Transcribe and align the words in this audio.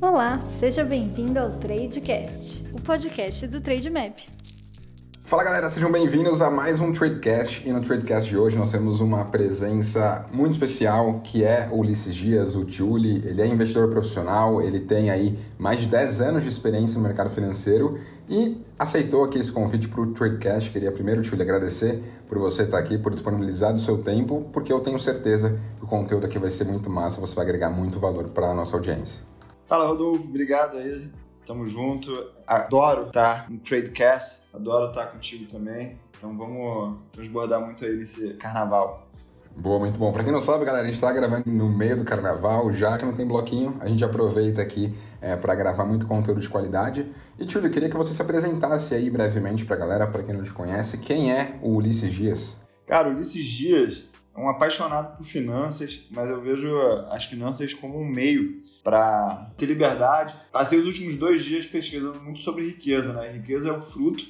Olá, 0.00 0.40
seja 0.60 0.84
bem-vindo 0.84 1.40
ao 1.40 1.50
Tradecast, 1.50 2.64
o 2.72 2.80
podcast 2.80 3.48
do 3.48 3.60
Trademap. 3.60 4.16
Fala 5.22 5.42
galera, 5.42 5.68
sejam 5.68 5.90
bem-vindos 5.90 6.40
a 6.40 6.48
mais 6.48 6.78
um 6.78 6.92
Tradecast 6.92 7.68
e 7.68 7.72
no 7.72 7.80
Tradecast 7.80 8.28
de 8.28 8.38
hoje 8.38 8.56
nós 8.56 8.70
temos 8.70 9.00
uma 9.00 9.24
presença 9.24 10.24
muito 10.32 10.52
especial 10.52 11.20
que 11.24 11.42
é 11.42 11.68
o 11.72 11.80
Ulisses 11.80 12.14
Dias, 12.14 12.54
o 12.54 12.64
Tiuli. 12.64 13.26
Ele 13.26 13.42
é 13.42 13.46
investidor 13.48 13.90
profissional, 13.90 14.62
ele 14.62 14.78
tem 14.78 15.10
aí 15.10 15.36
mais 15.58 15.80
de 15.80 15.88
10 15.88 16.20
anos 16.20 16.42
de 16.44 16.48
experiência 16.48 16.96
no 16.96 17.02
mercado 17.02 17.28
financeiro 17.28 17.98
e 18.28 18.64
aceitou 18.78 19.24
aqui 19.24 19.40
esse 19.40 19.50
convite 19.50 19.88
para 19.88 20.00
o 20.00 20.12
Tradecast. 20.12 20.70
Queria 20.70 20.92
primeiro, 20.92 21.22
Tiuli, 21.22 21.42
agradecer 21.42 22.00
por 22.28 22.38
você 22.38 22.62
estar 22.62 22.78
aqui, 22.78 22.96
por 22.96 23.12
disponibilizar 23.12 23.74
o 23.74 23.80
seu 23.80 23.98
tempo, 23.98 24.46
porque 24.52 24.72
eu 24.72 24.78
tenho 24.78 24.98
certeza 24.98 25.58
que 25.76 25.84
o 25.84 25.88
conteúdo 25.88 26.24
aqui 26.24 26.38
vai 26.38 26.50
ser 26.50 26.66
muito 26.66 26.88
massa, 26.88 27.20
você 27.20 27.34
vai 27.34 27.44
agregar 27.44 27.68
muito 27.68 27.98
valor 27.98 28.28
para 28.28 28.46
a 28.46 28.54
nossa 28.54 28.76
audiência. 28.76 29.37
Fala 29.68 29.86
Rodolfo, 29.86 30.26
obrigado 30.26 30.78
aí 30.78 31.10
Tamo 31.44 31.66
junto. 31.66 32.30
Adoro 32.46 33.06
estar 33.06 33.50
no 33.50 33.58
Tradecast, 33.58 34.48
adoro 34.52 34.88
estar 34.88 35.06
contigo 35.06 35.50
também. 35.50 35.98
Então 36.16 36.36
vamos 36.36 36.98
transbordar 37.12 37.60
muito 37.60 37.84
aí 37.84 37.96
nesse 37.96 38.34
carnaval. 38.34 39.08
Boa, 39.56 39.78
muito 39.78 39.98
bom. 39.98 40.12
Para 40.12 40.24
quem 40.24 40.32
não 40.32 40.40
sabe, 40.40 40.64
galera, 40.64 40.82
a 40.82 40.86
gente 40.86 40.94
está 40.94 41.10
gravando 41.10 41.50
no 41.50 41.68
meio 41.68 41.96
do 41.96 42.04
carnaval, 42.04 42.70
já 42.72 42.96
que 42.96 43.04
não 43.04 43.14
tem 43.14 43.26
bloquinho, 43.26 43.76
a 43.80 43.88
gente 43.88 44.04
aproveita 44.04 44.60
aqui 44.60 44.94
é, 45.20 45.36
para 45.36 45.54
gravar 45.54 45.84
muito 45.84 46.06
conteúdo 46.06 46.40
de 46.40 46.48
qualidade. 46.48 47.10
E, 47.38 47.46
Túlio, 47.46 47.70
queria 47.70 47.88
que 47.88 47.96
você 47.96 48.12
se 48.12 48.20
apresentasse 48.20 48.94
aí 48.94 49.08
brevemente 49.10 49.64
para 49.64 49.76
a 49.76 49.78
galera, 49.78 50.06
para 50.06 50.22
quem 50.22 50.34
não 50.34 50.44
te 50.44 50.52
conhece. 50.52 50.98
Quem 50.98 51.32
é 51.32 51.58
o 51.62 51.74
Ulisses 51.76 52.12
Dias? 52.12 52.58
Cara, 52.86 53.08
o 53.08 53.12
Ulisses 53.12 53.46
Dias 53.46 54.10
um 54.38 54.48
apaixonado 54.48 55.16
por 55.16 55.24
finanças, 55.24 56.06
mas 56.10 56.30
eu 56.30 56.40
vejo 56.40 56.76
as 57.10 57.24
finanças 57.24 57.74
como 57.74 57.98
um 58.00 58.06
meio 58.06 58.60
para 58.82 59.50
ter 59.56 59.66
liberdade. 59.66 60.34
Passei 60.52 60.78
os 60.78 60.86
últimos 60.86 61.16
dois 61.16 61.44
dias 61.44 61.66
pesquisando 61.66 62.20
muito 62.20 62.40
sobre 62.40 62.66
riqueza, 62.66 63.12
né? 63.12 63.32
Riqueza 63.32 63.68
é 63.68 63.72
o 63.72 63.80
fruto, 63.80 64.24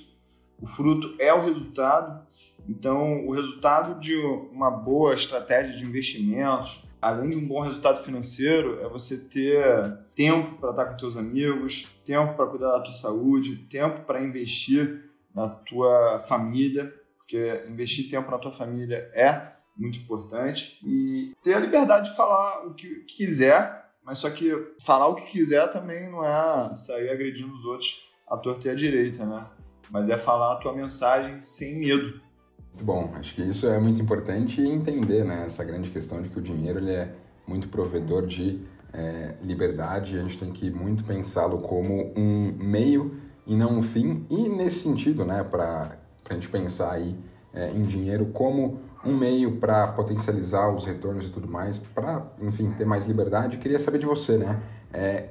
o 0.60 0.66
fruto 0.66 1.14
é 1.18 1.32
o 1.32 1.44
resultado. 1.44 2.26
Então, 2.68 3.26
o 3.26 3.32
resultado 3.32 3.98
de 4.00 4.16
uma 4.52 4.70
boa 4.70 5.14
estratégia 5.14 5.76
de 5.76 5.84
investimentos, 5.84 6.84
além 7.00 7.30
de 7.30 7.38
um 7.38 7.46
bom 7.46 7.60
resultado 7.60 8.02
financeiro, 8.02 8.80
é 8.80 8.88
você 8.88 9.16
ter 9.16 9.98
tempo 10.14 10.58
para 10.58 10.70
estar 10.70 10.84
com 10.86 10.98
seus 10.98 11.16
amigos, 11.16 11.86
tempo 12.04 12.34
para 12.34 12.46
cuidar 12.46 12.72
da 12.72 12.80
tua 12.80 12.94
saúde, 12.94 13.56
tempo 13.56 14.00
para 14.02 14.22
investir 14.22 15.04
na 15.34 15.48
tua 15.48 16.18
família, 16.18 16.92
porque 17.16 17.62
investir 17.68 18.10
tempo 18.10 18.30
na 18.30 18.38
tua 18.38 18.52
família 18.52 19.10
é 19.14 19.57
muito 19.78 19.98
importante. 19.98 20.80
E 20.84 21.32
ter 21.42 21.54
a 21.54 21.60
liberdade 21.60 22.10
de 22.10 22.16
falar 22.16 22.66
o 22.66 22.74
que 22.74 23.04
quiser, 23.06 23.86
mas 24.04 24.18
só 24.18 24.28
que 24.30 24.52
falar 24.82 25.06
o 25.08 25.14
que 25.14 25.26
quiser 25.26 25.70
também 25.70 26.10
não 26.10 26.24
é 26.24 26.74
sair 26.74 27.10
agredindo 27.10 27.54
os 27.54 27.64
outros 27.64 28.02
à 28.28 28.36
torta 28.36 28.68
e 28.68 28.70
à 28.70 28.74
direita, 28.74 29.24
né? 29.24 29.46
Mas 29.90 30.08
é 30.10 30.18
falar 30.18 30.54
a 30.54 30.56
tua 30.56 30.74
mensagem 30.74 31.40
sem 31.40 31.78
medo. 31.78 32.20
Muito 32.68 32.84
bom, 32.84 33.12
acho 33.16 33.34
que 33.34 33.42
isso 33.42 33.66
é 33.66 33.78
muito 33.78 34.00
importante 34.00 34.60
entender, 34.60 35.24
né? 35.24 35.44
Essa 35.46 35.64
grande 35.64 35.90
questão 35.90 36.20
de 36.20 36.28
que 36.28 36.38
o 36.38 36.42
dinheiro 36.42 36.78
ele 36.78 36.92
é 36.92 37.14
muito 37.46 37.68
provedor 37.68 38.26
de 38.26 38.60
é, 38.92 39.34
liberdade, 39.42 40.18
a 40.18 40.22
gente 40.22 40.38
tem 40.38 40.50
que 40.52 40.70
muito 40.70 41.04
pensá-lo 41.04 41.58
como 41.58 42.12
um 42.16 42.52
meio 42.58 43.16
e 43.46 43.56
não 43.56 43.78
um 43.78 43.82
fim. 43.82 44.26
E 44.30 44.48
nesse 44.48 44.80
sentido, 44.80 45.24
né, 45.24 45.42
para 45.42 45.98
a 46.28 46.34
gente 46.34 46.48
pensar 46.48 46.92
aí 46.92 47.16
é, 47.52 47.70
em 47.70 47.84
dinheiro 47.84 48.26
como 48.26 48.80
um 49.04 49.16
meio 49.16 49.56
para 49.56 49.88
potencializar 49.88 50.74
os 50.74 50.84
retornos 50.84 51.26
e 51.26 51.30
tudo 51.30 51.48
mais, 51.48 51.78
para, 51.78 52.26
enfim, 52.40 52.70
ter 52.70 52.84
mais 52.84 53.06
liberdade. 53.06 53.56
Eu 53.56 53.62
queria 53.62 53.78
saber 53.78 53.98
de 53.98 54.06
você, 54.06 54.36
né? 54.36 54.60
É, 54.92 55.28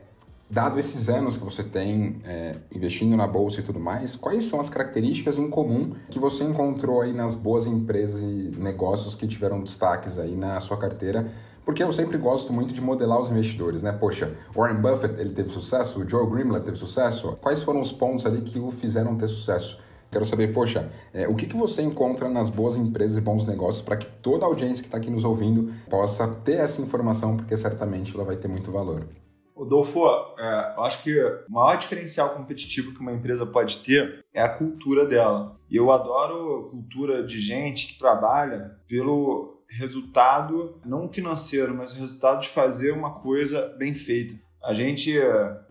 dado 0.50 0.80
esses 0.80 1.10
anos 1.10 1.36
que 1.36 1.44
você 1.44 1.64
tem 1.64 2.22
é, 2.24 2.56
investindo 2.74 3.16
na 3.18 3.28
bolsa 3.28 3.60
e 3.60 3.64
tudo 3.64 3.80
mais, 3.80 4.16
quais 4.16 4.46
são 4.46 4.60
as 4.60 4.70
características 4.70 5.38
em 5.38 5.50
comum 5.50 5.94
que 6.10 6.20
você 6.20 6.44
encontrou 6.44 7.02
aí 7.02 7.14
nas 7.14 7.36
boas 7.36 7.68
empresas 7.68 8.22
e 8.22 8.52
negócios 8.58 9.16
que 9.16 9.28
tiveram 9.28 9.62
destaques 9.62 10.18
aí 10.18 10.36
na 10.36 10.60
sua 10.60 10.78
carteira? 10.78 11.30
Porque 11.66 11.84
eu 11.84 11.92
sempre 11.92 12.18
gosto 12.18 12.54
muito 12.54 12.74
de 12.74 12.80
modelar 12.80 13.20
os 13.20 13.30
investidores, 13.30 13.82
né? 13.82 13.92
Poxa, 13.92 14.34
Warren 14.56 14.80
Buffett, 14.80 15.20
ele 15.20 15.32
teve 15.32 15.50
sucesso, 15.50 16.00
o 16.00 16.10
Joe 16.10 16.26
Grimler 16.26 16.62
teve 16.62 16.78
sucesso. 16.78 17.38
Quais 17.42 17.62
foram 17.62 17.82
os 17.82 17.92
pontos 17.92 18.26
ali 18.26 18.40
que 18.40 18.58
o 18.58 18.72
fizeram 18.72 19.18
ter 19.18 19.28
sucesso? 19.28 19.78
Quero 20.12 20.26
saber, 20.26 20.54
poxa, 20.54 20.90
é, 21.14 21.28
o 21.28 21.36
que, 21.36 21.46
que 21.46 21.56
você 21.56 21.82
encontra 21.82 22.30
nas 22.30 22.50
boas 22.50 22.78
empresas 22.78 23.18
e 23.18 23.22
bons 23.22 23.46
negócios 23.46 23.84
para 23.84 23.98
que 23.98 24.06
toda 24.06 24.46
a 24.46 24.48
audiência 24.48 24.82
que 24.82 24.88
está 24.88 24.98
aqui 24.98 25.10
nos 25.10 25.26
ouvindo 25.26 25.74
possa 25.90 26.28
ter 26.28 26.60
essa 26.60 26.82
informação, 26.82 27.36
porque 27.36 27.56
certamente 27.58 28.16
ela 28.16 28.24
vai 28.24 28.38
ter 28.38 28.48
muito 28.48 28.72
valor. 28.72 29.08
Rodolfo, 29.54 30.06
é, 30.38 30.76
eu 30.78 30.84
acho 30.84 31.04
que 31.04 31.20
o 31.20 31.52
maior 31.52 31.78
diferencial 31.78 32.30
competitivo 32.30 32.94
que 32.94 33.00
uma 33.00 33.12
empresa 33.12 33.46
pode 33.46 33.80
ter 33.80 34.24
é 34.34 34.42
a 34.42 34.50
cultura 34.50 35.06
dela. 35.06 35.60
E 35.70 35.76
eu 35.76 35.92
adoro 35.92 36.68
cultura 36.70 37.24
de 37.24 37.40
gente 37.40 37.88
que 37.88 38.00
trabalha 38.00 38.78
pelo 38.88 39.58
resultado, 39.70 40.80
não 40.86 41.12
financeiro, 41.12 41.76
mas 41.76 41.92
o 41.94 41.98
resultado 41.98 42.42
de 42.42 42.50
fazer 42.50 42.92
uma 42.92 43.20
coisa 43.20 43.76
bem 43.78 43.94
feita. 43.94 44.36
A 44.64 44.74
gente 44.74 45.14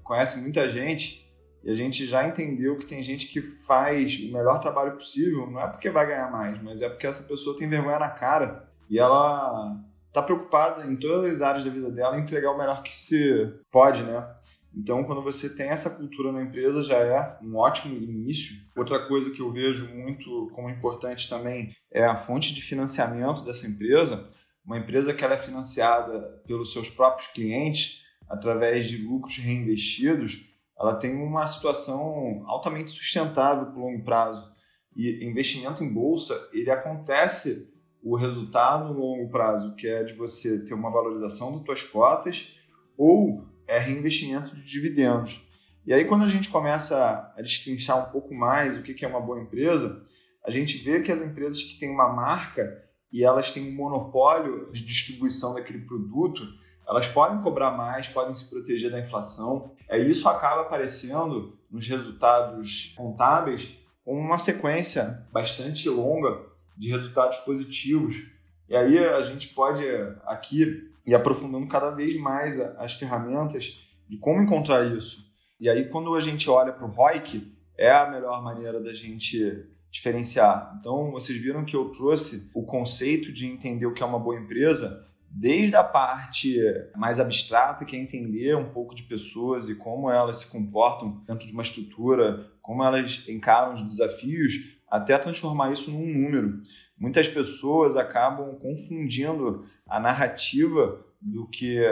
conhece 0.02 0.40
muita 0.40 0.68
gente 0.68 1.25
e 1.66 1.70
a 1.70 1.74
gente 1.74 2.06
já 2.06 2.24
entendeu 2.24 2.78
que 2.78 2.86
tem 2.86 3.02
gente 3.02 3.26
que 3.26 3.42
faz 3.42 4.20
o 4.20 4.32
melhor 4.32 4.60
trabalho 4.60 4.92
possível, 4.92 5.50
não 5.50 5.60
é 5.60 5.66
porque 5.66 5.90
vai 5.90 6.06
ganhar 6.06 6.30
mais, 6.30 6.62
mas 6.62 6.80
é 6.80 6.88
porque 6.88 7.08
essa 7.08 7.24
pessoa 7.24 7.56
tem 7.56 7.68
vergonha 7.68 7.98
na 7.98 8.08
cara 8.08 8.68
e 8.88 9.00
ela 9.00 9.76
está 10.06 10.22
preocupada 10.22 10.86
em 10.86 10.94
todas 10.94 11.28
as 11.28 11.42
áreas 11.42 11.64
da 11.64 11.70
vida 11.72 11.90
dela 11.90 12.16
em 12.16 12.22
entregar 12.22 12.52
o 12.52 12.56
melhor 12.56 12.84
que 12.84 12.92
se 12.92 13.52
pode, 13.68 14.04
né? 14.04 14.32
Então, 14.72 15.02
quando 15.02 15.20
você 15.20 15.56
tem 15.56 15.70
essa 15.70 15.90
cultura 15.90 16.30
na 16.30 16.40
empresa, 16.40 16.82
já 16.82 16.98
é 16.98 17.36
um 17.42 17.56
ótimo 17.56 17.96
início. 17.96 18.54
Outra 18.76 19.04
coisa 19.08 19.32
que 19.32 19.40
eu 19.40 19.50
vejo 19.50 19.92
muito 19.92 20.48
como 20.52 20.70
importante 20.70 21.28
também 21.28 21.74
é 21.90 22.04
a 22.04 22.14
fonte 22.14 22.54
de 22.54 22.62
financiamento 22.62 23.42
dessa 23.42 23.66
empresa. 23.66 24.30
Uma 24.64 24.78
empresa 24.78 25.12
que 25.12 25.24
ela 25.24 25.34
é 25.34 25.38
financiada 25.38 26.20
pelos 26.46 26.72
seus 26.72 26.88
próprios 26.88 27.26
clientes 27.26 28.04
através 28.28 28.88
de 28.88 28.98
lucros 28.98 29.38
reinvestidos, 29.38 30.54
ela 30.78 30.94
tem 30.94 31.14
uma 31.14 31.46
situação 31.46 32.42
altamente 32.46 32.90
sustentável 32.90 33.66
por 33.66 33.80
longo 33.80 34.04
prazo. 34.04 34.54
E 34.94 35.24
investimento 35.24 35.82
em 35.82 35.92
bolsa, 35.92 36.48
ele 36.52 36.70
acontece 36.70 37.72
o 38.02 38.16
resultado 38.16 38.92
no 38.92 39.00
longo 39.00 39.30
prazo, 39.30 39.74
que 39.74 39.86
é 39.86 40.04
de 40.04 40.12
você 40.12 40.64
ter 40.64 40.74
uma 40.74 40.90
valorização 40.90 41.52
das 41.56 41.64
suas 41.64 41.84
cotas 41.84 42.56
ou 42.96 43.44
é 43.66 43.78
reinvestimento 43.78 44.54
de 44.54 44.62
dividendos. 44.62 45.44
E 45.84 45.92
aí, 45.92 46.04
quando 46.04 46.24
a 46.24 46.28
gente 46.28 46.48
começa 46.48 47.32
a 47.36 47.42
destrinchar 47.42 48.08
um 48.08 48.12
pouco 48.12 48.34
mais 48.34 48.76
o 48.76 48.82
que 48.82 49.04
é 49.04 49.08
uma 49.08 49.20
boa 49.20 49.40
empresa, 49.40 50.04
a 50.44 50.50
gente 50.50 50.78
vê 50.78 51.00
que 51.00 51.12
as 51.12 51.20
empresas 51.20 51.62
que 51.62 51.78
têm 51.78 51.90
uma 51.90 52.08
marca 52.08 52.84
e 53.12 53.24
elas 53.24 53.50
têm 53.50 53.72
um 53.72 53.74
monopólio 53.74 54.70
de 54.72 54.84
distribuição 54.84 55.54
daquele 55.54 55.80
produto, 55.80 56.42
elas 56.86 57.08
podem 57.08 57.40
cobrar 57.40 57.72
mais, 57.72 58.08
podem 58.08 58.34
se 58.34 58.48
proteger 58.48 58.90
da 58.90 59.00
inflação. 59.00 59.72
É, 59.88 59.98
isso 59.98 60.28
acaba 60.28 60.62
aparecendo 60.62 61.58
nos 61.70 61.86
resultados 61.88 62.94
contábeis 62.96 63.76
com 64.04 64.16
uma 64.18 64.38
sequência 64.38 65.26
bastante 65.32 65.88
longa 65.88 66.40
de 66.76 66.90
resultados 66.90 67.38
positivos. 67.38 68.30
E 68.68 68.76
aí 68.76 68.98
a 68.98 69.22
gente 69.22 69.48
pode 69.48 69.82
aqui 70.24 70.90
ir 71.04 71.14
aprofundando 71.14 71.66
cada 71.66 71.90
vez 71.90 72.16
mais 72.16 72.60
as 72.78 72.94
ferramentas 72.94 73.84
de 74.08 74.16
como 74.18 74.40
encontrar 74.40 74.84
isso. 74.84 75.26
E 75.58 75.68
aí 75.68 75.88
quando 75.88 76.14
a 76.14 76.20
gente 76.20 76.48
olha 76.48 76.72
para 76.72 76.86
o 76.86 76.90
ROIC, 76.90 77.52
é 77.76 77.90
a 77.90 78.08
melhor 78.08 78.42
maneira 78.42 78.80
da 78.80 78.92
gente 78.92 79.66
diferenciar. 79.90 80.76
Então, 80.78 81.10
vocês 81.10 81.38
viram 81.38 81.64
que 81.64 81.74
eu 81.74 81.90
trouxe 81.90 82.50
o 82.54 82.62
conceito 82.64 83.32
de 83.32 83.46
entender 83.46 83.86
o 83.86 83.94
que 83.94 84.02
é 84.02 84.06
uma 84.06 84.18
boa 84.18 84.38
empresa 84.38 85.05
desde 85.38 85.76
a 85.76 85.84
parte 85.84 86.58
mais 86.96 87.20
abstrata, 87.20 87.84
que 87.84 87.94
é 87.94 87.98
entender 87.98 88.56
um 88.56 88.70
pouco 88.70 88.94
de 88.94 89.02
pessoas 89.02 89.68
e 89.68 89.74
como 89.74 90.10
elas 90.10 90.38
se 90.38 90.46
comportam 90.46 91.22
dentro 91.26 91.46
de 91.46 91.52
uma 91.52 91.62
estrutura, 91.62 92.50
como 92.62 92.82
elas 92.82 93.28
encaram 93.28 93.74
os 93.74 93.82
desafios, 93.82 94.78
até 94.88 95.18
transformar 95.18 95.70
isso 95.70 95.90
num 95.90 96.06
número. 96.06 96.58
Muitas 96.98 97.28
pessoas 97.28 97.96
acabam 97.96 98.56
confundindo 98.58 99.62
a 99.86 100.00
narrativa 100.00 101.04
do 101.20 101.46
que 101.46 101.84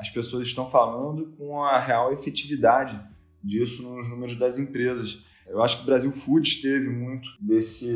as 0.00 0.08
pessoas 0.08 0.46
estão 0.46 0.64
falando 0.64 1.26
com 1.36 1.62
a 1.62 1.78
real 1.78 2.14
efetividade 2.14 2.98
disso 3.44 3.82
nos 3.82 4.08
números 4.08 4.36
das 4.36 4.58
empresas. 4.58 5.22
Eu 5.46 5.62
acho 5.62 5.76
que 5.76 5.82
o 5.82 5.86
Brasil 5.86 6.10
Foods 6.10 6.62
teve 6.62 6.88
muito 6.88 7.28
desse 7.38 7.94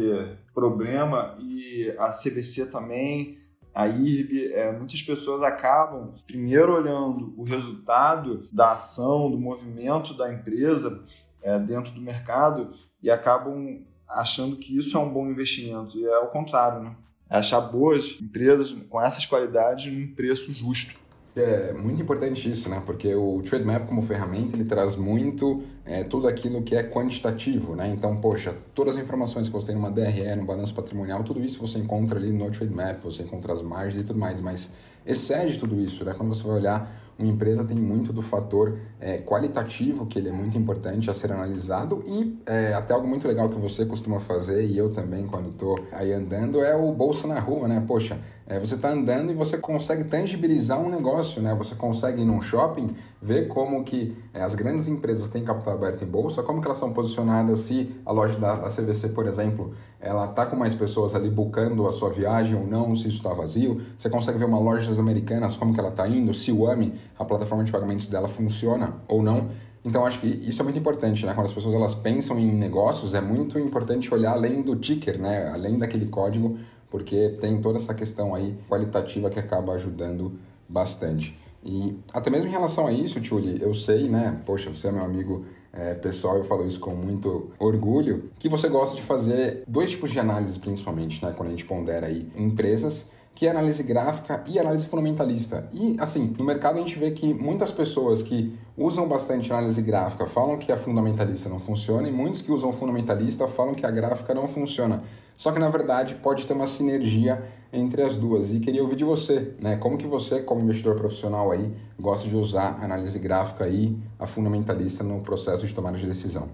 problema 0.52 1.38
e 1.40 1.90
a 1.98 2.10
CVC 2.10 2.66
também 2.66 3.39
a 3.74 3.86
IRB, 3.86 4.52
é, 4.52 4.72
muitas 4.72 5.00
pessoas 5.02 5.42
acabam 5.42 6.14
primeiro 6.26 6.74
olhando 6.74 7.34
o 7.36 7.44
resultado 7.44 8.48
da 8.52 8.72
ação, 8.72 9.30
do 9.30 9.38
movimento 9.38 10.14
da 10.14 10.32
empresa 10.32 11.04
é, 11.42 11.58
dentro 11.58 11.92
do 11.92 12.00
mercado 12.00 12.72
e 13.02 13.10
acabam 13.10 13.82
achando 14.08 14.56
que 14.56 14.76
isso 14.76 14.96
é 14.96 15.00
um 15.00 15.12
bom 15.12 15.26
investimento. 15.28 15.96
E 15.98 16.04
é 16.04 16.18
o 16.18 16.28
contrário, 16.28 16.82
né? 16.82 16.96
É 17.28 17.36
achar 17.36 17.60
boas 17.60 18.20
empresas 18.20 18.72
com 18.88 19.00
essas 19.00 19.24
qualidades 19.24 19.92
num 19.92 20.14
preço 20.14 20.52
justo. 20.52 20.98
É 21.36 21.72
muito 21.72 22.02
importante 22.02 22.50
isso, 22.50 22.68
né? 22.68 22.82
Porque 22.84 23.14
o 23.14 23.40
Trade 23.42 23.64
Map 23.64 23.86
como 23.86 24.02
ferramenta 24.02 24.56
ele 24.56 24.64
traz 24.64 24.96
muito 24.96 25.62
é, 25.84 26.02
tudo 26.02 26.26
aquilo 26.26 26.62
que 26.62 26.74
é 26.74 26.82
quantitativo, 26.82 27.76
né? 27.76 27.88
Então, 27.88 28.16
poxa, 28.16 28.56
todas 28.74 28.96
as 28.96 29.02
informações 29.02 29.46
que 29.46 29.52
você 29.52 29.68
tem 29.68 29.76
numa 29.76 29.90
DRE, 29.90 30.34
no 30.36 30.44
balanço 30.44 30.74
patrimonial, 30.74 31.22
tudo 31.22 31.40
isso 31.40 31.60
você 31.60 31.78
encontra 31.78 32.18
ali 32.18 32.32
no 32.32 32.50
Trade 32.50 32.74
Map, 32.74 33.02
você 33.02 33.22
encontra 33.22 33.52
as 33.52 33.62
margens 33.62 34.02
e 34.02 34.06
tudo 34.06 34.18
mais, 34.18 34.40
mas 34.40 34.72
excede 35.06 35.58
tudo 35.58 35.80
isso, 35.80 36.04
né? 36.04 36.14
Quando 36.16 36.34
você 36.34 36.42
vai 36.42 36.56
olhar 36.56 37.10
uma 37.20 37.30
empresa 37.30 37.64
tem 37.64 37.76
muito 37.76 38.12
do 38.12 38.22
fator 38.22 38.78
é, 38.98 39.18
qualitativo, 39.18 40.06
que 40.06 40.18
ele 40.18 40.30
é 40.30 40.32
muito 40.32 40.56
importante 40.56 41.10
a 41.10 41.14
ser 41.14 41.30
analisado, 41.30 42.02
e 42.06 42.38
é, 42.46 42.72
até 42.72 42.94
algo 42.94 43.06
muito 43.06 43.28
legal 43.28 43.48
que 43.48 43.58
você 43.58 43.84
costuma 43.84 44.18
fazer, 44.18 44.64
e 44.64 44.76
eu 44.76 44.90
também 44.90 45.26
quando 45.26 45.50
estou 45.50 45.78
aí 45.92 46.12
andando, 46.12 46.62
é 46.62 46.74
o 46.74 46.90
bolsa 46.92 47.26
na 47.26 47.38
rua, 47.38 47.68
né? 47.68 47.84
Poxa, 47.86 48.18
é, 48.50 48.58
você 48.58 48.74
está 48.74 48.90
andando 48.90 49.30
e 49.30 49.34
você 49.34 49.56
consegue 49.56 50.02
tangibilizar 50.02 50.80
um 50.80 50.90
negócio, 50.90 51.40
né? 51.40 51.54
Você 51.54 51.76
consegue 51.76 52.22
ir 52.22 52.24
num 52.24 52.42
shopping, 52.42 52.90
ver 53.22 53.46
como 53.46 53.84
que 53.84 54.16
é, 54.34 54.42
as 54.42 54.56
grandes 54.56 54.88
empresas 54.88 55.28
têm 55.28 55.44
capital 55.44 55.74
aberto 55.74 56.02
em 56.02 56.06
bolsa, 56.08 56.42
como 56.42 56.60
que 56.60 56.66
elas 56.66 56.76
são 56.76 56.92
posicionadas, 56.92 57.60
se 57.60 57.94
a 58.04 58.10
loja 58.10 58.36
da, 58.40 58.56
da 58.56 58.68
CVC, 58.68 59.10
por 59.10 59.28
exemplo, 59.28 59.72
ela 60.00 60.24
está 60.24 60.44
com 60.46 60.56
mais 60.56 60.74
pessoas 60.74 61.14
ali 61.14 61.30
buscando 61.30 61.86
a 61.86 61.92
sua 61.92 62.10
viagem 62.10 62.56
ou 62.56 62.66
não, 62.66 62.96
se 62.96 63.06
isso 63.06 63.18
está 63.18 63.32
vazio. 63.32 63.82
Você 63.96 64.10
consegue 64.10 64.36
ver 64.36 64.46
uma 64.46 64.58
loja 64.58 64.90
das 64.90 64.98
americanas, 64.98 65.56
como 65.56 65.72
que 65.72 65.78
ela 65.78 65.90
está 65.90 66.08
indo, 66.08 66.34
se 66.34 66.50
o 66.50 66.68
AMI, 66.68 66.92
a 67.16 67.24
plataforma 67.24 67.62
de 67.62 67.70
pagamentos 67.70 68.08
dela, 68.08 68.26
funciona 68.26 68.96
ou 69.06 69.22
não. 69.22 69.48
Então 69.84 70.04
acho 70.04 70.18
que 70.18 70.26
isso 70.26 70.60
é 70.60 70.64
muito 70.64 70.78
importante, 70.78 71.24
né? 71.24 71.32
Quando 71.34 71.46
as 71.46 71.52
pessoas 71.52 71.72
elas 71.72 71.94
pensam 71.94 72.36
em 72.36 72.50
negócios, 72.52 73.14
é 73.14 73.20
muito 73.20 73.60
importante 73.60 74.12
olhar 74.12 74.32
além 74.32 74.60
do 74.60 74.74
ticker, 74.74 75.18
né? 75.20 75.48
Além 75.54 75.78
daquele 75.78 76.06
código 76.06 76.58
porque 76.90 77.36
tem 77.40 77.60
toda 77.60 77.78
essa 77.78 77.94
questão 77.94 78.34
aí 78.34 78.56
qualitativa 78.68 79.30
que 79.30 79.38
acaba 79.38 79.72
ajudando 79.74 80.38
bastante. 80.68 81.38
E 81.64 81.96
até 82.12 82.30
mesmo 82.30 82.48
em 82.48 82.52
relação 82.52 82.86
a 82.86 82.92
isso, 82.92 83.20
Tchuli, 83.20 83.60
eu 83.60 83.72
sei, 83.74 84.08
né? 84.08 84.40
Poxa, 84.44 84.72
você 84.72 84.88
é 84.88 84.92
meu 84.92 85.04
amigo 85.04 85.44
é, 85.72 85.94
pessoal, 85.94 86.36
eu 86.36 86.44
falo 86.44 86.66
isso 86.66 86.80
com 86.80 86.94
muito 86.94 87.50
orgulho, 87.58 88.30
que 88.38 88.48
você 88.48 88.68
gosta 88.68 88.96
de 88.96 89.02
fazer 89.02 89.62
dois 89.68 89.90
tipos 89.90 90.10
de 90.10 90.18
análise, 90.18 90.58
principalmente, 90.58 91.24
né? 91.24 91.32
Quando 91.36 91.48
a 91.48 91.52
gente 91.52 91.64
pondera 91.64 92.06
aí 92.06 92.26
empresas 92.34 93.08
que 93.34 93.46
é 93.46 93.50
análise 93.50 93.82
gráfica 93.82 94.44
e 94.46 94.58
análise 94.58 94.86
fundamentalista. 94.86 95.68
E, 95.72 95.96
assim, 95.98 96.34
no 96.38 96.44
mercado 96.44 96.76
a 96.76 96.78
gente 96.78 96.98
vê 96.98 97.10
que 97.10 97.32
muitas 97.32 97.72
pessoas 97.72 98.22
que 98.22 98.58
usam 98.76 99.08
bastante 99.08 99.52
análise 99.52 99.80
gráfica 99.80 100.26
falam 100.26 100.58
que 100.58 100.70
a 100.70 100.76
fundamentalista 100.76 101.48
não 101.48 101.58
funciona 101.58 102.08
e 102.08 102.12
muitos 102.12 102.42
que 102.42 102.52
usam 102.52 102.72
fundamentalista 102.72 103.48
falam 103.48 103.74
que 103.74 103.86
a 103.86 103.90
gráfica 103.90 104.34
não 104.34 104.46
funciona. 104.46 105.02
Só 105.36 105.52
que, 105.52 105.58
na 105.58 105.70
verdade, 105.70 106.16
pode 106.16 106.46
ter 106.46 106.52
uma 106.52 106.66
sinergia 106.66 107.42
entre 107.72 108.02
as 108.02 108.18
duas. 108.18 108.52
E 108.52 108.60
queria 108.60 108.82
ouvir 108.82 108.96
de 108.96 109.04
você, 109.04 109.54
né? 109.58 109.76
Como 109.76 109.96
que 109.96 110.06
você, 110.06 110.42
como 110.42 110.60
investidor 110.60 110.96
profissional 110.96 111.50
aí, 111.50 111.74
gosta 111.98 112.28
de 112.28 112.36
usar 112.36 112.78
a 112.78 112.84
análise 112.84 113.18
gráfica 113.18 113.66
e 113.66 113.96
a 114.18 114.26
fundamentalista 114.26 115.02
no 115.02 115.20
processo 115.20 115.66
de 115.66 115.74
tomada 115.74 115.96
de 115.96 116.06
decisão? 116.06 116.48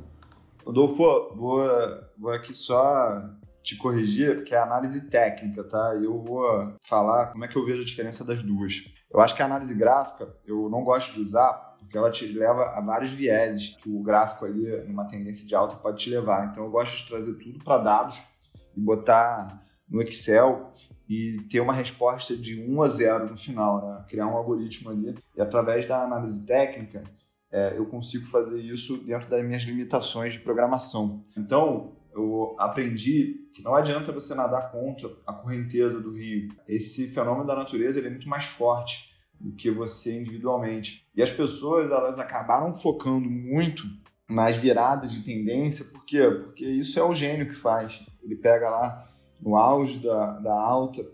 Rodolfo, 0.65 1.35
vou, 1.35 1.61
vou 2.17 2.33
aqui 2.33 2.53
só 2.53 3.25
te 3.67 3.75
corrigir, 3.75 4.45
que 4.45 4.55
é 4.55 4.59
análise 4.59 5.11
técnica, 5.11 5.65
tá? 5.65 5.99
Eu 6.01 6.23
vou 6.23 6.73
falar 6.81 7.33
como 7.33 7.45
é 7.45 7.49
que 7.49 7.57
eu 7.57 7.67
vejo 7.67 7.83
a 7.83 7.85
diferença 7.85 8.25
das 8.25 8.41
duas. 8.41 8.85
Eu 9.11 9.21
acho 9.21 9.35
que 9.35 9.43
a 9.43 9.45
análise 9.45 9.75
gráfica 9.75 10.33
eu 10.47 10.71
não 10.71 10.85
gosto 10.85 11.13
de 11.15 11.21
usar 11.21 11.53
porque 11.81 11.99
ela 11.99 12.11
te 12.11 12.27
leva 12.27 12.71
a 12.77 12.81
vários 12.81 13.11
vieses 13.11 13.77
que 13.77 13.91
o 13.91 14.03
gráfico 14.03 14.45
ali, 14.45 14.85
numa 14.87 15.07
tendência 15.07 15.45
de 15.45 15.55
alta, 15.55 15.75
pode 15.77 15.99
te 15.99 16.11
levar. 16.11 16.47
Então 16.47 16.65
eu 16.65 16.71
gosto 16.71 16.97
de 16.97 17.09
trazer 17.09 17.35
tudo 17.35 17.59
para 17.65 17.79
dados 17.79 18.23
e 18.77 18.81
botar 18.81 19.61
no 19.89 20.01
Excel 20.01 20.73
e 21.09 21.39
ter 21.51 21.61
uma 21.61 21.73
resposta 21.73 22.37
de 22.37 22.61
1 22.61 22.83
a 22.83 22.89
0 22.89 23.31
no 23.31 23.37
final, 23.37 23.85
né? 23.85 24.05
criar 24.09 24.29
um 24.29 24.37
algoritmo 24.37 24.91
ali. 24.91 25.17
E 25.37 25.41
através 25.41 25.87
da 25.87 26.03
análise 26.03 26.47
técnica, 26.47 27.03
é, 27.51 27.75
eu 27.77 27.87
consigo 27.87 28.27
fazer 28.27 28.61
isso 28.61 28.99
dentro 28.99 29.29
das 29.29 29.45
minhas 29.45 29.63
limitações 29.63 30.35
de 30.35 30.41
programação. 30.41 31.25
Então, 31.37 31.96
eu 32.17 32.57
aprendi 32.59 33.47
que 33.53 33.63
não 33.63 33.75
adianta 33.75 34.11
você 34.11 34.35
nadar 34.35 34.71
contra 34.73 35.11
a 35.27 35.33
correnteza 35.33 36.01
do 36.01 36.13
rio. 36.13 36.49
Esse 36.67 37.09
fenômeno 37.09 37.47
da 37.47 37.55
natureza 37.55 37.99
ele 37.99 38.09
é 38.09 38.11
muito 38.11 38.29
mais 38.29 38.45
forte 38.45 39.15
do 39.39 39.53
que 39.53 39.71
você 39.71 40.19
individualmente. 40.19 41.07
E 41.15 41.23
as 41.23 41.31
pessoas 41.31 41.91
elas 41.91 42.19
acabaram 42.19 42.73
focando 42.73 43.29
muito 43.29 43.85
nas 44.29 44.57
viradas 44.57 45.13
de 45.13 45.23
tendência, 45.23 45.85
por 45.93 46.05
quê? 46.05 46.21
Porque 46.43 46.65
isso 46.65 46.99
é 46.99 47.03
o 47.03 47.15
gênio 47.15 47.47
que 47.47 47.55
faz. 47.55 48.05
Ele 48.23 48.35
pega 48.35 48.69
lá 48.69 49.05
no 49.41 49.55
auge 49.55 49.99
da, 49.99 50.39
da 50.41 50.55
alta 50.55 51.07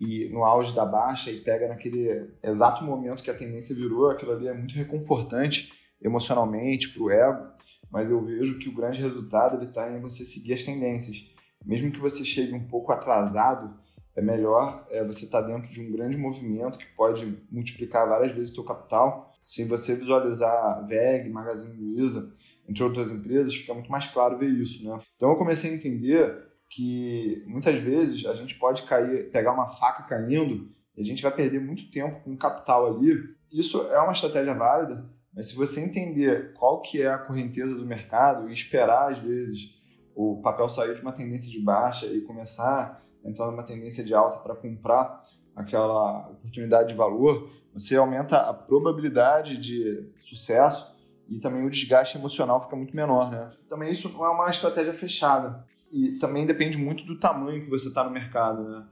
e 0.00 0.28
no 0.28 0.44
auge 0.44 0.74
da 0.74 0.84
baixa 0.84 1.30
e 1.30 1.40
pega 1.40 1.68
naquele 1.68 2.30
exato 2.42 2.84
momento 2.84 3.22
que 3.22 3.30
a 3.30 3.34
tendência 3.34 3.74
virou, 3.74 4.10
aquilo 4.10 4.32
ali 4.32 4.48
é 4.48 4.54
muito 4.54 4.74
reconfortante 4.74 5.72
emocionalmente 6.02 6.90
para 6.90 7.02
o 7.02 7.10
ego 7.10 7.58
mas 7.90 8.10
eu 8.10 8.22
vejo 8.22 8.58
que 8.58 8.68
o 8.68 8.74
grande 8.74 9.00
resultado 9.00 9.64
está 9.64 9.90
em 9.90 10.00
você 10.00 10.24
seguir 10.24 10.52
as 10.52 10.62
tendências. 10.62 11.24
Mesmo 11.64 11.90
que 11.90 11.98
você 11.98 12.24
chegue 12.24 12.54
um 12.54 12.66
pouco 12.66 12.92
atrasado, 12.92 13.74
é 14.14 14.22
melhor 14.22 14.86
é, 14.90 15.04
você 15.04 15.24
estar 15.24 15.42
tá 15.42 15.48
dentro 15.48 15.70
de 15.70 15.80
um 15.80 15.90
grande 15.90 16.16
movimento 16.16 16.78
que 16.78 16.86
pode 16.96 17.38
multiplicar 17.50 18.08
várias 18.08 18.32
vezes 18.32 18.50
o 18.50 18.54
seu 18.54 18.64
capital. 18.64 19.32
Se 19.36 19.64
você 19.64 19.94
visualizar 19.94 20.84
VEG, 20.86 21.30
Magazine 21.30 21.76
Luiza, 21.76 22.32
entre 22.68 22.82
outras 22.82 23.10
empresas, 23.10 23.54
fica 23.54 23.72
muito 23.72 23.90
mais 23.90 24.06
claro 24.06 24.36
ver 24.36 24.50
isso. 24.50 24.86
Né? 24.86 25.00
Então 25.16 25.30
eu 25.30 25.36
comecei 25.36 25.70
a 25.70 25.74
entender 25.74 26.48
que 26.70 27.42
muitas 27.46 27.78
vezes 27.78 28.26
a 28.26 28.34
gente 28.34 28.56
pode 28.56 28.82
cair, 28.82 29.30
pegar 29.30 29.52
uma 29.52 29.68
faca 29.68 30.02
caindo 30.02 30.70
e 30.94 31.00
a 31.00 31.04
gente 31.04 31.22
vai 31.22 31.32
perder 31.32 31.60
muito 31.60 31.90
tempo 31.90 32.20
com 32.22 32.36
capital 32.36 32.86
ali. 32.86 33.16
Isso 33.50 33.80
é 33.88 33.98
uma 33.98 34.12
estratégia 34.12 34.52
válida, 34.52 35.08
mas 35.38 35.50
se 35.50 35.54
você 35.54 35.80
entender 35.80 36.52
qual 36.54 36.80
que 36.80 37.00
é 37.00 37.06
a 37.06 37.16
correnteza 37.16 37.76
do 37.78 37.86
mercado 37.86 38.50
e 38.50 38.52
esperar, 38.52 39.12
às 39.12 39.20
vezes, 39.20 39.72
o 40.12 40.40
papel 40.42 40.68
sair 40.68 40.96
de 40.96 41.00
uma 41.00 41.12
tendência 41.12 41.48
de 41.48 41.60
baixa 41.60 42.06
e 42.06 42.22
começar 42.22 43.00
a 43.24 43.28
entrar 43.28 43.46
numa 43.46 43.62
tendência 43.62 44.02
de 44.02 44.12
alta 44.12 44.38
para 44.38 44.56
comprar 44.56 45.22
aquela 45.54 46.28
oportunidade 46.30 46.88
de 46.88 46.96
valor, 46.96 47.52
você 47.72 47.94
aumenta 47.94 48.36
a 48.36 48.52
probabilidade 48.52 49.58
de 49.58 50.10
sucesso 50.18 50.92
e 51.28 51.38
também 51.38 51.64
o 51.64 51.70
desgaste 51.70 52.18
emocional 52.18 52.60
fica 52.60 52.74
muito 52.74 52.96
menor, 52.96 53.30
né? 53.30 53.52
Também 53.68 53.92
isso 53.92 54.08
não 54.08 54.26
é 54.26 54.30
uma 54.30 54.50
estratégia 54.50 54.92
fechada 54.92 55.64
e 55.92 56.18
também 56.18 56.46
depende 56.46 56.76
muito 56.76 57.04
do 57.04 57.16
tamanho 57.16 57.62
que 57.62 57.70
você 57.70 57.86
está 57.86 58.02
no 58.02 58.10
mercado, 58.10 58.64
né? 58.64 58.84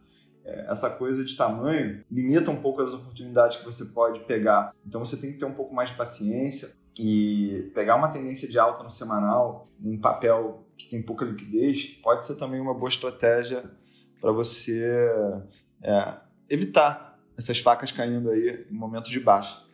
É, 0.46 0.66
essa 0.70 0.88
coisa 0.90 1.24
de 1.24 1.36
tamanho 1.36 2.04
limita 2.10 2.52
um 2.52 2.56
pouco 2.56 2.80
as 2.80 2.94
oportunidades 2.94 3.56
que 3.56 3.64
você 3.64 3.86
pode 3.86 4.20
pegar. 4.20 4.72
Então 4.86 5.04
você 5.04 5.16
tem 5.16 5.32
que 5.32 5.38
ter 5.38 5.44
um 5.44 5.52
pouco 5.52 5.74
mais 5.74 5.90
de 5.90 5.96
paciência 5.96 6.70
e 6.98 7.70
pegar 7.74 7.96
uma 7.96 8.08
tendência 8.08 8.48
de 8.48 8.58
alta 8.58 8.82
no 8.82 8.90
semanal, 8.90 9.66
um 9.84 9.98
papel 9.98 10.64
que 10.76 10.88
tem 10.88 11.02
pouca 11.02 11.24
liquidez, 11.24 11.98
pode 12.02 12.24
ser 12.24 12.36
também 12.36 12.60
uma 12.60 12.72
boa 12.72 12.88
estratégia 12.88 13.64
para 14.20 14.30
você 14.30 15.10
é, 15.82 16.14
evitar 16.48 17.18
essas 17.36 17.58
facas 17.58 17.90
caindo 17.90 18.30
aí 18.30 18.66
em 18.70 18.74
momentos 18.74 19.10
de 19.10 19.20
baixa. 19.20 19.64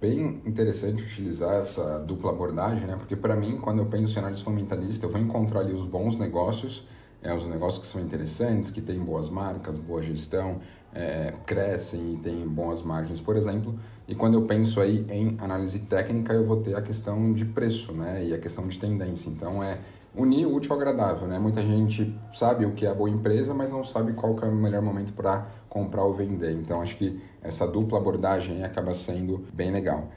Bem 0.00 0.42
interessante 0.44 1.02
utilizar 1.02 1.54
essa 1.54 1.98
dupla 1.98 2.30
abordagem, 2.30 2.86
né? 2.86 2.96
Porque 2.96 3.16
para 3.16 3.34
mim, 3.34 3.56
quando 3.56 3.78
eu 3.78 3.86
penso 3.86 4.14
em 4.16 4.18
análise 4.18 4.42
fundamentalista, 4.42 5.06
eu 5.06 5.10
vou 5.10 5.20
encontrar 5.20 5.60
ali 5.60 5.72
os 5.72 5.86
bons 5.86 6.18
negócios 6.18 6.86
é, 7.24 7.34
os 7.34 7.46
negócios 7.46 7.84
que 7.84 7.90
são 7.90 8.00
interessantes, 8.00 8.70
que 8.70 8.82
têm 8.82 9.00
boas 9.00 9.30
marcas, 9.30 9.78
boa 9.78 10.02
gestão, 10.02 10.60
é, 10.94 11.32
crescem 11.46 12.12
e 12.12 12.16
têm 12.18 12.46
boas 12.46 12.82
margens, 12.82 13.20
por 13.20 13.34
exemplo. 13.36 13.74
E 14.06 14.14
quando 14.14 14.34
eu 14.34 14.42
penso 14.42 14.78
aí 14.78 15.04
em 15.08 15.36
análise 15.40 15.78
técnica, 15.80 16.34
eu 16.34 16.44
vou 16.44 16.58
ter 16.58 16.76
a 16.76 16.82
questão 16.82 17.32
de 17.32 17.46
preço, 17.46 17.92
né? 17.92 18.22
E 18.26 18.34
a 18.34 18.38
questão 18.38 18.68
de 18.68 18.78
tendência. 18.78 19.30
Então 19.30 19.64
é 19.64 19.78
unir 20.14 20.46
o 20.46 20.54
útil 20.54 20.72
ao 20.74 20.78
agradável, 20.78 21.26
né? 21.26 21.38
Muita 21.38 21.62
gente 21.62 22.14
sabe 22.32 22.66
o 22.66 22.72
que 22.72 22.84
é 22.84 22.90
a 22.90 22.94
boa 22.94 23.08
empresa, 23.08 23.54
mas 23.54 23.72
não 23.72 23.82
sabe 23.82 24.12
qual 24.12 24.36
é 24.42 24.44
o 24.44 24.54
melhor 24.54 24.82
momento 24.82 25.14
para 25.14 25.48
comprar 25.68 26.04
ou 26.04 26.14
vender. 26.14 26.52
Então 26.52 26.82
acho 26.82 26.96
que 26.96 27.20
essa 27.42 27.66
dupla 27.66 27.98
abordagem 27.98 28.62
acaba 28.62 28.92
sendo 28.92 29.46
bem 29.52 29.72
legal. 29.72 30.10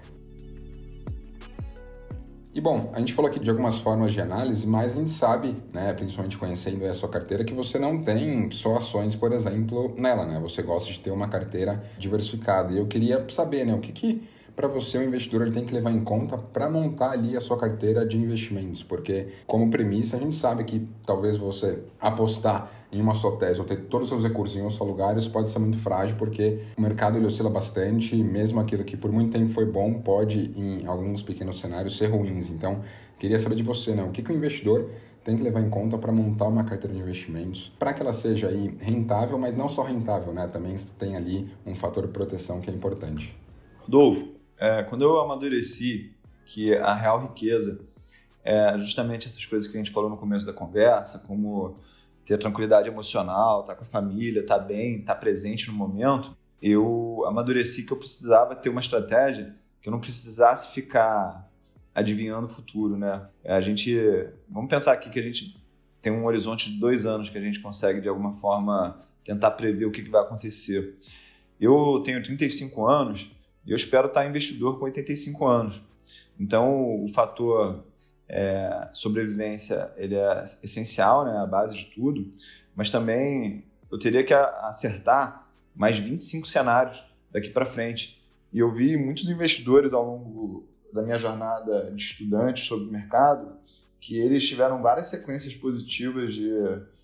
E 2.57 2.59
bom, 2.59 2.89
a 2.91 2.97
gente 2.97 3.13
falou 3.13 3.29
aqui 3.29 3.39
de 3.39 3.51
algumas 3.51 3.77
formas 3.77 4.13
de 4.13 4.19
análise, 4.19 4.65
mas 4.65 4.93
a 4.93 4.95
gente 4.95 5.11
sabe, 5.11 5.55
né, 5.71 5.93
principalmente 5.93 6.39
conhecendo 6.39 6.83
a 6.87 6.93
sua 6.95 7.07
carteira, 7.07 7.43
que 7.43 7.53
você 7.53 7.77
não 7.77 8.01
tem 8.01 8.49
só 8.49 8.77
ações, 8.77 9.15
por 9.15 9.31
exemplo, 9.31 9.93
nela, 9.95 10.25
né? 10.25 10.39
Você 10.39 10.63
gosta 10.63 10.91
de 10.91 10.99
ter 10.99 11.11
uma 11.11 11.27
carteira 11.27 11.83
diversificada. 11.99 12.73
E 12.73 12.79
eu 12.79 12.87
queria 12.87 13.23
saber, 13.29 13.63
né, 13.63 13.75
o 13.75 13.79
que 13.79 13.91
que 13.91 14.27
para 14.55 14.67
você 14.67 14.97
o 14.97 15.03
investidor 15.03 15.43
ele 15.43 15.51
tem 15.51 15.63
que 15.63 15.71
levar 15.71 15.91
em 15.91 15.99
conta 15.99 16.35
para 16.35 16.67
montar 16.67 17.11
ali 17.11 17.37
a 17.37 17.39
sua 17.39 17.59
carteira 17.59 18.03
de 18.03 18.17
investimentos, 18.17 18.81
porque 18.81 19.27
como 19.45 19.69
premissa 19.69 20.17
a 20.17 20.19
gente 20.19 20.35
sabe 20.35 20.63
que 20.63 20.89
talvez 21.05 21.37
você 21.37 21.83
apostar 22.01 22.71
em 22.91 23.01
uma 23.01 23.13
só 23.13 23.31
tese 23.31 23.59
ou 23.59 23.65
ter 23.65 23.85
todos 23.85 24.05
os 24.05 24.09
seus 24.09 24.23
recursos 24.23 24.55
em 24.55 24.61
um 24.61 24.69
só 24.69 24.83
lugar, 24.83 25.17
isso 25.17 25.31
pode 25.31 25.51
ser 25.51 25.59
muito 25.59 25.77
frágil 25.77 26.15
porque 26.17 26.61
o 26.77 26.81
mercado 26.81 27.17
ele 27.17 27.25
oscila 27.25 27.49
bastante 27.49 28.15
e 28.15 28.23
mesmo 28.23 28.59
aquilo 28.59 28.83
que 28.83 28.95
por 28.95 29.11
muito 29.11 29.31
tempo 29.31 29.49
foi 29.49 29.65
bom 29.65 29.95
pode 30.01 30.51
em 30.55 30.85
alguns 30.85 31.21
pequenos 31.21 31.59
cenários 31.59 31.97
ser 31.97 32.07
ruins. 32.07 32.49
Então, 32.49 32.81
queria 33.19 33.39
saber 33.39 33.55
de 33.55 33.63
você, 33.63 33.93
né? 33.93 34.03
O 34.03 34.11
que, 34.11 34.21
que 34.21 34.31
o 34.31 34.35
investidor 34.35 34.89
tem 35.23 35.35
que 35.35 35.43
levar 35.43 35.59
em 35.59 35.69
conta 35.69 35.97
para 35.97 36.11
montar 36.11 36.47
uma 36.47 36.63
carteira 36.63 36.95
de 36.95 37.01
investimentos, 37.01 37.73
para 37.77 37.93
que 37.93 38.01
ela 38.01 38.13
seja 38.13 38.47
aí 38.47 38.73
rentável, 38.79 39.37
mas 39.37 39.57
não 39.57 39.67
só 39.67 39.83
rentável, 39.83 40.33
né? 40.33 40.47
Também 40.47 40.73
tem 40.97 41.17
ali 41.17 41.51
um 41.65 41.75
fator 41.75 42.07
de 42.07 42.13
proteção 42.13 42.61
que 42.61 42.69
é 42.69 42.73
importante. 42.73 43.37
Rodolfo, 43.79 44.29
é, 44.57 44.83
quando 44.83 45.03
eu 45.03 45.19
amadureci 45.19 46.15
que 46.45 46.73
a 46.75 46.93
real 46.93 47.19
riqueza 47.19 47.81
é 48.41 48.77
justamente 48.77 49.27
essas 49.27 49.45
coisas 49.45 49.69
que 49.69 49.75
a 49.75 49.79
gente 49.79 49.91
falou 49.91 50.09
no 50.09 50.15
começo 50.15 50.45
da 50.45 50.53
conversa, 50.53 51.19
como 51.19 51.75
ter 52.27 52.37
tranquilidade 52.37 52.89
emocional, 52.89 53.61
estar 53.61 53.73
tá 53.73 53.79
com 53.79 53.85
a 53.85 53.87
família, 53.87 54.41
estar 54.41 54.59
tá 54.59 54.63
bem, 54.63 54.99
estar 54.99 55.15
tá 55.15 55.19
presente 55.19 55.67
no 55.69 55.73
momento, 55.73 56.35
eu 56.61 57.23
amadureci 57.25 57.85
que 57.85 57.93
eu 57.93 57.97
precisava 57.97 58.53
ter 58.53 58.69
uma 58.69 58.81
estratégia 58.81 59.55
que 59.81 59.87
eu 59.87 59.91
não 59.91 59.99
precisasse 59.99 60.73
ficar 60.73 61.49
adivinhando 61.95 62.45
o 62.45 62.49
futuro, 62.49 62.97
né? 62.97 63.25
A 63.45 63.61
gente, 63.61 63.97
vamos 64.49 64.69
pensar 64.69 64.91
aqui 64.91 65.09
que 65.09 65.17
a 65.17 65.23
gente 65.23 65.55
tem 66.01 66.11
um 66.11 66.25
horizonte 66.25 66.69
de 66.69 66.77
dois 66.77 67.05
anos 67.05 67.29
que 67.29 67.37
a 67.37 67.41
gente 67.41 67.61
consegue 67.61 68.01
de 68.01 68.09
alguma 68.09 68.33
forma 68.33 68.99
tentar 69.23 69.51
prever 69.51 69.85
o 69.85 69.91
que, 69.91 70.03
que 70.03 70.09
vai 70.09 70.21
acontecer. 70.21 70.97
Eu 71.57 72.01
tenho 72.03 72.21
35 72.21 72.85
anos 72.85 73.31
e 73.65 73.71
eu 73.71 73.75
espero 73.75 74.07
estar 74.07 74.27
investidor 74.27 74.77
com 74.77 74.85
85 74.85 75.45
anos. 75.45 75.81
Então, 76.37 77.03
o 77.03 77.07
fator 77.07 77.85
é, 78.29 78.89
sobrevivência 78.91 79.91
ele 79.95 80.15
é 80.15 80.43
essencial, 80.63 81.25
né, 81.25 81.37
a 81.37 81.45
base 81.45 81.77
de 81.77 81.85
tudo, 81.85 82.29
mas 82.75 82.89
também 82.89 83.63
eu 83.89 83.97
teria 83.97 84.23
que 84.23 84.33
acertar 84.33 85.47
mais 85.75 85.97
25 85.97 86.47
cenários 86.47 87.03
daqui 87.31 87.49
para 87.49 87.65
frente. 87.65 88.21
E 88.51 88.59
eu 88.59 88.71
vi 88.71 88.97
muitos 88.97 89.29
investidores 89.29 89.93
ao 89.93 90.05
longo 90.05 90.67
da 90.93 91.01
minha 91.01 91.17
jornada 91.17 91.91
de 91.91 92.03
estudante 92.03 92.61
sobre 92.61 92.87
o 92.87 92.91
mercado, 92.91 93.55
que 93.99 94.17
eles 94.17 94.47
tiveram 94.47 94.81
várias 94.81 95.07
sequências 95.07 95.55
positivas 95.55 96.33
de 96.33 96.51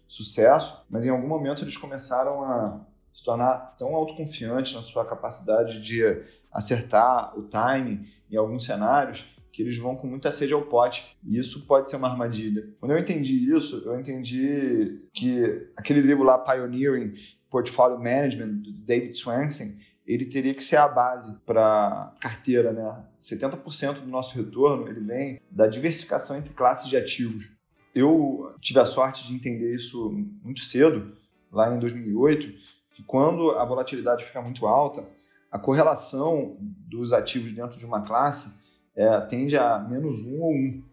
sucesso, 0.08 0.84
mas 0.90 1.06
em 1.06 1.10
algum 1.10 1.28
momento 1.28 1.64
eles 1.64 1.78
começaram 1.78 2.44
a 2.44 2.80
se 3.12 3.24
tornar 3.24 3.76
tão 3.78 3.96
autoconfiantes 3.96 4.74
na 4.74 4.82
sua 4.82 5.06
capacidade 5.06 5.82
de 5.82 6.04
acertar 6.52 7.38
o 7.38 7.48
time 7.48 8.08
em 8.30 8.36
alguns 8.36 8.66
cenários 8.66 9.33
que 9.54 9.62
eles 9.62 9.78
vão 9.78 9.96
com 9.96 10.08
muita 10.08 10.32
sede 10.32 10.52
ao 10.52 10.64
pote. 10.64 11.16
E 11.24 11.38
isso 11.38 11.68
pode 11.68 11.90
ser 11.90 11.98
uma 11.98 12.10
armadilha. 12.10 12.68
Quando 12.80 12.92
eu 12.92 12.98
entendi 12.98 13.54
isso, 13.56 13.84
eu 13.86 13.98
entendi 13.98 15.00
que 15.14 15.70
aquele 15.78 16.02
livro 16.02 16.24
lá, 16.24 16.40
Pioneering 16.40 17.14
Portfolio 17.52 18.00
Management, 18.00 18.48
do 18.48 18.74
David 18.74 19.16
Swensen, 19.16 19.78
ele 20.08 20.26
teria 20.26 20.56
que 20.56 20.64
ser 20.64 20.78
a 20.78 20.88
base 20.88 21.38
para 21.46 22.14
carteira, 22.20 22.74
né? 22.74 23.06
70% 23.20 24.02
do 24.02 24.08
nosso 24.08 24.36
retorno 24.36 24.90
ele 24.90 25.00
vem 25.00 25.40
da 25.50 25.68
diversificação 25.68 26.36
entre 26.36 26.52
classes 26.54 26.90
de 26.90 26.98
ativos. 26.98 27.52
Eu 27.94 28.54
tive 28.60 28.80
a 28.80 28.86
sorte 28.88 29.28
de 29.28 29.36
entender 29.36 29.72
isso 29.72 30.12
muito 30.44 30.62
cedo, 30.62 31.16
lá 31.52 31.74
em 31.74 31.80
2008, 31.80 32.52
que 32.96 33.04
quando 33.04 33.52
a 33.52 33.64
volatilidade 33.64 34.26
fica 34.26 34.42
muito 34.42 34.66
alta, 34.66 35.06
a 35.52 35.60
correlação 35.60 36.58
dos 36.60 37.14
ativos 37.14 37.52
dentro 37.52 37.78
de 37.78 37.86
uma 37.86 38.02
classe 38.02 38.63
é, 38.96 39.20
tende 39.22 39.58
a 39.58 39.80
menos 39.80 40.22
um 40.22 40.42
ou 40.42 40.52
um. 40.52 40.84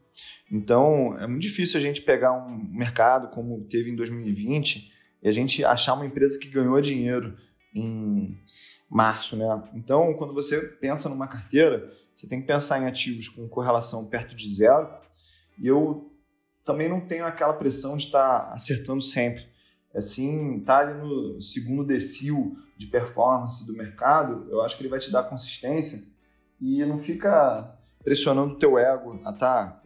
Então, 0.51 1.17
é 1.19 1.27
muito 1.27 1.43
difícil 1.43 1.79
a 1.79 1.83
gente 1.83 2.03
pegar 2.03 2.33
um 2.33 2.57
mercado 2.73 3.29
como 3.29 3.65
teve 3.65 3.91
em 3.91 3.97
2020 3.97 4.93
e 5.23 5.29
a 5.29 5.31
gente 5.31 5.65
achar 5.65 5.95
uma 5.95 6.07
empresa 6.07 6.39
que 6.39 6.49
ganhou 6.49 6.81
dinheiro 6.81 7.37
em 7.75 8.37
março, 8.91 9.37
né? 9.37 9.47
Então, 9.75 10.13
quando 10.15 10.35
você 10.35 10.61
pensa 10.61 11.09
numa 11.09 11.29
carteira, 11.29 11.93
você 12.13 12.27
tem 12.27 12.41
que 12.41 12.47
pensar 12.47 12.81
em 12.81 12.87
ativos 12.87 13.29
com 13.29 13.49
correlação 13.49 14.07
perto 14.07 14.35
de 14.35 14.53
zero. 14.53 14.89
E 15.59 15.67
eu 15.67 16.11
também 16.65 16.89
não 16.89 17.01
tenho 17.01 17.25
aquela 17.25 17.53
pressão 17.53 17.97
de 17.97 18.07
estar 18.07 18.53
acertando 18.53 19.01
sempre. 19.01 19.49
Assim, 19.95 20.61
tá 20.61 20.79
ali 20.79 20.95
no 20.95 21.41
segundo 21.41 21.85
decil 21.85 22.57
de 22.77 22.87
performance 22.87 23.67
do 23.67 23.77
mercado, 23.77 24.47
eu 24.51 24.63
acho 24.63 24.77
que 24.77 24.83
ele 24.83 24.89
vai 24.89 24.99
te 24.99 25.11
dar 25.11 25.25
consistência 25.25 26.09
e 26.61 26.85
não 26.85 26.97
fica 26.97 27.79
pressionando 28.03 28.55
o 28.55 28.59
teu 28.59 28.79
ego 28.79 29.21
a 29.25 29.33
tá, 29.33 29.83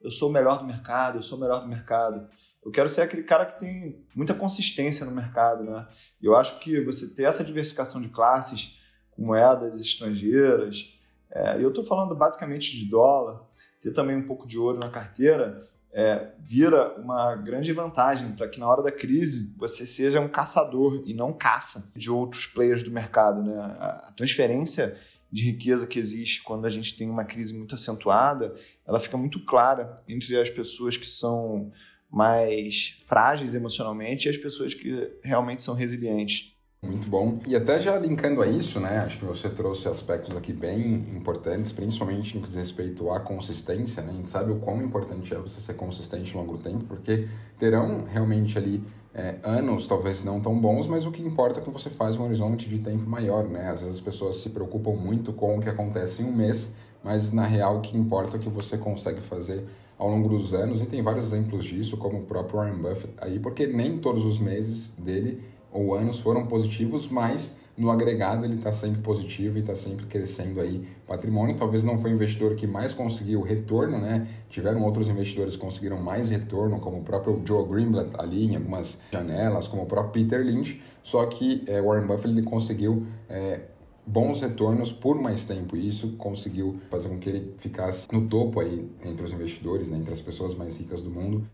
eu 0.00 0.10
sou 0.10 0.28
o 0.28 0.32
melhor 0.32 0.58
do 0.58 0.64
mercado, 0.64 1.18
eu 1.18 1.22
sou 1.22 1.38
o 1.38 1.40
melhor 1.40 1.60
do 1.60 1.68
mercado. 1.68 2.28
Eu 2.64 2.70
quero 2.70 2.88
ser 2.88 3.02
aquele 3.02 3.22
cara 3.22 3.46
que 3.46 3.58
tem 3.58 4.04
muita 4.14 4.34
consistência 4.34 5.06
no 5.06 5.12
mercado, 5.12 5.64
né? 5.64 5.86
E 6.20 6.26
eu 6.26 6.36
acho 6.36 6.58
que 6.58 6.84
você 6.84 7.14
ter 7.14 7.24
essa 7.24 7.42
diversificação 7.42 8.00
de 8.00 8.08
classes 8.08 8.78
com 9.10 9.24
moedas 9.24 9.80
estrangeiras, 9.80 10.98
é, 11.30 11.62
eu 11.62 11.68
estou 11.68 11.84
falando 11.84 12.14
basicamente 12.14 12.76
de 12.76 12.88
dólar, 12.88 13.42
ter 13.80 13.92
também 13.92 14.16
um 14.16 14.26
pouco 14.26 14.46
de 14.46 14.58
ouro 14.58 14.78
na 14.78 14.90
carteira, 14.90 15.66
é, 15.92 16.32
vira 16.40 16.94
uma 17.00 17.34
grande 17.36 17.72
vantagem 17.72 18.32
para 18.32 18.48
que 18.48 18.60
na 18.60 18.68
hora 18.68 18.82
da 18.82 18.92
crise 18.92 19.54
você 19.56 19.86
seja 19.86 20.20
um 20.20 20.28
caçador 20.28 21.02
e 21.06 21.14
não 21.14 21.32
caça 21.32 21.90
de 21.96 22.10
outros 22.10 22.46
players 22.46 22.82
do 22.82 22.90
mercado. 22.90 23.42
Né? 23.42 23.56
A 23.58 24.12
transferência 24.16 24.96
de 25.30 25.44
riqueza 25.44 25.86
que 25.86 25.98
existe 25.98 26.42
quando 26.42 26.64
a 26.64 26.70
gente 26.70 26.96
tem 26.96 27.08
uma 27.08 27.24
crise 27.24 27.56
muito 27.56 27.74
acentuada, 27.74 28.54
ela 28.86 28.98
fica 28.98 29.16
muito 29.16 29.44
clara 29.44 29.94
entre 30.08 30.38
as 30.40 30.48
pessoas 30.48 30.96
que 30.96 31.06
são 31.06 31.70
mais 32.10 32.96
frágeis 33.04 33.54
emocionalmente 33.54 34.26
e 34.26 34.30
as 34.30 34.38
pessoas 34.38 34.72
que 34.72 35.10
realmente 35.22 35.62
são 35.62 35.74
resilientes. 35.74 36.56
Muito 36.80 37.08
bom. 37.08 37.40
E 37.46 37.56
até 37.56 37.78
já 37.80 37.98
linkando 37.98 38.40
a 38.40 38.46
isso, 38.46 38.78
né? 38.78 38.98
Acho 38.98 39.18
que 39.18 39.24
você 39.24 39.50
trouxe 39.50 39.88
aspectos 39.88 40.36
aqui 40.36 40.52
bem 40.52 41.06
importantes, 41.12 41.72
principalmente 41.72 42.36
no 42.36 42.40
que 42.40 42.46
diz 42.46 42.56
respeito 42.56 43.10
à 43.10 43.18
consistência, 43.18 44.00
né? 44.00 44.12
A 44.12 44.14
gente 44.14 44.28
sabe 44.28 44.52
o 44.52 44.60
quão 44.60 44.80
importante 44.80 45.34
é 45.34 45.38
você 45.38 45.60
ser 45.60 45.74
consistente 45.74 46.34
ao 46.34 46.40
longo 46.40 46.56
do 46.56 46.62
tempo, 46.62 46.84
porque 46.84 47.26
terão 47.58 48.04
realmente 48.04 48.56
ali 48.56 48.80
é, 49.18 49.34
anos 49.42 49.88
talvez 49.88 50.22
não 50.22 50.38
tão 50.40 50.56
bons, 50.56 50.86
mas 50.86 51.04
o 51.04 51.10
que 51.10 51.20
importa 51.20 51.58
é 51.58 51.62
que 51.62 51.68
você 51.70 51.90
faz 51.90 52.16
um 52.16 52.22
horizonte 52.22 52.68
de 52.68 52.78
tempo 52.78 53.04
maior, 53.04 53.48
né? 53.48 53.68
Às 53.68 53.80
vezes 53.80 53.96
as 53.96 54.00
pessoas 54.00 54.36
se 54.36 54.50
preocupam 54.50 54.92
muito 54.92 55.32
com 55.32 55.58
o 55.58 55.60
que 55.60 55.68
acontece 55.68 56.22
em 56.22 56.26
um 56.26 56.32
mês, 56.32 56.72
mas 57.02 57.32
na 57.32 57.44
real 57.44 57.78
o 57.78 57.80
que 57.80 57.98
importa 57.98 58.36
é 58.36 58.40
que 58.40 58.48
você 58.48 58.78
consegue 58.78 59.20
fazer 59.20 59.64
ao 59.98 60.08
longo 60.08 60.28
dos 60.28 60.54
anos, 60.54 60.80
e 60.80 60.86
tem 60.86 61.02
vários 61.02 61.26
exemplos 61.26 61.64
disso, 61.64 61.96
como 61.96 62.18
o 62.18 62.22
próprio 62.22 62.60
Warren 62.60 62.80
Buffett 62.80 63.12
aí, 63.20 63.40
porque 63.40 63.66
nem 63.66 63.98
todos 63.98 64.24
os 64.24 64.38
meses 64.38 64.90
dele 64.96 65.42
ou 65.72 65.96
anos 65.96 66.20
foram 66.20 66.46
positivos, 66.46 67.08
mas 67.08 67.56
no 67.78 67.90
agregado 67.90 68.44
ele 68.44 68.56
está 68.56 68.72
sempre 68.72 69.00
positivo 69.00 69.56
e 69.56 69.60
está 69.60 69.74
sempre 69.74 70.06
crescendo 70.06 70.60
aí 70.60 70.86
patrimônio. 71.06 71.56
Talvez 71.56 71.84
não 71.84 71.96
foi 71.96 72.10
o 72.10 72.14
investidor 72.14 72.54
que 72.56 72.66
mais 72.66 72.92
conseguiu 72.92 73.40
retorno, 73.40 73.98
né? 73.98 74.26
Tiveram 74.50 74.82
outros 74.82 75.08
investidores 75.08 75.54
que 75.54 75.60
conseguiram 75.60 75.96
mais 75.96 76.28
retorno, 76.28 76.80
como 76.80 76.98
o 76.98 77.02
próprio 77.02 77.40
Joe 77.46 77.66
Greenblatt 77.66 78.10
ali 78.18 78.46
em 78.46 78.56
algumas 78.56 79.00
janelas, 79.12 79.68
como 79.68 79.84
o 79.84 79.86
próprio 79.86 80.24
Peter 80.24 80.44
Lynch. 80.44 80.82
Só 81.02 81.24
que 81.26 81.64
é, 81.68 81.80
Warren 81.80 82.06
Buffett 82.06 82.28
ele 82.28 82.42
conseguiu 82.42 83.06
é, 83.28 83.60
bons 84.04 84.40
retornos 84.40 84.90
por 84.90 85.20
mais 85.20 85.44
tempo 85.44 85.76
e 85.76 85.86
isso 85.86 86.16
conseguiu 86.16 86.80
fazer 86.90 87.08
com 87.08 87.18
que 87.18 87.28
ele 87.28 87.54
ficasse 87.58 88.08
no 88.10 88.26
topo 88.26 88.58
aí 88.58 88.90
entre 89.04 89.24
os 89.24 89.32
investidores, 89.32 89.90
né? 89.90 89.98
entre 89.98 90.12
as 90.12 90.20
pessoas 90.20 90.54
mais 90.54 90.76
ricas 90.76 91.02
do 91.02 91.10
mundo. 91.10 91.46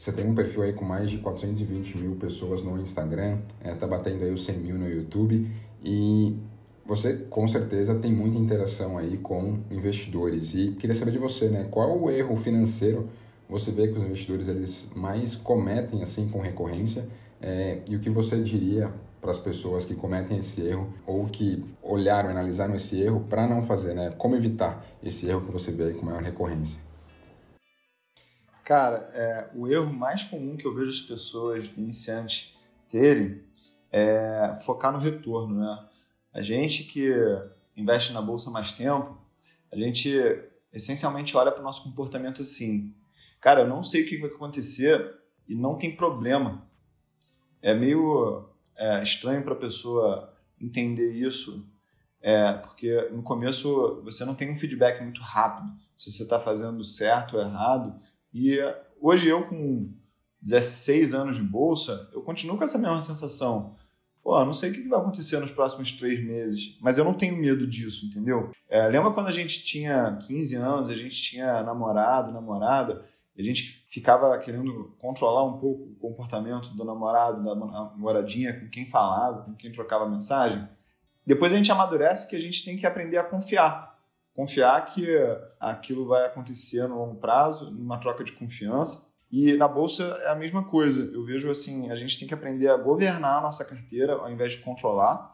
Você 0.00 0.12
tem 0.12 0.26
um 0.26 0.34
perfil 0.34 0.62
aí 0.62 0.72
com 0.72 0.82
mais 0.82 1.10
de 1.10 1.18
420 1.18 1.98
mil 1.98 2.16
pessoas 2.16 2.62
no 2.62 2.80
Instagram, 2.80 3.36
é, 3.60 3.74
tá 3.74 3.86
batendo 3.86 4.24
aí 4.24 4.32
os 4.32 4.46
100 4.46 4.58
mil 4.58 4.78
no 4.78 4.88
YouTube 4.88 5.46
e 5.84 6.34
você 6.86 7.12
com 7.28 7.46
certeza 7.46 7.94
tem 7.94 8.10
muita 8.10 8.38
interação 8.38 8.96
aí 8.96 9.18
com 9.18 9.58
investidores. 9.70 10.54
E 10.54 10.70
queria 10.70 10.96
saber 10.96 11.10
de 11.10 11.18
você, 11.18 11.48
né? 11.50 11.68
Qual 11.70 12.00
o 12.00 12.10
erro 12.10 12.34
financeiro 12.34 13.10
você 13.46 13.70
vê 13.70 13.88
que 13.88 13.98
os 13.98 14.02
investidores 14.02 14.48
eles 14.48 14.88
mais 14.96 15.36
cometem 15.36 16.02
assim 16.02 16.26
com 16.28 16.40
recorrência 16.40 17.06
é, 17.38 17.80
e 17.86 17.94
o 17.94 18.00
que 18.00 18.08
você 18.08 18.40
diria 18.40 18.90
para 19.20 19.32
as 19.32 19.38
pessoas 19.38 19.84
que 19.84 19.94
cometem 19.94 20.38
esse 20.38 20.62
erro 20.62 20.88
ou 21.06 21.26
que 21.26 21.62
olharam, 21.82 22.30
analisaram 22.30 22.74
esse 22.74 22.98
erro 22.98 23.26
para 23.28 23.46
não 23.46 23.62
fazer, 23.62 23.92
né? 23.92 24.14
Como 24.16 24.34
evitar 24.34 24.82
esse 25.02 25.26
erro 25.26 25.42
que 25.42 25.52
você 25.52 25.70
vê 25.70 25.92
com 25.92 26.06
maior 26.06 26.22
recorrência? 26.22 26.88
Cara, 28.64 28.98
é, 29.14 29.50
o 29.54 29.66
erro 29.66 29.92
mais 29.92 30.24
comum 30.24 30.56
que 30.56 30.66
eu 30.66 30.74
vejo 30.74 30.90
as 30.90 31.00
pessoas 31.00 31.70
iniciantes 31.76 32.56
terem 32.88 33.42
é 33.92 34.52
focar 34.64 34.92
no 34.92 34.98
retorno, 34.98 35.58
né? 35.58 35.88
A 36.32 36.42
gente 36.42 36.84
que 36.84 37.10
investe 37.76 38.12
na 38.12 38.22
bolsa 38.22 38.50
mais 38.50 38.72
tempo, 38.72 39.18
a 39.72 39.76
gente 39.76 40.10
essencialmente 40.72 41.36
olha 41.36 41.50
para 41.50 41.60
o 41.60 41.64
nosso 41.64 41.82
comportamento 41.82 42.42
assim. 42.42 42.94
Cara, 43.40 43.62
eu 43.62 43.68
não 43.68 43.82
sei 43.82 44.02
o 44.02 44.08
que 44.08 44.18
vai 44.18 44.30
acontecer 44.30 45.18
e 45.48 45.54
não 45.54 45.76
tem 45.76 45.94
problema. 45.94 46.68
É 47.60 47.74
meio 47.74 48.48
é, 48.76 49.02
estranho 49.02 49.42
para 49.42 49.54
a 49.54 49.58
pessoa 49.58 50.32
entender 50.60 51.12
isso, 51.12 51.66
é, 52.20 52.52
porque 52.52 53.08
no 53.10 53.22
começo 53.22 54.00
você 54.02 54.24
não 54.24 54.34
tem 54.34 54.50
um 54.50 54.56
feedback 54.56 55.02
muito 55.02 55.22
rápido 55.22 55.72
se 55.96 56.10
você 56.12 56.22
está 56.22 56.38
fazendo 56.38 56.84
certo 56.84 57.36
ou 57.36 57.42
errado 57.42 57.98
e 58.32 58.58
hoje 59.00 59.28
eu, 59.28 59.46
com 59.46 59.92
16 60.40 61.14
anos 61.14 61.36
de 61.36 61.42
bolsa, 61.42 62.08
eu 62.12 62.22
continuo 62.22 62.56
com 62.56 62.64
essa 62.64 62.78
mesma 62.78 63.00
sensação. 63.00 63.76
Pô, 64.22 64.44
não 64.44 64.52
sei 64.52 64.70
o 64.70 64.74
que 64.74 64.88
vai 64.88 65.00
acontecer 65.00 65.38
nos 65.38 65.50
próximos 65.50 65.92
três 65.92 66.22
meses, 66.22 66.78
mas 66.80 66.98
eu 66.98 67.04
não 67.04 67.14
tenho 67.14 67.36
medo 67.36 67.66
disso, 67.66 68.06
entendeu? 68.06 68.50
É, 68.68 68.86
lembra 68.86 69.12
quando 69.12 69.28
a 69.28 69.32
gente 69.32 69.64
tinha 69.64 70.18
15 70.26 70.56
anos, 70.56 70.90
a 70.90 70.94
gente 70.94 71.16
tinha 71.22 71.62
namorado, 71.62 72.32
namorada, 72.32 73.04
a 73.38 73.42
gente 73.42 73.82
ficava 73.86 74.36
querendo 74.38 74.94
controlar 74.98 75.44
um 75.44 75.58
pouco 75.58 75.84
o 75.84 75.94
comportamento 75.96 76.74
do 76.76 76.84
namorado, 76.84 77.42
da 77.42 77.54
namoradinha, 77.54 78.58
com 78.58 78.68
quem 78.68 78.84
falava, 78.84 79.42
com 79.42 79.54
quem 79.54 79.72
trocava 79.72 80.08
mensagem. 80.08 80.68
Depois 81.24 81.52
a 81.52 81.56
gente 81.56 81.72
amadurece 81.72 82.28
que 82.28 82.36
a 82.36 82.40
gente 82.40 82.64
tem 82.64 82.76
que 82.76 82.86
aprender 82.86 83.16
a 83.16 83.24
confiar. 83.24 83.89
Confiar 84.40 84.86
que 84.86 85.06
aquilo 85.60 86.08
vai 86.08 86.24
acontecer 86.24 86.88
no 86.88 86.96
longo 86.96 87.16
prazo, 87.16 87.70
numa 87.70 88.00
troca 88.00 88.24
de 88.24 88.32
confiança. 88.32 89.12
E 89.30 89.54
na 89.58 89.68
bolsa 89.68 90.18
é 90.22 90.30
a 90.30 90.34
mesma 90.34 90.64
coisa. 90.64 91.10
Eu 91.12 91.26
vejo 91.26 91.50
assim, 91.50 91.90
a 91.90 91.94
gente 91.94 92.18
tem 92.18 92.26
que 92.26 92.32
aprender 92.32 92.68
a 92.68 92.76
governar 92.78 93.36
a 93.36 93.42
nossa 93.42 93.66
carteira 93.66 94.14
ao 94.14 94.32
invés 94.32 94.52
de 94.52 94.62
controlar. 94.62 95.28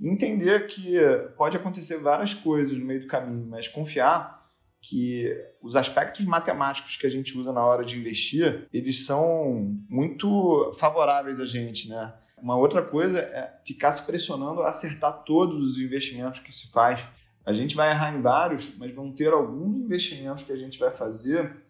Entender 0.00 0.68
que 0.68 0.96
pode 1.36 1.56
acontecer 1.56 1.98
várias 1.98 2.32
coisas 2.32 2.78
no 2.78 2.84
meio 2.84 3.00
do 3.00 3.08
caminho, 3.08 3.44
mas 3.44 3.66
confiar 3.66 4.48
que 4.80 5.36
os 5.60 5.74
aspectos 5.74 6.24
matemáticos 6.24 6.96
que 6.96 7.08
a 7.08 7.10
gente 7.10 7.36
usa 7.36 7.52
na 7.52 7.66
hora 7.66 7.84
de 7.84 7.98
investir, 7.98 8.68
eles 8.72 9.04
são 9.04 9.76
muito 9.88 10.70
favoráveis 10.78 11.40
a 11.40 11.44
gente, 11.44 11.88
né? 11.88 12.14
Uma 12.40 12.56
outra 12.56 12.82
coisa 12.82 13.18
é 13.18 13.52
ficar 13.66 13.90
se 13.90 14.06
pressionando 14.06 14.62
a 14.62 14.68
acertar 14.68 15.24
todos 15.24 15.72
os 15.72 15.80
investimentos 15.80 16.38
que 16.38 16.52
se 16.52 16.70
faz. 16.70 17.04
A 17.44 17.52
gente 17.52 17.76
vai 17.76 17.90
errar 17.90 18.14
em 18.14 18.20
vários, 18.20 18.76
mas 18.76 18.94
vão 18.94 19.12
ter 19.12 19.32
alguns 19.32 19.76
investimentos 19.76 20.42
que 20.42 20.52
a 20.52 20.56
gente 20.56 20.78
vai 20.78 20.90
fazer 20.90 21.62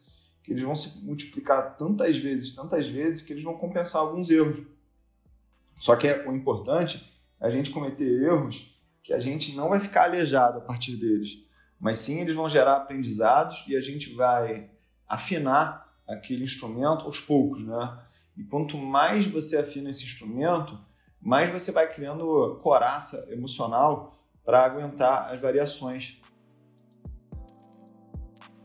que 0.42 0.52
eles 0.52 0.62
vão 0.62 0.76
se 0.76 1.02
multiplicar 1.02 1.74
tantas 1.76 2.18
vezes, 2.18 2.54
tantas 2.54 2.88
vezes, 2.88 3.22
que 3.22 3.32
eles 3.32 3.42
vão 3.42 3.56
compensar 3.56 4.02
alguns 4.02 4.28
erros. 4.28 4.62
Só 5.76 5.96
que 5.96 6.06
o 6.06 6.36
importante 6.36 7.18
é 7.40 7.46
a 7.46 7.50
gente 7.50 7.70
cometer 7.70 8.22
erros 8.22 8.78
que 9.02 9.14
a 9.14 9.18
gente 9.18 9.56
não 9.56 9.70
vai 9.70 9.80
ficar 9.80 10.04
aleijado 10.04 10.58
a 10.58 10.60
partir 10.60 10.96
deles 10.96 11.44
mas 11.84 11.98
sim 11.98 12.20
eles 12.20 12.34
vão 12.34 12.48
gerar 12.48 12.78
aprendizados 12.78 13.62
e 13.68 13.76
a 13.76 13.80
gente 13.80 14.14
vai 14.14 14.70
afinar 15.06 15.86
aquele 16.08 16.42
instrumento 16.42 17.04
aos 17.04 17.20
poucos, 17.20 17.62
né? 17.62 17.98
E 18.34 18.42
quanto 18.42 18.78
mais 18.78 19.26
você 19.26 19.58
afina 19.58 19.90
esse 19.90 20.02
instrumento, 20.02 20.78
mais 21.20 21.50
você 21.50 21.70
vai 21.70 21.92
criando 21.92 22.58
coraça 22.62 23.28
emocional 23.30 24.14
para 24.44 24.64
aguentar 24.64 25.32
as 25.32 25.40
variações. 25.40 26.20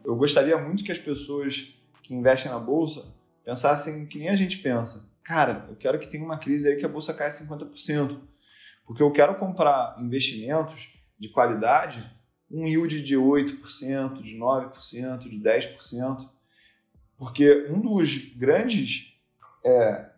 Eu 0.04 0.16
gostaria 0.16 0.58
muito 0.58 0.84
que 0.84 0.92
as 0.92 1.00
pessoas 1.00 1.74
que 2.04 2.14
investem 2.14 2.52
na 2.52 2.60
bolsa 2.60 3.14
pensassem 3.46 4.06
que 4.06 4.20
nem 4.20 4.30
a 4.30 4.36
gente 4.36 4.58
pensa. 4.58 5.10
Cara, 5.24 5.66
eu 5.70 5.76
quero 5.76 6.00
que 6.00 6.10
tenha 6.10 6.24
uma 6.24 6.38
crise 6.38 6.68
aí 6.68 6.76
que 6.76 6.86
a 6.86 6.90
bolsa 6.90 7.14
caia 7.14 7.30
50%, 7.30 8.20
porque 8.86 9.04
eu 9.04 9.12
quero 9.12 9.36
comprar 9.36 9.96
investimentos 10.00 10.94
de 11.18 11.30
qualidade 11.30 12.04
um 12.52 12.68
yield 12.68 13.02
de 13.02 13.16
8%, 13.16 14.22
de 14.22 14.36
9%, 14.36 15.20
de 15.20 15.40
10%, 15.40 16.30
porque 17.18 17.68
um 17.70 17.80
dos 17.80 18.18
grandes 18.36 19.14
é, 19.64 20.10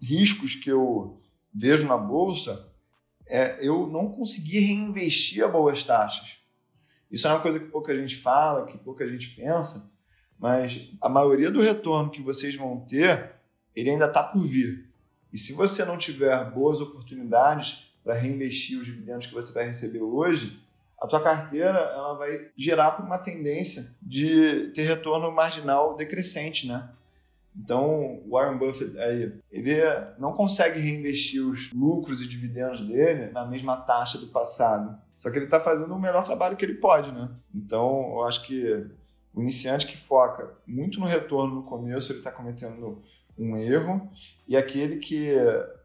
riscos 0.00 0.54
que 0.54 0.70
eu 0.70 1.20
vejo 1.52 1.88
na 1.88 1.96
bolsa 1.96 2.72
é 3.26 3.58
eu 3.60 3.86
não 3.86 4.10
conseguir 4.10 4.60
reinvestir 4.60 5.44
a 5.44 5.48
boas 5.48 5.82
taxas. 5.82 6.38
Isso 7.10 7.26
é 7.26 7.30
uma 7.30 7.40
coisa 7.40 7.58
que 7.58 7.66
pouca 7.66 7.94
gente 7.94 8.16
fala, 8.16 8.66
que 8.66 8.78
pouca 8.78 9.06
gente 9.06 9.28
pensa, 9.30 9.90
mas 10.38 10.90
a 11.00 11.08
maioria 11.08 11.50
do 11.50 11.60
retorno 11.60 12.10
que 12.10 12.22
vocês 12.22 12.54
vão 12.54 12.80
ter, 12.80 13.32
ele 13.74 13.90
ainda 13.90 14.06
está 14.06 14.22
por 14.22 14.42
vir. 14.42 14.86
E 15.32 15.38
se 15.38 15.52
você 15.52 15.84
não 15.84 15.96
tiver 15.96 16.50
boas 16.50 16.80
oportunidades 16.80 17.90
para 18.02 18.14
reinvestir 18.14 18.78
os 18.78 18.86
dividendos 18.86 19.26
que 19.26 19.34
você 19.34 19.52
vai 19.52 19.66
receber 19.66 20.00
hoje, 20.00 20.60
a 21.00 21.06
tua 21.06 21.22
carteira 21.22 21.78
ela 21.78 22.14
vai 22.14 22.50
gerar 22.56 23.00
uma 23.04 23.18
tendência 23.18 23.94
de 24.00 24.70
ter 24.74 24.82
retorno 24.82 25.30
marginal 25.30 25.94
decrescente, 25.94 26.66
né? 26.66 26.88
Então, 27.58 28.20
o 28.26 28.32
Warren 28.32 28.58
Buffett 28.58 28.98
aí, 28.98 29.32
ele 29.50 29.76
não 30.18 30.32
consegue 30.32 30.78
reinvestir 30.78 31.42
os 31.42 31.72
lucros 31.72 32.22
e 32.22 32.28
dividendos 32.28 32.82
dele 32.82 33.30
na 33.32 33.46
mesma 33.46 33.76
taxa 33.76 34.18
do 34.18 34.26
passado. 34.26 34.96
Só 35.16 35.30
que 35.30 35.38
ele 35.38 35.46
está 35.46 35.58
fazendo 35.58 35.94
o 35.94 35.98
melhor 35.98 36.22
trabalho 36.24 36.56
que 36.56 36.64
ele 36.64 36.74
pode, 36.74 37.10
né? 37.10 37.30
Então, 37.54 38.10
eu 38.10 38.22
acho 38.24 38.44
que 38.46 38.86
o 39.32 39.40
iniciante 39.40 39.86
que 39.86 39.96
foca 39.96 40.52
muito 40.66 41.00
no 41.00 41.06
retorno 41.06 41.54
no 41.54 41.62
começo, 41.62 42.12
ele 42.12 42.18
está 42.18 42.30
cometendo 42.30 43.02
um 43.38 43.56
erro. 43.56 44.10
E 44.46 44.56
aquele 44.56 44.96
que 44.96 45.34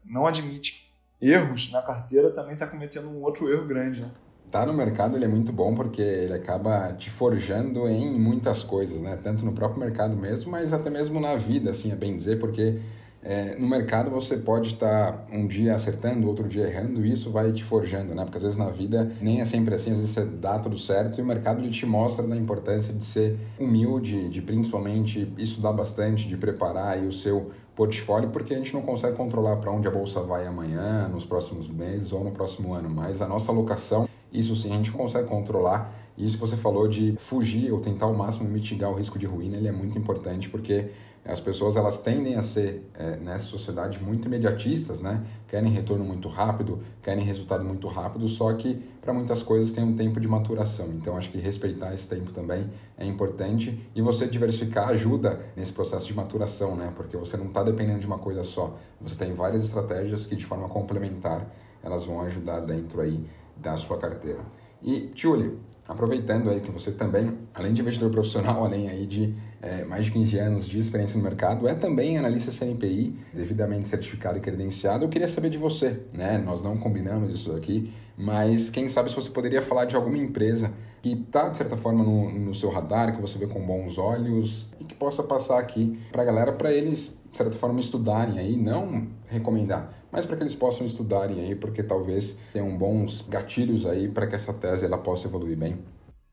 não 0.04 0.26
admite 0.26 0.92
erros 1.20 1.70
na 1.72 1.80
carteira 1.80 2.30
também 2.30 2.54
está 2.54 2.66
cometendo 2.66 3.08
um 3.08 3.22
outro 3.22 3.50
erro 3.50 3.66
grande, 3.66 4.02
né? 4.02 4.10
Tá 4.52 4.66
no 4.66 4.74
mercado 4.74 5.16
ele 5.16 5.24
é 5.24 5.28
muito 5.28 5.50
bom 5.50 5.74
porque 5.74 6.02
ele 6.02 6.34
acaba 6.34 6.92
te 6.92 7.08
forjando 7.08 7.88
em 7.88 8.20
muitas 8.20 8.62
coisas, 8.62 9.00
né? 9.00 9.18
Tanto 9.20 9.46
no 9.46 9.52
próprio 9.52 9.80
mercado 9.80 10.14
mesmo, 10.14 10.52
mas 10.52 10.74
até 10.74 10.90
mesmo 10.90 11.18
na 11.18 11.34
vida, 11.36 11.70
assim, 11.70 11.90
é 11.90 11.96
bem 11.96 12.14
dizer, 12.14 12.38
porque 12.38 12.78
é, 13.22 13.56
no 13.56 13.66
mercado 13.66 14.10
você 14.10 14.36
pode 14.36 14.74
estar 14.74 15.12
tá 15.12 15.26
um 15.32 15.46
dia 15.46 15.74
acertando, 15.74 16.28
outro 16.28 16.46
dia 16.46 16.66
errando, 16.66 17.04
e 17.06 17.10
isso 17.10 17.30
vai 17.30 17.50
te 17.50 17.64
forjando, 17.64 18.14
né? 18.14 18.24
Porque 18.24 18.36
às 18.36 18.42
vezes 18.42 18.58
na 18.58 18.68
vida 18.68 19.10
nem 19.22 19.40
é 19.40 19.44
sempre 19.46 19.74
assim, 19.74 19.92
às 19.92 19.96
vezes 19.96 20.10
você 20.10 20.24
dá 20.26 20.58
tudo 20.58 20.76
certo 20.76 21.18
e 21.18 21.22
o 21.22 21.26
mercado 21.26 21.62
ele 21.62 21.70
te 21.70 21.86
mostra 21.86 22.26
da 22.26 22.36
importância 22.36 22.92
de 22.92 23.04
ser 23.04 23.38
humilde, 23.58 24.28
de 24.28 24.42
principalmente 24.42 25.32
estudar 25.38 25.72
bastante, 25.72 26.28
de 26.28 26.36
preparar 26.36 26.98
aí 26.98 27.06
o 27.06 27.12
seu 27.12 27.52
portfólio, 27.74 28.28
porque 28.28 28.52
a 28.52 28.58
gente 28.58 28.74
não 28.74 28.82
consegue 28.82 29.16
controlar 29.16 29.56
para 29.56 29.70
onde 29.70 29.88
a 29.88 29.90
bolsa 29.90 30.20
vai 30.20 30.46
amanhã, 30.46 31.08
nos 31.08 31.24
próximos 31.24 31.70
meses 31.70 32.12
ou 32.12 32.22
no 32.22 32.32
próximo 32.32 32.74
ano, 32.74 32.90
mas 32.90 33.22
a 33.22 33.26
nossa 33.26 33.50
alocação 33.50 34.06
isso 34.32 34.56
sim 34.56 34.70
a 34.70 34.76
gente 34.76 34.90
consegue 34.90 35.28
controlar. 35.28 35.92
E 36.16 36.24
isso 36.24 36.36
que 36.36 36.40
você 36.40 36.56
falou 36.56 36.88
de 36.88 37.14
fugir 37.18 37.72
ou 37.72 37.80
tentar 37.80 38.06
ao 38.06 38.14
máximo 38.14 38.48
mitigar 38.48 38.90
o 38.90 38.94
risco 38.94 39.18
de 39.18 39.26
ruína, 39.26 39.56
ele 39.56 39.68
é 39.68 39.72
muito 39.72 39.98
importante 39.98 40.48
porque 40.48 40.90
as 41.24 41.38
pessoas 41.38 41.76
elas 41.76 41.98
tendem 41.98 42.34
a 42.34 42.42
ser 42.42 42.90
é, 42.94 43.16
nessa 43.16 43.44
sociedade 43.44 44.02
muito 44.02 44.26
imediatistas, 44.26 45.00
né? 45.00 45.24
Querem 45.46 45.70
retorno 45.70 46.04
muito 46.04 46.26
rápido, 46.28 46.80
querem 47.00 47.24
resultado 47.24 47.64
muito 47.64 47.86
rápido, 47.86 48.26
só 48.26 48.52
que 48.54 48.82
para 49.00 49.12
muitas 49.12 49.40
coisas 49.40 49.70
tem 49.70 49.84
um 49.84 49.94
tempo 49.94 50.18
de 50.18 50.26
maturação. 50.26 50.88
Então 50.88 51.16
acho 51.16 51.30
que 51.30 51.38
respeitar 51.38 51.94
esse 51.94 52.08
tempo 52.08 52.32
também 52.32 52.68
é 52.98 53.06
importante 53.06 53.78
e 53.94 54.02
você 54.02 54.26
diversificar 54.26 54.88
ajuda 54.88 55.40
nesse 55.56 55.72
processo 55.72 56.06
de 56.06 56.14
maturação, 56.14 56.74
né? 56.74 56.92
Porque 56.96 57.16
você 57.16 57.36
não 57.36 57.46
está 57.46 57.62
dependendo 57.62 58.00
de 58.00 58.06
uma 58.06 58.18
coisa 58.18 58.42
só. 58.42 58.76
Você 59.00 59.16
tem 59.16 59.32
várias 59.32 59.62
estratégias 59.62 60.26
que 60.26 60.34
de 60.34 60.44
forma 60.44 60.68
complementar 60.68 61.46
elas 61.84 62.04
vão 62.04 62.20
ajudar 62.22 62.60
dentro 62.60 63.00
aí 63.00 63.24
da 63.62 63.76
sua 63.76 63.96
carteira. 63.96 64.40
E, 64.82 65.10
Julie, 65.14 65.58
aproveitando 65.88 66.50
aí 66.50 66.60
que 66.60 66.70
você 66.70 66.90
também, 66.90 67.38
além 67.54 67.72
de 67.72 67.80
investidor 67.80 68.10
profissional, 68.10 68.64
além 68.66 68.88
aí 68.88 69.06
de 69.06 69.34
é, 69.60 69.84
mais 69.84 70.06
de 70.06 70.10
15 70.10 70.38
anos 70.38 70.68
de 70.68 70.78
experiência 70.78 71.16
no 71.16 71.22
mercado, 71.22 71.68
é 71.68 71.74
também 71.74 72.18
analista 72.18 72.50
CNPI, 72.50 73.16
devidamente 73.32 73.88
certificado 73.88 74.38
e 74.38 74.40
credenciado. 74.40 75.04
Eu 75.04 75.08
queria 75.08 75.28
saber 75.28 75.50
de 75.50 75.58
você, 75.58 76.00
né? 76.12 76.38
Nós 76.38 76.62
não 76.62 76.76
combinamos 76.76 77.32
isso 77.32 77.52
aqui, 77.52 77.92
mas 78.16 78.70
quem 78.70 78.88
sabe 78.88 79.08
se 79.10 79.14
você 79.14 79.30
poderia 79.30 79.62
falar 79.62 79.84
de 79.84 79.94
alguma 79.94 80.18
empresa 80.18 80.72
que 81.00 81.12
está, 81.12 81.48
de 81.48 81.56
certa 81.56 81.76
forma, 81.76 82.02
no, 82.04 82.30
no 82.30 82.54
seu 82.54 82.70
radar, 82.70 83.14
que 83.14 83.20
você 83.20 83.38
vê 83.38 83.46
com 83.46 83.60
bons 83.64 83.98
olhos 83.98 84.68
e 84.80 84.84
que 84.84 84.94
possa 84.94 85.22
passar 85.22 85.58
aqui 85.58 85.98
para 86.10 86.22
a 86.22 86.24
galera, 86.24 86.52
para 86.52 86.72
eles, 86.72 87.16
de 87.32 87.38
certa 87.38 87.56
forma, 87.56 87.80
estudarem 87.80 88.38
aí, 88.38 88.56
não 88.56 89.08
recomendar, 89.26 90.06
mas 90.12 90.26
para 90.26 90.36
que 90.36 90.42
eles 90.42 90.54
possam 90.54 90.86
estudarem 90.86 91.40
aí, 91.40 91.56
porque 91.56 91.82
talvez 91.82 92.38
tenham 92.52 92.76
bons 92.76 93.22
gatilhos 93.26 93.86
aí 93.86 94.08
para 94.08 94.26
que 94.26 94.34
essa 94.34 94.52
tese 94.52 94.84
ela 94.84 94.98
possa 94.98 95.26
evoluir 95.26 95.56
bem. 95.56 95.78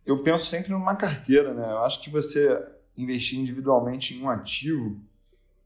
Eu 0.05 0.21
penso 0.21 0.45
sempre 0.45 0.71
numa 0.71 0.95
carteira, 0.95 1.53
né? 1.53 1.71
Eu 1.71 1.79
acho 1.79 2.01
que 2.01 2.09
você 2.09 2.61
investir 2.97 3.39
individualmente 3.39 4.13
em 4.13 4.21
um 4.21 4.29
ativo, 4.29 4.99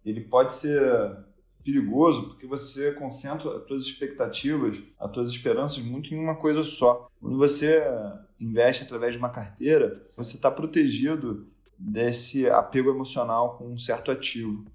ele 0.06 0.22
pode 0.22 0.54
ser 0.54 1.18
perigoso 1.64 2.28
porque 2.28 2.46
você 2.46 2.92
concentra 2.92 3.58
as 3.58 3.68
suas 3.68 3.84
expectativas, 3.84 4.84
as 5.00 5.14
suas 5.14 5.30
esperanças 5.30 5.84
muito 5.84 6.14
em 6.14 6.20
uma 6.20 6.36
coisa 6.36 6.64
só. 6.64 7.08
Quando 7.20 7.38
você 7.38 7.82
investe 8.40 8.84
através 8.84 9.14
de 9.14 9.20
uma 9.20 9.30
carteira, 9.30 10.04
você 10.16 10.36
está 10.36 10.52
protegido 10.52 11.48
desse 11.80 12.48
apego 12.50 12.92
emocional 12.92 13.58
com 13.58 13.74
um 13.74 13.78
certo 13.78 14.12
ativo. 14.12 14.66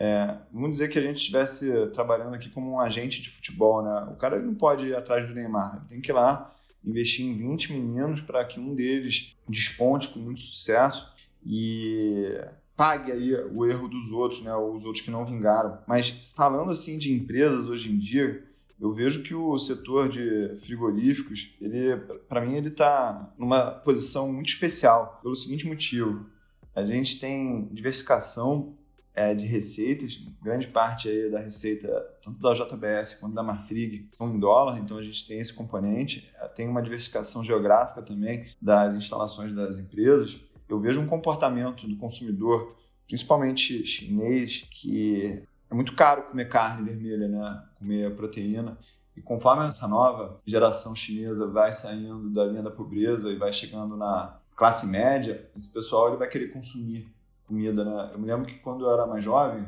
É, 0.00 0.36
vamos 0.52 0.70
dizer 0.70 0.86
que 0.86 0.96
a 0.96 1.02
gente 1.02 1.16
estivesse 1.16 1.88
trabalhando 1.88 2.32
aqui 2.32 2.48
como 2.48 2.70
um 2.70 2.78
agente 2.78 3.20
de 3.20 3.28
futebol, 3.28 3.82
né? 3.82 4.08
O 4.12 4.14
cara 4.14 4.40
não 4.40 4.54
pode 4.54 4.86
ir 4.86 4.94
atrás 4.94 5.26
do 5.26 5.34
Neymar, 5.34 5.74
ele 5.74 5.86
tem 5.88 6.00
que 6.00 6.12
ir 6.12 6.14
lá 6.14 6.54
investir 6.84 7.26
em 7.26 7.36
20 7.36 7.72
meninos 7.72 8.20
para 8.20 8.44
que 8.44 8.60
um 8.60 8.76
deles 8.76 9.36
desponte 9.48 10.08
com 10.10 10.20
muito 10.20 10.40
sucesso 10.40 11.12
e 11.44 12.32
pague 12.76 13.10
aí 13.10 13.34
o 13.52 13.66
erro 13.66 13.88
dos 13.88 14.12
outros, 14.12 14.40
né? 14.40 14.54
Os 14.54 14.84
outros 14.84 15.04
que 15.04 15.10
não 15.10 15.26
vingaram. 15.26 15.80
Mas 15.84 16.32
falando 16.36 16.70
assim 16.70 16.96
de 16.96 17.12
empresas 17.12 17.66
hoje 17.66 17.90
em 17.90 17.98
dia, 17.98 18.44
eu 18.80 18.92
vejo 18.92 19.24
que 19.24 19.34
o 19.34 19.58
setor 19.58 20.08
de 20.08 20.54
frigoríficos, 20.58 21.56
ele, 21.60 21.96
para 22.28 22.40
mim, 22.40 22.54
ele 22.54 22.68
está 22.68 23.34
numa 23.36 23.72
posição 23.72 24.32
muito 24.32 24.50
especial 24.50 25.18
pelo 25.20 25.34
seguinte 25.34 25.66
motivo: 25.66 26.24
a 26.72 26.84
gente 26.84 27.18
tem 27.18 27.68
diversificação 27.72 28.78
é, 29.18 29.34
de 29.34 29.46
receitas, 29.46 30.22
grande 30.40 30.68
parte 30.68 31.08
aí 31.08 31.28
da 31.28 31.40
receita, 31.40 31.88
tanto 32.22 32.38
da 32.40 32.54
JBS 32.54 33.14
quanto 33.14 33.34
da 33.34 33.42
Marfrig, 33.42 34.08
são 34.12 34.32
em 34.32 34.38
dólar, 34.38 34.78
então 34.78 34.96
a 34.96 35.02
gente 35.02 35.26
tem 35.26 35.40
esse 35.40 35.52
componente. 35.52 36.30
É, 36.40 36.46
tem 36.46 36.68
uma 36.68 36.80
diversificação 36.80 37.42
geográfica 37.42 38.00
também 38.00 38.46
das 38.62 38.94
instalações 38.94 39.52
das 39.52 39.76
empresas. 39.76 40.40
Eu 40.68 40.78
vejo 40.78 41.00
um 41.00 41.06
comportamento 41.08 41.88
do 41.88 41.96
consumidor, 41.96 42.76
principalmente 43.08 43.84
chinês, 43.84 44.64
que 44.70 45.42
é 45.68 45.74
muito 45.74 45.96
caro 45.96 46.22
comer 46.22 46.48
carne 46.48 46.88
vermelha, 46.88 47.26
né? 47.26 47.64
comer 47.76 48.14
proteína. 48.14 48.78
E 49.16 49.20
conforme 49.20 49.66
essa 49.66 49.88
nova 49.88 50.40
geração 50.46 50.94
chinesa 50.94 51.44
vai 51.48 51.72
saindo 51.72 52.30
da 52.30 52.44
linha 52.44 52.62
da 52.62 52.70
pobreza 52.70 53.30
e 53.30 53.36
vai 53.36 53.52
chegando 53.52 53.96
na 53.96 54.38
classe 54.54 54.86
média, 54.86 55.50
esse 55.56 55.72
pessoal 55.72 56.06
ele 56.06 56.18
vai 56.18 56.28
querer 56.28 56.52
consumir 56.52 57.17
comida, 57.48 57.84
né? 57.84 58.10
Eu 58.12 58.18
me 58.18 58.26
lembro 58.26 58.46
que 58.46 58.54
quando 58.56 58.84
eu 58.84 58.92
era 58.92 59.06
mais 59.06 59.24
jovem, 59.24 59.66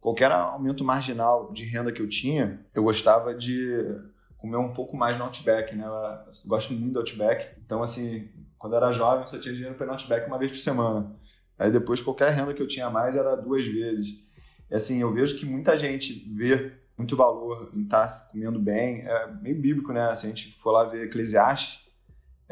qualquer 0.00 0.30
aumento 0.32 0.84
marginal 0.84 1.52
de 1.52 1.64
renda 1.64 1.92
que 1.92 2.02
eu 2.02 2.08
tinha, 2.08 2.60
eu 2.74 2.82
gostava 2.82 3.32
de 3.34 3.70
comer 4.36 4.56
um 4.56 4.72
pouco 4.72 4.96
mais 4.96 5.16
no 5.16 5.24
Outback, 5.24 5.74
né? 5.76 5.86
Eu 5.86 6.48
gosto 6.48 6.72
muito 6.72 6.92
do 6.92 6.98
Outback. 6.98 7.48
Então, 7.64 7.82
assim, 7.82 8.28
quando 8.58 8.72
eu 8.72 8.78
era 8.78 8.92
jovem, 8.92 9.20
eu 9.20 9.26
só 9.26 9.38
tinha 9.38 9.54
dinheiro 9.54 9.76
para 9.76 9.86
ir 9.86 9.88
no 9.88 9.92
Outback 9.92 10.26
uma 10.26 10.38
vez 10.38 10.50
por 10.50 10.58
semana. 10.58 11.14
Aí 11.56 11.70
depois, 11.70 12.02
qualquer 12.02 12.32
renda 12.32 12.52
que 12.52 12.60
eu 12.60 12.66
tinha 12.66 12.90
mais 12.90 13.14
era 13.14 13.36
duas 13.36 13.64
vezes. 13.64 14.28
E 14.68 14.74
assim, 14.74 15.00
eu 15.00 15.12
vejo 15.12 15.38
que 15.38 15.46
muita 15.46 15.76
gente 15.76 16.28
vê 16.34 16.72
muito 16.98 17.14
valor 17.16 17.70
em 17.72 17.82
estar 17.82 18.08
tá 18.08 18.28
comendo 18.32 18.58
bem. 18.58 19.02
É 19.02 19.32
meio 19.40 19.60
bíblico, 19.60 19.92
né? 19.92 20.12
Se 20.14 20.26
a 20.26 20.28
gente 20.28 20.52
for 20.58 20.72
lá 20.72 20.82
ver 20.82 21.04
Eclesiastes, 21.04 21.80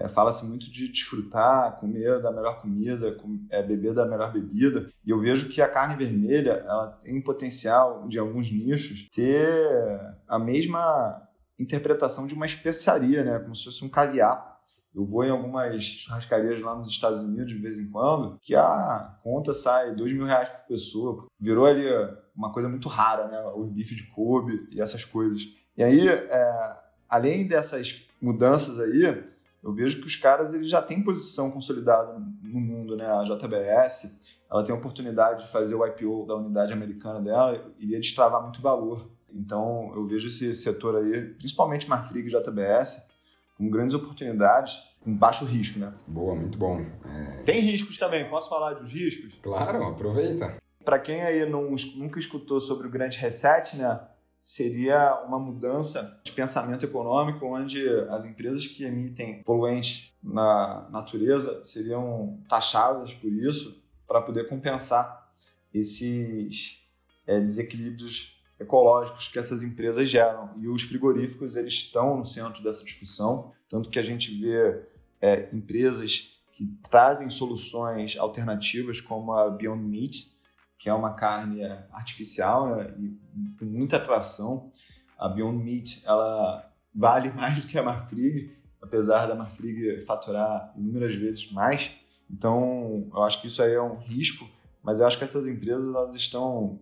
é, 0.01 0.09
Fala-se 0.09 0.47
muito 0.47 0.71
de 0.71 0.89
desfrutar, 0.89 1.77
comer 1.77 2.23
da 2.23 2.33
melhor 2.33 2.59
comida, 2.61 3.13
com, 3.13 3.39
é, 3.51 3.63
beber 3.63 3.93
da 3.93 4.07
melhor 4.07 4.33
bebida. 4.33 4.89
E 5.05 5.11
eu 5.11 5.21
vejo 5.21 5.51
que 5.51 5.61
a 5.61 5.69
carne 5.69 5.95
vermelha 5.95 6.53
ela 6.67 6.89
tem 6.89 7.21
potencial, 7.21 8.09
de 8.09 8.19
alguns 8.19 8.51
nichos, 8.51 9.07
ter 9.15 10.01
a 10.27 10.39
mesma 10.39 11.23
interpretação 11.59 12.27
de 12.27 12.33
uma 12.33 12.47
especiaria, 12.47 13.23
né? 13.23 13.39
como 13.41 13.55
se 13.55 13.65
fosse 13.65 13.85
um 13.85 13.91
caviar. 13.91 14.59
Eu 14.95 15.05
vou 15.05 15.23
em 15.23 15.31
algumas 15.31 15.83
churrascarias 15.85 16.61
lá 16.61 16.75
nos 16.75 16.89
Estados 16.89 17.21
Unidos 17.21 17.53
de 17.53 17.59
vez 17.59 17.79
em 17.79 17.89
quando, 17.91 18.39
que 18.41 18.57
a 18.57 19.19
conta 19.23 19.53
sai 19.53 19.95
dois 19.95 20.13
mil 20.13 20.25
reais 20.25 20.49
por 20.49 20.67
pessoa. 20.67 21.27
Virou 21.39 21.67
ali 21.67 21.87
uma 22.35 22.51
coisa 22.53 22.69
muito 22.69 22.89
rara, 22.89 23.29
né? 23.29 23.41
Os 23.55 23.69
bifes 23.69 23.97
de 23.97 24.05
Kobe 24.05 24.67
e 24.73 24.81
essas 24.81 25.05
coisas. 25.05 25.43
E 25.77 25.83
aí, 25.83 26.09
é, 26.09 26.77
além 27.09 27.47
dessas 27.47 28.05
mudanças 28.21 28.81
aí, 28.81 29.23
eu 29.63 29.73
vejo 29.73 30.01
que 30.01 30.07
os 30.07 30.17
caras 30.17 30.55
eles 30.55 30.71
já 30.71 30.81
têm 30.81 31.03
posição 31.03 31.51
consolidada 31.51 32.19
no 32.43 32.61
mundo, 32.61 32.97
né? 32.97 33.07
A 33.07 33.23
JBS, 33.25 34.19
ela 34.51 34.65
tem 34.65 34.75
a 34.75 34.79
oportunidade 34.79 35.45
de 35.45 35.51
fazer 35.51 35.75
o 35.75 35.87
IPO 35.87 36.27
da 36.27 36.35
unidade 36.35 36.73
americana 36.73 37.21
dela, 37.21 37.73
iria 37.79 38.01
destravar 38.01 38.43
muito 38.43 38.63
valor. 38.63 39.11
Então, 39.33 39.93
eu 39.95 40.07
vejo 40.07 40.27
esse 40.27 40.55
setor 40.55 40.97
aí, 40.97 41.35
principalmente 41.35 41.89
Marfrig 41.89 42.27
e 42.27 42.31
JBS, 42.31 43.09
com 43.57 43.69
grandes 43.69 43.95
oportunidades, 43.95 44.97
com 45.01 45.15
baixo 45.15 45.45
risco, 45.45 45.79
né? 45.79 45.93
Boa, 46.07 46.35
muito 46.35 46.59
bom. 46.59 46.81
É... 47.05 47.43
Tem 47.43 47.61
riscos 47.61 47.99
também, 47.99 48.29
posso 48.29 48.49
falar 48.49 48.75
dos 48.75 48.91
riscos? 48.91 49.35
Claro, 49.43 49.85
aproveita. 49.85 50.57
Para 50.85 50.99
quem 50.99 51.21
aí 51.21 51.49
não, 51.49 51.75
nunca 51.97 52.19
escutou 52.19 52.59
sobre 52.59 52.87
o 52.87 52.91
grande 52.91 53.19
reset, 53.19 53.77
né? 53.77 54.01
seria 54.41 55.23
uma 55.27 55.39
mudança 55.39 56.20
pensamento 56.41 56.87
econômico, 56.87 57.45
onde 57.45 57.87
as 58.09 58.25
empresas 58.25 58.67
que 58.67 58.83
emitem 58.85 59.43
poluentes 59.43 60.15
na 60.23 60.89
natureza 60.91 61.63
seriam 61.63 62.39
taxadas 62.49 63.13
por 63.13 63.31
isso 63.31 63.83
para 64.09 64.23
poder 64.23 64.49
compensar 64.49 65.31
esses 65.73 66.83
é, 67.27 67.39
desequilíbrios 67.41 68.41
ecológicos 68.59 69.29
que 69.29 69.39
essas 69.39 69.63
empresas 69.63 70.09
geram. 70.09 70.51
E 70.59 70.67
os 70.67 70.83
frigoríficos 70.83 71.57
eles 71.57 71.75
estão 71.75 72.17
no 72.17 72.25
centro 72.25 72.63
dessa 72.63 72.83
discussão, 72.85 73.53
tanto 73.69 73.91
que 73.91 73.99
a 73.99 74.03
gente 74.03 74.33
vê 74.41 74.83
é, 75.21 75.49
empresas 75.53 76.41
que 76.55 76.67
trazem 76.91 77.29
soluções 77.29 78.17
alternativas 78.17 78.99
como 78.99 79.35
a 79.35 79.51
Beyond 79.51 79.83
Meat, 79.85 80.39
que 80.79 80.89
é 80.89 80.95
uma 80.95 81.13
carne 81.13 81.63
artificial 81.93 82.77
né, 82.77 82.95
e 82.99 83.59
com 83.59 83.67
muita 83.67 83.99
atração. 83.99 84.73
A 85.21 85.29
Beyond 85.29 85.63
Meat 85.63 86.03
ela 86.07 86.73
vale 86.95 87.31
mais 87.37 87.65
do 87.65 87.71
que 87.71 87.79
a 87.79 87.83
Marfrig, 87.83 88.57
apesar 88.81 89.27
da 89.27 89.35
Marfrig 89.35 90.01
faturar 90.07 90.73
inúmeras 90.77 91.15
vezes 91.15 91.53
mais. 91.53 91.93
Então, 92.31 93.09
eu 93.13 93.23
acho 93.23 93.41
que 93.41 93.49
isso 93.49 93.63
aí 93.63 93.73
é 93.73 93.83
um 93.83 93.99
risco, 93.99 94.49
mas 94.83 94.99
eu 94.99 95.07
acho 95.07 95.19
que 95.19 95.25
essas 95.25 95.47
empresas 95.47 95.95
elas 95.95 96.15
estão 96.15 96.81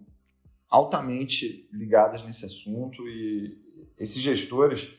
altamente 0.70 1.68
ligadas 1.72 2.22
nesse 2.22 2.44
assunto 2.44 3.08
e 3.08 3.58
esses 3.98 4.22
gestores 4.22 4.94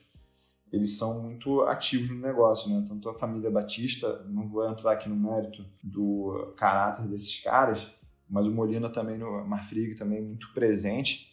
eles 0.71 0.97
são 0.97 1.21
muito 1.21 1.62
ativos 1.62 2.10
no 2.10 2.19
negócio, 2.19 2.69
né? 2.69 2.86
Tanto 2.88 3.10
a 3.10 3.17
família 3.17 3.49
Batista, 3.49 4.23
não 4.28 4.47
vou 4.47 4.69
entrar 4.69 4.91
aqui 4.91 5.10
no 5.10 5.15
mérito 5.15 5.65
do 5.84 6.54
caráter 6.56 7.08
desses 7.08 7.41
caras, 7.41 7.88
mas 8.30 8.45
o 8.45 8.52
Molina 8.52 8.89
também 8.89 9.17
no 9.17 9.43
Marfrig 9.47 9.95
também 9.95 10.21
muito 10.21 10.54
presente 10.54 11.30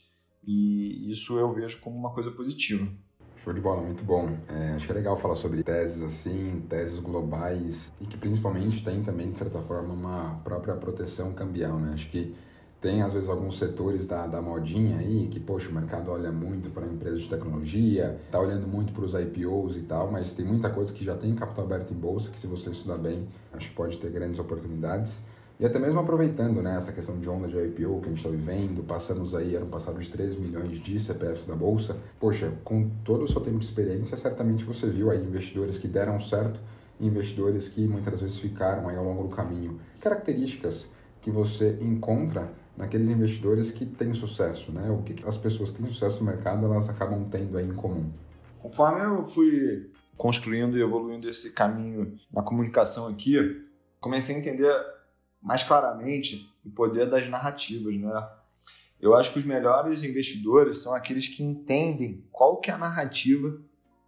e 0.47 1.11
isso 1.11 1.39
eu 1.39 1.53
vejo 1.53 1.81
como 1.81 1.99
uma 1.99 2.13
coisa 2.13 2.31
positiva. 2.31 2.87
Show 3.37 3.53
de 3.53 3.61
bola, 3.61 3.83
muito 3.83 4.03
bom. 4.03 4.37
É, 4.49 4.73
acho 4.73 4.87
que 4.87 4.93
é 4.93 4.95
legal 4.95 5.17
falar 5.17 5.37
sobre 5.37 5.63
teses 5.63 6.03
assim, 6.03 6.63
teses 6.69 6.99
globais 6.99 7.93
e 8.01 8.07
que 8.07 8.17
principalmente 8.17 8.83
tem 8.83 9.03
também, 9.03 9.31
de 9.31 9.39
certa 9.39 9.61
forma, 9.61 9.93
uma 9.93 10.41
própria 10.43 10.75
proteção 10.75 11.33
cambial, 11.33 11.79
né? 11.79 11.93
Acho 11.93 12.09
que 12.09 12.35
tem, 12.81 13.03
às 13.03 13.15
vezes, 13.15 13.29
alguns 13.29 13.59
setores 13.59 14.07
da, 14.07 14.27
da 14.27 14.41
modinha 14.43 14.99
aí 14.99 15.29
que, 15.29 15.41
poxa, 15.41 15.71
o 15.71 15.73
mercado 15.73 16.11
olha 16.11 16.31
muito 16.31 16.71
para 16.71 16.87
empresas 16.87 17.21
de 17.21 17.29
tecnologia, 17.29 18.21
tá 18.31 18.39
olhando 18.39 18.67
muito 18.67 18.93
para 18.93 19.05
os 19.05 19.15
IPOs 19.15 19.77
e 19.77 19.83
tal, 19.83 20.11
mas 20.11 20.35
tem 20.35 20.45
muita 20.45 20.69
coisa 20.71 20.93
que 20.93 21.05
já 21.05 21.17
tem 21.17 21.35
capital 21.35 21.65
aberto 21.65 21.93
em 21.93 21.97
bolsa 21.97 22.31
que, 22.31 22.39
se 22.39 22.47
você 22.47 22.71
estudar 22.71 22.99
bem, 22.99 23.27
acho 23.53 23.71
que 23.71 23.75
pode 23.75 23.97
ter 23.99 24.11
grandes 24.11 24.39
oportunidades. 24.39 25.23
E 25.59 25.65
até 25.65 25.79
mesmo 25.79 25.99
aproveitando 25.99 26.61
né, 26.61 26.77
essa 26.77 26.93
questão 26.93 27.19
de 27.19 27.29
onda 27.31 27.49
de 27.49 27.57
IPO 27.57 28.01
que 28.01 28.07
a 28.07 28.09
gente 28.11 28.19
está 28.19 28.29
vivendo, 28.29 28.85
passamos 28.85 29.35
aí 29.35 29.55
ano 29.55 29.67
passado 29.67 29.99
de 29.99 30.11
3 30.11 30.37
milhões 30.37 30.79
de 30.79 31.01
CPFs 31.01 31.47
da 31.47 31.55
Bolsa. 31.55 31.97
Poxa, 32.21 32.53
com 32.63 32.91
todo 33.03 33.25
o 33.25 33.29
seu 33.29 33.41
tempo 33.41 33.59
de 33.59 33.65
experiência, 33.65 34.19
certamente 34.19 34.65
você 34.65 34.87
viu 34.87 35.11
aí 35.11 35.19
investidores 35.19 35.79
que 35.79 35.89
deram 35.89 36.21
certo 36.21 36.61
e 37.01 37.07
investidores 37.07 37.69
que 37.69 37.87
muitas 37.87 38.21
vezes 38.21 38.39
ficaram 38.39 38.87
aí 38.89 38.97
ao 38.97 39.05
longo 39.05 39.23
do 39.23 39.29
caminho. 39.31 39.81
Características 39.99 40.91
que 41.23 41.31
você 41.31 41.79
encontra 41.81 42.53
naqueles 42.77 43.09
investidores 43.09 43.71
que 43.71 43.87
têm 43.87 44.13
sucesso, 44.13 44.71
né? 44.71 44.91
O 44.91 45.03
que 45.03 45.27
as 45.27 45.39
pessoas 45.39 45.73
que 45.73 45.79
têm 45.79 45.89
sucesso 45.89 46.23
no 46.23 46.31
mercado 46.31 46.67
elas 46.67 46.91
acabam 46.91 47.27
tendo 47.31 47.57
aí 47.57 47.67
em 47.67 47.75
comum? 47.75 48.13
Conforme 48.61 49.05
eu 49.05 49.25
fui 49.25 49.91
construindo 50.19 50.77
e 50.77 50.83
evoluindo 50.83 51.27
esse 51.29 51.53
caminho 51.53 52.15
na 52.31 52.43
comunicação 52.43 53.09
aqui, 53.09 53.37
comecei 54.01 54.37
a 54.37 54.39
entender 54.39 54.71
mais 55.47 55.63
claramente 55.63 56.53
o 56.65 56.71
poder 56.71 57.09
das 57.09 57.29
narrativas, 57.29 57.97
né? 57.97 58.29
Eu 59.01 59.15
acho 59.15 59.33
que 59.33 59.39
os 59.39 59.45
melhores 59.45 60.03
investidores 60.03 60.79
são 60.79 60.93
aqueles 60.93 61.29
que 61.29 61.41
entendem 61.41 62.25
qual 62.33 62.57
que 62.57 62.69
é 62.69 62.75
a 62.75 62.79
narrativa 62.79 63.57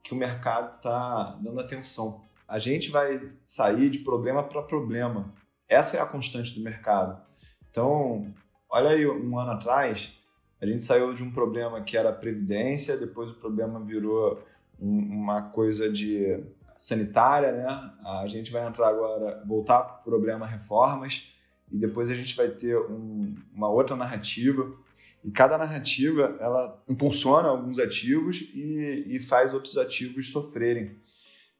que 0.02 0.12
o 0.12 0.16
mercado 0.16 0.74
está 0.74 1.38
dando 1.40 1.60
atenção. 1.60 2.24
A 2.48 2.58
gente 2.58 2.90
vai 2.90 3.30
sair 3.44 3.88
de 3.88 4.00
problema 4.00 4.42
para 4.42 4.62
problema. 4.62 5.32
Essa 5.68 5.98
é 5.98 6.00
a 6.00 6.06
constante 6.06 6.52
do 6.58 6.64
mercado. 6.64 7.22
Então, 7.70 8.34
olha 8.68 8.90
aí, 8.90 9.06
um 9.06 9.38
ano 9.38 9.52
atrás, 9.52 10.18
a 10.60 10.66
gente 10.66 10.82
saiu 10.82 11.14
de 11.14 11.22
um 11.22 11.30
problema 11.30 11.80
que 11.82 11.96
era 11.96 12.12
previdência, 12.12 12.96
depois 12.96 13.30
o 13.30 13.34
problema 13.34 13.78
virou 13.78 14.42
uma 14.80 15.42
coisa 15.42 15.88
de 15.88 16.42
sanitária, 16.78 17.52
né? 17.52 17.92
A 18.22 18.26
gente 18.28 18.52
vai 18.52 18.66
entrar 18.66 18.88
agora, 18.88 19.42
voltar 19.44 19.82
para 19.82 20.00
o 20.00 20.04
problema 20.04 20.46
reformas, 20.46 21.34
e 21.70 21.76
depois 21.76 22.08
a 22.08 22.14
gente 22.14 22.34
vai 22.36 22.48
ter 22.48 22.78
um, 22.78 23.34
uma 23.52 23.68
outra 23.68 23.96
narrativa. 23.96 24.72
E 25.24 25.30
cada 25.30 25.58
narrativa, 25.58 26.36
ela 26.40 26.82
impulsiona 26.88 27.48
alguns 27.48 27.78
ativos 27.78 28.40
e, 28.54 29.04
e 29.08 29.20
faz 29.20 29.52
outros 29.52 29.76
ativos 29.76 30.30
sofrerem. 30.30 30.96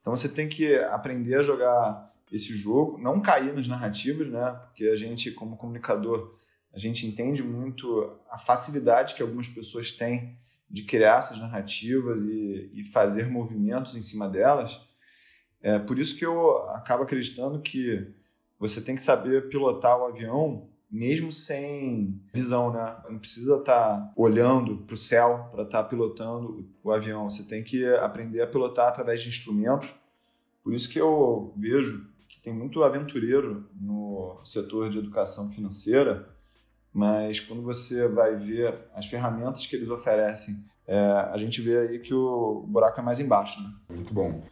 Então 0.01 0.15
você 0.15 0.29
tem 0.29 0.49
que 0.49 0.77
aprender 0.77 1.37
a 1.37 1.43
jogar 1.43 2.15
esse 2.33 2.55
jogo, 2.57 2.99
não 2.99 3.21
cair 3.21 3.53
nas 3.53 3.67
narrativas, 3.67 4.29
né? 4.29 4.57
Porque 4.63 4.85
a 4.85 4.97
gente, 4.97 5.33
como 5.33 5.57
comunicador, 5.57 6.37
a 6.73 6.79
gente 6.79 7.07
entende 7.07 7.43
muito 7.43 8.17
a 8.31 8.39
facilidade 8.39 9.15
que 9.15 9.23
algumas 9.23 9.49
pessoas 9.49 9.91
têm 9.91 10.39
de 10.71 10.85
criar 10.85 11.19
essas 11.19 11.39
narrativas 11.39 12.23
e, 12.23 12.71
e 12.73 12.85
fazer 12.85 13.27
movimentos 13.27 13.97
em 13.97 14.03
cima 14.03 14.29
delas. 14.29 14.88
É 15.62 15.79
por 15.79 15.99
isso 15.99 16.16
que 16.16 16.25
eu 16.25 16.68
acabo 16.71 17.03
acreditando 17.03 17.61
que 17.61 18.12
você 18.59 18.81
tem 18.81 18.94
que 18.94 19.03
saber 19.03 19.49
pilotar 19.49 19.99
o 19.99 20.07
avião 20.07 20.68
mesmo 20.90 21.31
sem 21.31 22.18
visão, 22.33 22.73
né? 22.73 22.97
Não 23.11 23.18
precisa 23.18 23.57
estar 23.57 23.97
tá 23.97 24.12
olhando 24.16 24.79
para 24.79 24.94
o 24.94 24.97
céu 24.97 25.49
para 25.53 25.64
estar 25.64 25.83
tá 25.83 25.88
pilotando 25.88 26.66
o 26.83 26.90
avião. 26.90 27.29
Você 27.29 27.47
tem 27.47 27.62
que 27.62 27.85
aprender 27.97 28.40
a 28.40 28.47
pilotar 28.47 28.88
através 28.88 29.21
de 29.21 29.29
instrumentos. 29.29 29.94
Por 30.62 30.73
isso 30.73 30.88
que 30.88 30.99
eu 30.99 31.53
vejo 31.57 32.09
que 32.27 32.40
tem 32.40 32.53
muito 32.53 32.83
aventureiro 32.83 33.68
no 33.79 34.40
setor 34.44 34.88
de 34.88 34.99
educação 34.99 35.51
financeira 35.51 36.37
mas 36.92 37.38
quando 37.38 37.62
você 37.62 38.09
vai 38.09 38.35
ver 38.35 38.75
as 38.94 39.07
ferramentas 39.07 39.66
que 39.66 39.77
eles 39.77 39.88
oferecem, 39.88 40.64
é, 40.87 40.99
a 40.99 41.37
gente 41.37 41.61
vê 41.61 41.79
aí 41.79 41.99
que 41.99 42.14
o 42.14 42.64
buraco 42.66 42.99
é 42.99 43.03
mais 43.03 43.21
embaixo. 43.21 43.62
Né? 43.62 43.71
Muito 43.90 44.12
bom. 44.12 44.42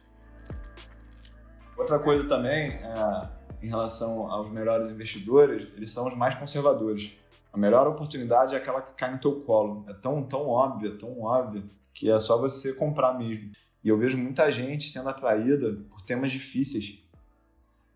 Outra 1.77 1.99
coisa 1.99 2.27
também, 2.27 2.71
é, 2.71 3.29
em 3.61 3.67
relação 3.67 4.31
aos 4.31 4.49
melhores 4.49 4.89
investidores, 4.89 5.67
eles 5.75 5.91
são 5.91 6.07
os 6.07 6.15
mais 6.15 6.33
conservadores. 6.35 7.15
A 7.53 7.57
melhor 7.57 7.87
oportunidade 7.87 8.55
é 8.55 8.57
aquela 8.57 8.81
que 8.81 8.93
cai 8.93 9.11
no 9.11 9.19
teu 9.19 9.41
colo. 9.41 9.85
É 9.87 9.93
tão, 9.93 10.23
tão 10.23 10.47
óbvia, 10.47 10.97
tão 10.97 11.21
óbvia, 11.21 11.63
que 11.93 12.09
é 12.09 12.19
só 12.19 12.37
você 12.37 12.73
comprar 12.73 13.13
mesmo. 13.13 13.51
E 13.83 13.89
eu 13.89 13.95
vejo 13.95 14.17
muita 14.17 14.49
gente 14.49 14.89
sendo 14.89 15.09
atraída 15.09 15.77
por 15.89 16.01
temas 16.01 16.31
difíceis. 16.31 16.99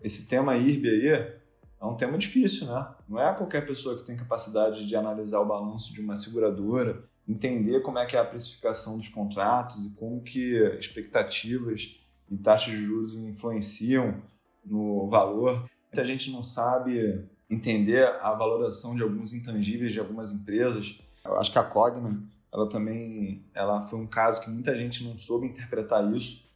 Esse 0.04 0.28
tema 0.28 0.56
IRB 0.56 0.88
aí 0.88 1.08
é 1.10 1.86
um 1.86 1.96
tema 1.96 2.18
difícil, 2.18 2.68
né? 2.68 2.88
Não 3.10 3.20
é 3.20 3.34
qualquer 3.34 3.66
pessoa 3.66 3.98
que 3.98 4.04
tem 4.04 4.16
capacidade 4.16 4.88
de 4.88 4.96
analisar 4.96 5.40
o 5.40 5.46
balanço 5.46 5.92
de 5.92 6.02
uma 6.02 6.16
seguradora, 6.16 7.04
entender 7.28 7.82
como 7.82 7.98
é 7.98 8.06
que 8.06 8.16
é 8.16 8.20
a 8.20 8.26
precificação 8.26 8.98
dos 8.98 9.10
contratos 9.10 9.86
e 9.86 9.92
como 9.96 10.22
que 10.22 10.56
expectativas 10.80 12.00
e 12.32 12.38
taxas 12.38 12.72
de 12.74 12.86
juros 12.86 13.14
influenciam 13.14 14.22
no 14.66 15.08
valor. 15.10 15.70
Muita 15.88 16.06
gente 16.06 16.32
não 16.32 16.42
sabe 16.42 17.26
entender 17.50 18.08
a 18.22 18.34
valoração 18.34 18.96
de 18.96 19.04
alguns 19.04 19.34
intangíveis 19.34 19.92
de 19.92 20.00
algumas 20.00 20.32
empresas. 20.32 21.02
Eu 21.26 21.36
acho 21.36 21.52
que 21.52 21.60
a 21.60 21.64
Cogna, 21.64 22.24
ela 22.52 22.70
também, 22.70 23.44
ela 23.54 23.82
foi 23.82 24.00
um 24.00 24.08
caso 24.08 24.42
que 24.42 24.50
muita 24.50 24.74
gente 24.74 25.04
não 25.04 25.18
soube 25.18 25.46
interpretar 25.46 26.10
isso, 26.16 26.50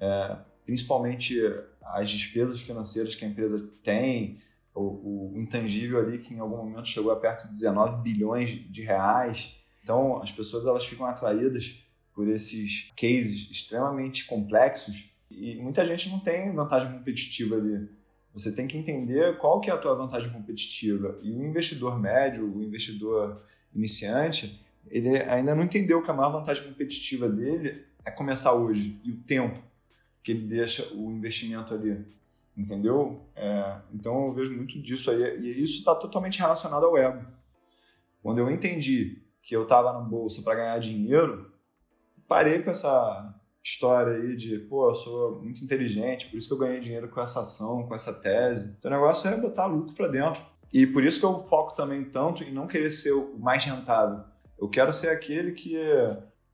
é, 0.00 0.36
principalmente 0.66 1.40
as 1.80 2.10
despesas 2.10 2.60
financeiras 2.60 3.14
que 3.14 3.24
a 3.24 3.28
empresa 3.28 3.64
tem, 3.84 4.40
o, 4.74 5.32
o, 5.32 5.32
intangível 5.36 5.98
ali 5.98 6.18
que 6.18 6.34
em 6.34 6.40
algum 6.40 6.56
momento 6.56 6.88
chegou 6.88 7.12
a 7.12 7.16
perto 7.16 7.46
de 7.46 7.52
19 7.52 8.02
bilhões 8.02 8.50
de 8.50 8.82
reais. 8.82 9.54
Então, 9.82 10.20
as 10.20 10.32
pessoas 10.32 10.66
elas 10.66 10.84
ficam 10.84 11.06
atraídas 11.06 11.84
por 12.14 12.28
esses 12.28 12.90
cases 12.96 13.50
extremamente 13.50 14.24
complexos 14.26 15.11
e 15.36 15.60
muita 15.60 15.84
gente 15.84 16.08
não 16.08 16.20
tem 16.20 16.52
vantagem 16.52 16.92
competitiva 16.92 17.56
ali. 17.56 17.88
Você 18.32 18.52
tem 18.52 18.66
que 18.66 18.76
entender 18.78 19.36
qual 19.38 19.60
que 19.60 19.70
é 19.70 19.72
a 19.72 19.78
tua 19.78 19.94
vantagem 19.94 20.30
competitiva. 20.30 21.18
E 21.22 21.30
o 21.30 21.44
investidor 21.44 21.98
médio, 21.98 22.50
o 22.50 22.62
investidor 22.62 23.42
iniciante, 23.74 24.64
ele 24.88 25.16
ainda 25.24 25.54
não 25.54 25.62
entendeu 25.62 26.02
que 26.02 26.10
a 26.10 26.14
maior 26.14 26.30
vantagem 26.30 26.64
competitiva 26.64 27.28
dele 27.28 27.84
é 28.04 28.10
começar 28.10 28.54
hoje 28.54 28.98
e 29.04 29.10
o 29.12 29.16
tempo 29.18 29.62
que 30.22 30.32
ele 30.32 30.46
deixa 30.46 30.94
o 30.94 31.10
investimento 31.10 31.74
ali. 31.74 32.04
Entendeu? 32.56 33.22
É, 33.34 33.76
então 33.92 34.26
eu 34.26 34.32
vejo 34.32 34.54
muito 34.54 34.80
disso 34.80 35.10
aí. 35.10 35.40
E 35.40 35.62
isso 35.62 35.78
está 35.78 35.94
totalmente 35.94 36.38
relacionado 36.38 36.84
ao 36.84 36.96
ego. 36.96 37.26
Quando 38.22 38.38
eu 38.38 38.50
entendi 38.50 39.22
que 39.42 39.54
eu 39.54 39.64
estava 39.64 39.92
na 39.92 40.00
bolsa 40.00 40.42
para 40.42 40.54
ganhar 40.54 40.78
dinheiro, 40.78 41.50
parei 42.28 42.62
com 42.62 42.70
essa 42.70 43.34
história 43.62 44.16
aí 44.16 44.34
de, 44.34 44.58
pô, 44.58 44.88
eu 44.88 44.94
sou 44.94 45.40
muito 45.40 45.62
inteligente, 45.64 46.26
por 46.26 46.36
isso 46.36 46.48
que 46.48 46.54
eu 46.54 46.58
ganhei 46.58 46.80
dinheiro 46.80 47.08
com 47.08 47.20
essa 47.20 47.40
ação, 47.40 47.86
com 47.86 47.94
essa 47.94 48.12
tese. 48.12 48.74
Então 48.78 48.90
o 48.90 48.94
negócio 48.94 49.30
é 49.30 49.36
botar 49.40 49.66
lucro 49.66 49.94
para 49.94 50.08
dentro. 50.08 50.42
E 50.72 50.86
por 50.86 51.04
isso 51.04 51.20
que 51.20 51.26
eu 51.26 51.38
foco 51.46 51.74
também 51.74 52.04
tanto 52.04 52.42
em 52.42 52.52
não 52.52 52.66
querer 52.66 52.90
ser 52.90 53.12
o 53.12 53.38
mais 53.38 53.64
rentável. 53.64 54.24
Eu 54.58 54.68
quero 54.68 54.92
ser 54.92 55.10
aquele 55.10 55.52
que 55.52 55.76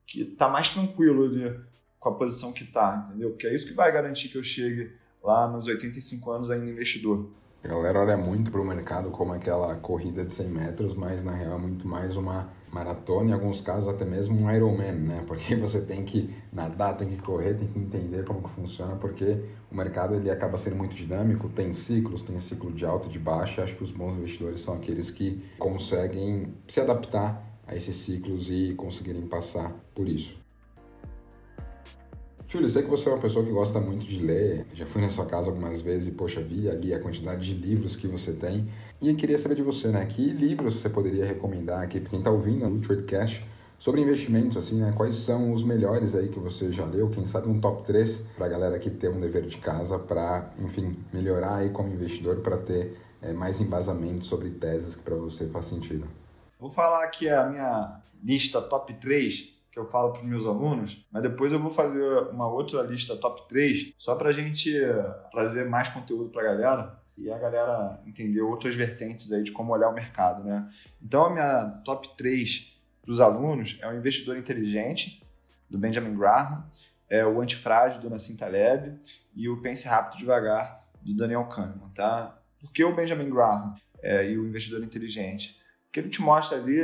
que 0.09 0.25
tá 0.25 0.49
mais 0.49 0.71
tranquilo 0.71 1.27
ali 1.27 1.61
com 1.99 2.09
a 2.09 2.15
posição 2.15 2.51
que 2.51 2.65
tá, 2.65 3.07
entendeu? 3.09 3.31
Porque 3.31 3.47
é 3.47 3.55
isso 3.55 3.67
que 3.67 3.75
vai 3.75 3.93
garantir 3.93 4.31
que 4.31 4.39
eu 4.39 4.43
chegue 4.43 4.91
lá 5.23 5.47
nos 5.47 5.67
85 5.67 6.31
anos 6.31 6.51
ainda 6.51 6.65
investidor. 6.65 7.31
A 7.63 7.69
galera 7.69 8.01
olha 8.01 8.17
muito 8.17 8.51
para 8.51 8.61
o 8.61 8.65
mercado 8.65 9.11
como 9.11 9.35
aquela 9.35 9.75
corrida 9.77 10.25
de 10.25 10.33
100 10.33 10.49
metros, 10.49 10.95
mas 10.95 11.23
na 11.23 11.33
real 11.33 11.59
é 11.59 11.61
muito 11.61 11.87
mais 11.87 12.17
uma 12.17 12.51
maratona, 12.73 13.31
em 13.31 13.33
alguns 13.33 13.61
casos 13.61 13.89
até 13.89 14.05
mesmo 14.05 14.39
um 14.39 14.51
Ironman, 14.51 14.93
né? 14.93 15.25
Porque 15.27 15.55
você 15.57 15.81
tem 15.81 16.05
que 16.05 16.35
nadar, 16.53 16.97
tem 16.97 17.09
que 17.09 17.19
correr, 17.19 17.55
tem 17.55 17.69
que 17.69 17.79
entender 17.79 18.25
como 18.25 18.43
que 18.43 18.51
funciona, 18.51 18.97
porque 18.97 19.45
o 19.71 19.75
mercado 19.75 20.15
ele 20.15 20.31
acaba 20.31 20.57
sendo 20.57 20.77
muito 20.77 20.95
dinâmico, 20.95 21.49
tem 21.49 21.73
ciclos, 21.73 22.23
tem 22.23 22.39
ciclo 22.39 22.73
de 22.73 22.85
alta 22.85 23.09
e 23.09 23.11
de 23.11 23.19
baixa. 23.19 23.63
Acho 23.63 23.77
que 23.77 23.83
os 23.83 23.91
bons 23.91 24.15
investidores 24.15 24.61
são 24.61 24.75
aqueles 24.75 25.11
que 25.11 25.43
conseguem 25.59 26.55
se 26.67 26.81
adaptar 26.81 27.45
a 27.67 27.77
esses 27.77 27.97
ciclos 27.97 28.51
e 28.51 28.75
conseguirem 28.75 29.27
passar 29.27 29.75
por 29.95 30.09
isso. 30.09 30.48
Júlio, 32.51 32.67
sei 32.67 32.83
que 32.83 32.89
você 32.89 33.11
é 33.11 33.13
uma 33.13 33.21
pessoa 33.21 33.45
que 33.45 33.51
gosta 33.51 33.79
muito 33.79 34.07
de 34.07 34.21
ler, 34.21 34.65
já 34.73 34.87
fui 34.87 35.03
na 35.03 35.11
sua 35.11 35.27
casa 35.27 35.51
algumas 35.51 35.83
vezes 35.83 36.09
e, 36.09 36.13
poxa, 36.13 36.41
vi 36.41 36.67
ali 36.67 36.95
a 36.95 36.99
quantidade 36.99 37.45
de 37.45 37.53
livros 37.53 37.95
que 37.95 38.07
você 38.07 38.33
tem. 38.33 38.67
E 39.03 39.11
eu 39.11 39.17
queria 39.17 39.37
saber 39.37 39.55
de 39.55 39.63
você, 39.63 39.89
né? 39.89 40.07
Que 40.07 40.23
livros 40.33 40.77
você 40.77 40.89
poderia 40.89 41.27
recomendar 41.27 41.83
aqui 41.83 42.01
para 42.01 42.09
quem 42.09 42.21
está 42.21 42.31
ouvindo 42.31 42.67
o 42.67 42.81
Tradecast 42.81 43.47
sobre 43.79 44.01
investimentos, 44.01 44.57
assim, 44.57 44.81
né? 44.81 44.95
Quais 44.97 45.17
são 45.17 45.53
os 45.53 45.63
melhores 45.63 46.15
aí 46.15 46.31
que 46.31 46.39
você 46.39 46.73
já 46.73 46.87
leu? 46.87 47.11
Quem 47.11 47.27
sabe 47.27 47.51
um 47.51 47.61
top 47.61 47.85
3 47.85 48.23
para 48.35 48.47
a 48.47 48.49
galera 48.49 48.79
que 48.79 48.89
tem 48.89 49.11
um 49.11 49.21
dever 49.21 49.43
de 49.43 49.59
casa 49.59 49.99
para, 49.99 50.51
enfim, 50.59 50.97
melhorar 51.13 51.57
aí 51.57 51.69
como 51.69 51.93
investidor 51.93 52.37
para 52.37 52.57
ter 52.57 52.97
é, 53.21 53.31
mais 53.35 53.61
embasamento 53.61 54.25
sobre 54.25 54.49
teses 54.49 54.97
que 54.97 55.03
para 55.03 55.17
você 55.17 55.47
faz 55.49 55.67
sentido. 55.67 56.09
Vou 56.59 56.71
falar 56.71 57.05
aqui 57.05 57.29
a 57.29 57.45
minha 57.45 58.01
lista 58.25 58.63
top 58.63 58.95
3 58.95 59.58
que 59.79 59.85
eu 59.85 59.89
falo 59.89 60.11
para 60.11 60.21
os 60.21 60.27
meus 60.27 60.45
alunos, 60.45 61.07
mas 61.13 61.23
depois 61.23 61.53
eu 61.53 61.61
vou 61.61 61.71
fazer 61.71 62.05
uma 62.31 62.49
outra 62.49 62.83
lista 62.83 63.17
top 63.17 63.49
3 63.49 63.95
só 63.97 64.17
para 64.17 64.31
a 64.31 64.33
gente 64.33 64.73
trazer 65.31 65.69
mais 65.69 65.89
conteúdo 65.89 66.31
para 66.31 66.43
a 66.43 66.55
galera 66.55 66.99
e 67.17 67.31
a 67.31 67.39
galera 67.39 68.01
entender 68.05 68.43
outras 68.43 68.75
vertentes 68.75 69.33
aí 69.33 69.43
de 69.43 69.53
como 69.53 69.73
olhar 69.73 69.89
o 69.89 69.95
mercado, 69.95 70.45
né? 70.45 70.69
Então 71.01 71.25
a 71.27 71.31
minha 71.31 71.65
top 71.85 72.17
3 72.17 72.77
para 73.03 73.13
os 73.13 73.21
alunos 73.21 73.79
é 73.81 73.89
o 73.89 73.97
Investidor 73.97 74.37
Inteligente, 74.37 75.25
do 75.71 75.79
Benjamin 75.79 76.17
Graham, 76.17 76.65
é 77.09 77.25
o 77.25 77.41
Antifrágil, 77.41 78.01
do 78.01 78.11
Nassim 78.11 78.37
Taleb 78.37 78.99
e 79.35 79.49
o 79.49 79.63
Pense 79.63 79.89
Rápido 79.89 80.19
Devagar, 80.19 80.85
do 81.01 81.15
Daniel 81.15 81.45
Kahneman, 81.45 81.91
tá? 81.95 82.39
Por 82.61 82.73
que 82.73 82.85
o 82.85 82.95
Benjamin 82.95 83.31
Graham 83.31 83.75
é, 84.03 84.29
e 84.29 84.39
o 84.39 84.47
Investidor 84.47 84.83
Inteligente? 84.83 85.59
Porque 85.85 86.01
ele 86.01 86.11
te 86.11 86.21
mostra 86.21 86.59
ali 86.59 86.81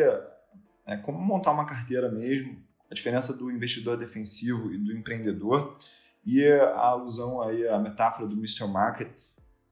é, 0.87 0.97
como 0.97 1.19
montar 1.19 1.53
uma 1.53 1.67
carteira 1.67 2.11
mesmo, 2.11 2.64
a 2.91 2.95
diferença 2.95 3.37
do 3.37 3.51
investidor 3.51 3.97
defensivo 3.97 4.73
e 4.73 4.79
do 4.79 4.93
empreendedor 4.93 5.77
e 6.25 6.47
a 6.47 6.87
alusão 6.87 7.43
aí 7.43 7.67
à 7.69 7.79
metáfora 7.79 8.27
do 8.27 8.37
Mr. 8.37 8.67
Market. 8.67 9.11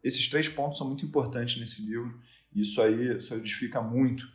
Esses 0.03 0.29
três 0.29 0.49
pontos 0.49 0.79
são 0.79 0.87
muito 0.87 1.05
importantes 1.05 1.61
nesse 1.61 1.83
livro 1.83 2.21
e 2.53 2.63
isso 2.63 2.81
aí 2.83 3.21
solidifica 3.21 3.81
muito 3.81 4.27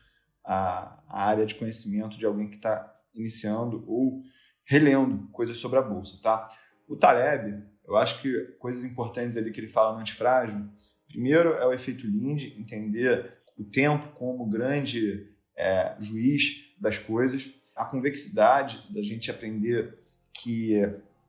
a, 0.43 0.99
a 1.07 1.25
área 1.25 1.45
de 1.45 1.55
conhecimento 1.55 2.17
de 2.17 2.25
alguém 2.25 2.49
que 2.49 2.55
está 2.55 2.95
iniciando 3.13 3.83
ou 3.87 4.23
relendo 4.63 5.27
coisas 5.31 5.57
sobre 5.57 5.79
a 5.79 5.81
bolsa, 5.81 6.19
tá? 6.21 6.47
O 6.87 6.95
Taleb, 6.95 7.63
eu 7.85 7.97
acho 7.97 8.21
que 8.21 8.55
coisas 8.59 8.83
importantes 8.83 9.37
ali 9.37 9.51
que 9.51 9.59
ele 9.59 9.67
fala 9.67 9.93
no 9.93 9.99
antifrágil, 9.99 10.67
primeiro 11.07 11.49
é 11.53 11.65
o 11.65 11.73
efeito 11.73 12.05
Linde, 12.05 12.55
entender 12.57 13.33
o 13.57 13.63
tempo 13.63 14.09
como 14.13 14.45
grande 14.45 15.29
é, 15.55 15.95
juiz 15.99 16.73
das 16.79 16.99
coisas 16.99 17.49
a 17.77 17.85
convexidade 17.85 18.83
da 18.89 19.01
gente 19.01 19.29
aprender 19.29 19.97
que 20.33 20.81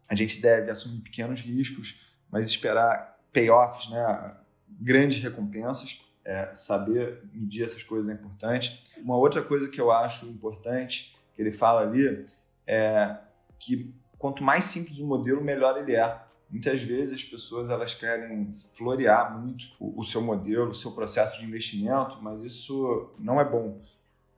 a 0.08 0.14
gente 0.14 0.40
deve 0.40 0.70
assumir 0.70 1.00
pequenos 1.02 1.40
riscos, 1.40 2.06
mas 2.30 2.46
esperar 2.46 3.18
payoffs, 3.32 3.90
né, 3.90 4.36
grandes 4.68 5.22
recompensas. 5.22 6.00
É, 6.24 6.52
saber 6.52 7.22
medir 7.32 7.64
essas 7.64 7.82
coisas 7.82 8.10
é 8.10 8.12
importante. 8.12 8.84
Uma 8.98 9.16
outra 9.16 9.40
coisa 9.40 9.66
que 9.70 9.80
eu 9.80 9.90
acho 9.90 10.26
importante 10.26 11.16
que 11.34 11.40
ele 11.40 11.50
fala 11.50 11.80
ali 11.80 12.22
é 12.66 13.16
que 13.58 13.94
quanto 14.18 14.42
mais 14.42 14.64
simples 14.64 14.98
o 14.98 15.06
modelo, 15.06 15.42
melhor 15.42 15.78
ele 15.78 15.96
é. 15.96 16.20
Muitas 16.50 16.82
vezes 16.82 17.14
as 17.14 17.24
pessoas 17.24 17.70
elas 17.70 17.94
querem 17.94 18.50
florear 18.52 19.38
muito 19.38 19.74
o, 19.80 20.00
o 20.00 20.04
seu 20.04 20.20
modelo, 20.20 20.68
o 20.68 20.74
seu 20.74 20.92
processo 20.92 21.38
de 21.38 21.46
investimento, 21.46 22.18
mas 22.20 22.42
isso 22.42 23.10
não 23.18 23.40
é 23.40 23.44
bom 23.44 23.80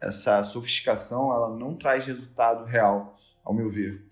essa 0.01 0.43
sofisticação 0.43 1.33
ela 1.33 1.55
não 1.55 1.77
traz 1.77 2.07
resultado 2.07 2.65
real, 2.65 3.17
ao 3.45 3.53
meu 3.53 3.69
ver. 3.69 4.07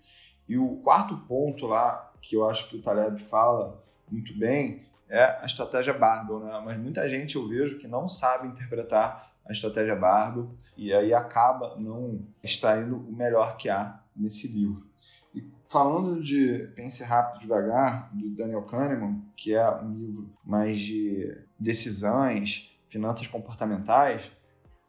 E 0.47 0.57
o 0.57 0.77
quarto 0.77 1.17
ponto 1.27 1.65
lá, 1.65 2.11
que 2.21 2.35
eu 2.35 2.47
acho 2.47 2.69
que 2.69 2.77
o 2.77 2.81
Taleb 2.81 3.19
fala 3.19 3.83
muito 4.09 4.37
bem, 4.37 4.81
é 5.07 5.23
a 5.41 5.45
estratégia 5.45 5.93
Barbell, 5.93 6.39
né? 6.39 6.61
Mas 6.63 6.79
muita 6.79 7.07
gente 7.09 7.35
eu 7.35 7.47
vejo 7.47 7.79
que 7.79 7.87
não 7.87 8.07
sabe 8.07 8.47
interpretar 8.47 9.31
a 9.45 9.51
estratégia 9.51 9.95
Barbell 9.95 10.51
e 10.77 10.93
aí 10.93 11.13
acaba 11.13 11.75
não 11.77 12.21
extraindo 12.43 12.97
o 12.97 13.11
melhor 13.11 13.57
que 13.57 13.69
há 13.69 13.99
nesse 14.15 14.47
livro. 14.47 14.87
E 15.33 15.43
falando 15.67 16.21
de 16.21 16.69
Pense 16.75 17.03
Rápido 17.03 17.41
Devagar, 17.41 18.09
do 18.13 18.29
Daniel 18.29 18.61
Kahneman, 18.63 19.23
que 19.35 19.55
é 19.55 19.69
um 19.69 19.93
livro 19.93 20.29
mais 20.45 20.79
de 20.79 21.35
decisões, 21.59 22.75
finanças 22.85 23.25
comportamentais, 23.27 24.31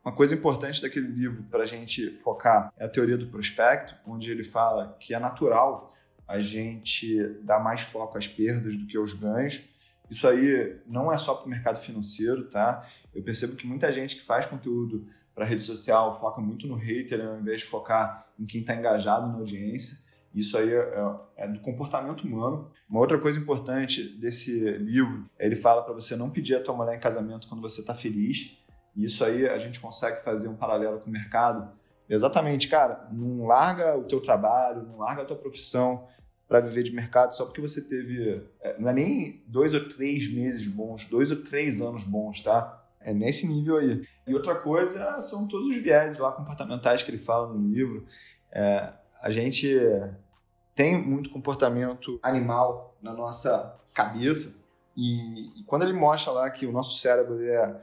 uma 0.05 0.15
coisa 0.15 0.35
importante 0.35 0.81
daquele 0.81 1.09
livro 1.09 1.43
para 1.45 1.63
a 1.63 1.67
gente 1.67 2.13
focar 2.15 2.73
é 2.79 2.85
a 2.85 2.89
teoria 2.89 3.19
do 3.19 3.27
prospecto, 3.27 3.95
onde 4.07 4.31
ele 4.31 4.43
fala 4.43 4.97
que 4.99 5.15
é 5.15 5.19
natural 5.19 5.93
a 6.27 6.41
gente 6.41 7.23
dar 7.43 7.61
mais 7.61 7.81
foco 7.81 8.17
às 8.17 8.27
perdas 8.27 8.77
do 8.77 8.87
que 8.87 8.97
aos 8.97 9.13
ganhos 9.13 9.69
Isso 10.09 10.27
aí 10.27 10.81
não 10.87 11.13
é 11.13 11.19
só 11.19 11.35
para 11.35 11.47
o 11.47 11.49
mercado 11.49 11.79
financeiro, 11.79 12.49
tá? 12.49 12.87
Eu 13.15 13.23
percebo 13.23 13.57
que 13.57 13.67
muita 13.67 13.93
gente 13.93 14.17
que 14.17 14.23
faz 14.23 14.47
conteúdo 14.47 15.07
para 15.35 15.45
rede 15.45 15.63
social 15.63 16.19
foca 16.19 16.41
muito 16.41 16.67
no 16.67 16.75
hater 16.75 17.21
ao 17.21 17.39
invés 17.39 17.61
de 17.61 17.67
focar 17.67 18.27
em 18.39 18.45
quem 18.45 18.61
está 18.61 18.75
engajado 18.75 19.29
na 19.29 19.35
audiência. 19.35 19.99
Isso 20.35 20.57
aí 20.57 20.73
é, 20.73 21.15
é, 21.37 21.49
do 21.49 21.61
comportamento 21.61 22.23
humano. 22.23 22.71
Uma 22.89 23.01
outra 23.01 23.19
coisa 23.19 23.39
importante 23.39 24.03
desse 24.19 24.61
livro 24.79 25.29
é 25.39 25.47
ele 25.47 25.57
fala 25.57 25.83
para 25.83 25.93
você 25.93 26.15
não 26.15 26.31
pedir 26.31 26.55
a 26.55 26.63
tua 26.63 26.75
mulher 26.75 26.97
em 26.97 27.01
casamento 27.01 27.49
quando 27.49 27.61
você 27.61 27.81
está 27.81 27.95
feliz. 27.95 28.57
Isso 28.97 29.25
aí 29.25 29.49
a 29.49 29.59
gente 29.59 29.81
consegue 29.81 30.23
fazer 30.23 30.49
um 30.49 30.57
paralelo 30.57 31.01
com 31.01 31.09
o 31.09 31.13
mercado. 31.13 31.71
Exatamente, 32.09 32.69
cara, 32.69 33.09
não 33.13 33.47
larga 33.47 33.97
o 33.97 34.05
teu 34.05 34.21
trabalho, 34.21 34.83
não 34.83 34.99
larga 34.99 35.23
a 35.23 35.25
tua 35.25 35.37
profissão 35.37 36.09
para 36.49 36.59
viver 36.59 36.83
de 36.83 36.93
mercado 36.93 37.37
só 37.37 37.45
porque 37.45 37.61
você 37.61 37.81
teve, 37.83 38.45
é, 38.61 38.77
não 38.79 38.91
é 38.91 38.93
nem 38.93 39.45
dois 39.47 39.73
ou 39.73 39.89
três 39.89 40.33
meses 40.33 40.67
bons, 40.67 41.05
dois 41.05 41.31
ou 41.31 41.37
três 41.45 41.81
anos 41.81 42.03
bons, 42.03 42.41
tá? 42.41 42.85
É 43.01 43.15
nesse 43.15 43.47
nível 43.47 43.77
aí. 43.77 44.03
E 44.27 44.35
outra 44.35 44.57
coisa 44.57 45.21
são 45.21 45.47
todos 45.47 45.77
os 45.77 45.81
viés 45.81 46.19
lá 46.19 46.33
comportamentais 46.33 47.03
que 47.03 47.11
ele 47.11 47.19
fala 47.19 47.53
no 47.53 47.69
livro. 47.69 48.05
É, 48.51 48.93
a 49.23 49.31
gente 49.31 49.71
tem 50.75 51.01
muito 51.01 51.31
comportamento 51.31 52.19
animal 52.23 52.97
na 53.01 53.13
nossa 53.13 53.79
cabeça 53.95 54.61
e, 54.97 55.61
e, 55.61 55.65
quando 55.65 55.83
ele 55.83 55.93
mostra 55.93 56.33
lá 56.33 56.51
que 56.51 56.67
o 56.67 56.73
nosso 56.73 56.99
cérebro 56.99 57.43
é 57.43 57.81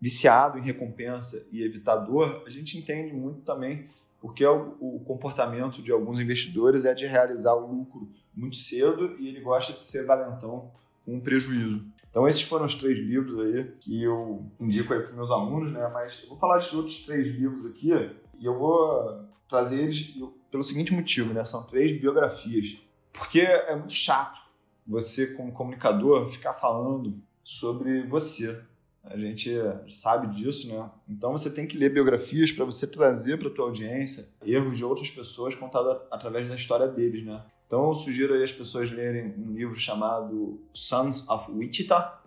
viciado 0.00 0.58
em 0.58 0.62
recompensa 0.62 1.46
e 1.50 1.62
evitador, 1.62 2.42
a 2.46 2.50
gente 2.50 2.78
entende 2.78 3.12
muito 3.12 3.40
também 3.40 3.88
porque 4.20 4.44
o, 4.44 4.76
o 4.80 5.00
comportamento 5.04 5.82
de 5.82 5.92
alguns 5.92 6.18
investidores 6.20 6.84
é 6.84 6.94
de 6.94 7.06
realizar 7.06 7.54
o 7.54 7.66
lucro 7.66 8.08
muito 8.34 8.56
cedo 8.56 9.16
e 9.18 9.28
ele 9.28 9.40
gosta 9.40 9.72
de 9.72 9.82
ser 9.82 10.04
valentão 10.04 10.70
com 11.04 11.20
prejuízo. 11.20 11.86
Então 12.10 12.26
esses 12.26 12.42
foram 12.42 12.64
os 12.64 12.74
três 12.74 12.98
livros 12.98 13.38
aí 13.40 13.64
que 13.80 14.02
eu 14.02 14.44
indico 14.58 14.92
aí 14.92 15.00
para 15.00 15.10
os 15.10 15.14
meus 15.14 15.30
alunos, 15.30 15.70
né? 15.70 15.88
Mas 15.92 16.22
eu 16.22 16.30
vou 16.30 16.38
falar 16.38 16.58
de 16.58 16.74
outros 16.74 17.04
três 17.04 17.26
livros 17.28 17.66
aqui 17.66 17.90
e 18.38 18.44
eu 18.44 18.58
vou 18.58 19.24
trazer 19.48 19.82
eles 19.82 20.14
pelo 20.50 20.64
seguinte 20.64 20.92
motivo, 20.92 21.32
né? 21.32 21.44
São 21.44 21.62
três 21.64 21.92
biografias. 21.92 22.78
Porque 23.12 23.40
é 23.40 23.76
muito 23.76 23.92
chato 23.92 24.40
você, 24.86 25.26
como 25.28 25.52
comunicador, 25.52 26.26
ficar 26.28 26.54
falando 26.54 27.20
sobre 27.42 28.02
você. 28.06 28.60
A 29.08 29.16
gente 29.16 29.50
sabe 29.88 30.26
disso, 30.34 30.68
né? 30.68 30.90
Então 31.08 31.30
você 31.32 31.48
tem 31.48 31.66
que 31.66 31.78
ler 31.78 31.92
biografias 31.92 32.50
para 32.50 32.64
você 32.64 32.86
trazer 32.86 33.38
para 33.38 33.48
tua 33.50 33.66
audiência 33.66 34.26
erros 34.44 34.76
de 34.76 34.84
outras 34.84 35.10
pessoas 35.10 35.54
contados 35.54 36.02
através 36.10 36.48
da 36.48 36.56
história 36.56 36.88
deles, 36.88 37.24
né? 37.24 37.44
Então 37.66 37.86
eu 37.88 37.94
sugiro 37.94 38.34
aí 38.34 38.42
as 38.42 38.52
pessoas 38.52 38.90
lerem 38.90 39.34
um 39.38 39.52
livro 39.52 39.74
chamado 39.74 40.60
Sons 40.72 41.28
of 41.28 41.50
Wichita. 41.52 42.20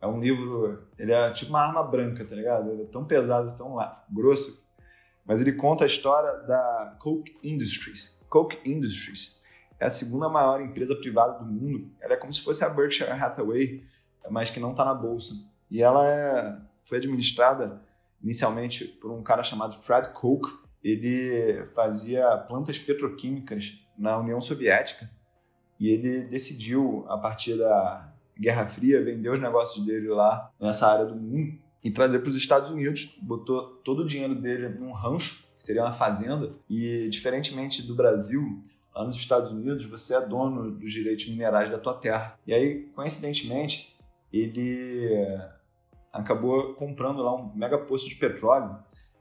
É 0.00 0.06
um 0.06 0.20
livro, 0.20 0.86
ele 0.98 1.12
é 1.12 1.30
tipo 1.30 1.50
uma 1.50 1.60
arma 1.60 1.82
branca, 1.82 2.24
tá 2.24 2.34
ligado? 2.34 2.70
Ele 2.70 2.82
é 2.82 2.86
tão 2.86 3.04
pesado, 3.04 3.54
tão 3.56 3.76
grosso, 4.10 4.66
mas 5.24 5.40
ele 5.40 5.52
conta 5.52 5.84
a 5.84 5.86
história 5.86 6.46
da 6.46 6.96
Coke 7.00 7.36
Industries. 7.42 8.20
Coke 8.28 8.58
Industries 8.68 9.40
é 9.78 9.86
a 9.86 9.90
segunda 9.90 10.28
maior 10.28 10.60
empresa 10.60 10.94
privada 10.96 11.38
do 11.38 11.44
mundo. 11.44 11.90
Ela 12.00 12.14
é 12.14 12.16
como 12.16 12.32
se 12.32 12.42
fosse 12.42 12.64
a 12.64 12.68
Berkshire 12.68 13.10
Hathaway, 13.10 13.84
mas 14.30 14.50
que 14.50 14.60
não 14.60 14.70
está 14.70 14.84
na 14.84 14.94
bolsa. 14.94 15.34
E 15.74 15.82
ela 15.82 16.08
é, 16.08 16.56
foi 16.84 16.98
administrada 16.98 17.82
inicialmente 18.22 18.84
por 18.84 19.10
um 19.10 19.24
cara 19.24 19.42
chamado 19.42 19.74
Fred 19.74 20.10
Koch. 20.10 20.56
Ele 20.80 21.66
fazia 21.74 22.38
plantas 22.46 22.78
petroquímicas 22.78 23.84
na 23.98 24.16
União 24.16 24.40
Soviética 24.40 25.10
e 25.80 25.88
ele 25.88 26.22
decidiu, 26.26 27.04
a 27.08 27.18
partir 27.18 27.58
da 27.58 28.08
Guerra 28.38 28.66
Fria, 28.66 29.02
vender 29.02 29.30
os 29.30 29.40
negócios 29.40 29.84
dele 29.84 30.06
lá 30.10 30.48
nessa 30.60 30.86
área 30.86 31.06
do 31.06 31.16
mundo 31.16 31.58
e 31.82 31.90
trazer 31.90 32.20
para 32.20 32.30
os 32.30 32.36
Estados 32.36 32.70
Unidos. 32.70 33.18
Botou 33.20 33.62
todo 33.78 34.02
o 34.02 34.06
dinheiro 34.06 34.36
dele 34.36 34.68
num 34.68 34.92
rancho, 34.92 35.44
que 35.56 35.62
seria 35.64 35.82
uma 35.82 35.92
fazenda, 35.92 36.54
e 36.70 37.08
diferentemente 37.10 37.82
do 37.82 37.96
Brasil, 37.96 38.62
lá 38.94 39.04
nos 39.04 39.16
Estados 39.16 39.50
Unidos 39.50 39.86
você 39.86 40.14
é 40.14 40.24
dono 40.24 40.70
dos 40.70 40.92
direitos 40.92 41.26
minerais 41.26 41.68
da 41.68 41.80
tua 41.80 41.94
terra. 41.94 42.38
E 42.46 42.54
aí, 42.54 42.84
coincidentemente, 42.94 43.92
ele 44.32 45.52
acabou 46.14 46.74
comprando 46.74 47.22
lá 47.22 47.34
um 47.34 47.52
mega 47.54 47.76
poço 47.76 48.08
de 48.08 48.14
petróleo 48.14 48.78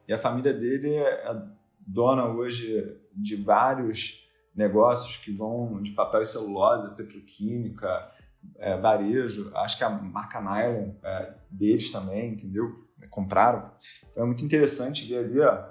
e 0.07 0.13
a 0.13 0.17
família 0.17 0.53
dele 0.53 0.95
é 0.95 1.41
dona 1.79 2.27
hoje 2.27 2.97
de 3.15 3.35
vários 3.35 4.29
negócios 4.55 5.17
que 5.17 5.31
vão 5.31 5.81
de 5.81 5.91
papel 5.91 6.21
e 6.21 6.25
celulose, 6.25 6.95
petroquímica, 6.95 8.11
é, 8.57 8.77
varejo, 8.77 9.51
acho 9.55 9.77
que 9.77 9.83
a 9.83 9.89
marca 9.89 10.39
Nylon 10.39 10.93
é, 11.03 11.33
deles 11.49 11.89
também, 11.89 12.33
entendeu? 12.33 12.87
Compraram. 13.09 13.71
Então 14.11 14.23
é 14.23 14.25
muito 14.25 14.45
interessante 14.45 15.07
ver 15.07 15.17
ali, 15.17 15.39
ó. 15.39 15.65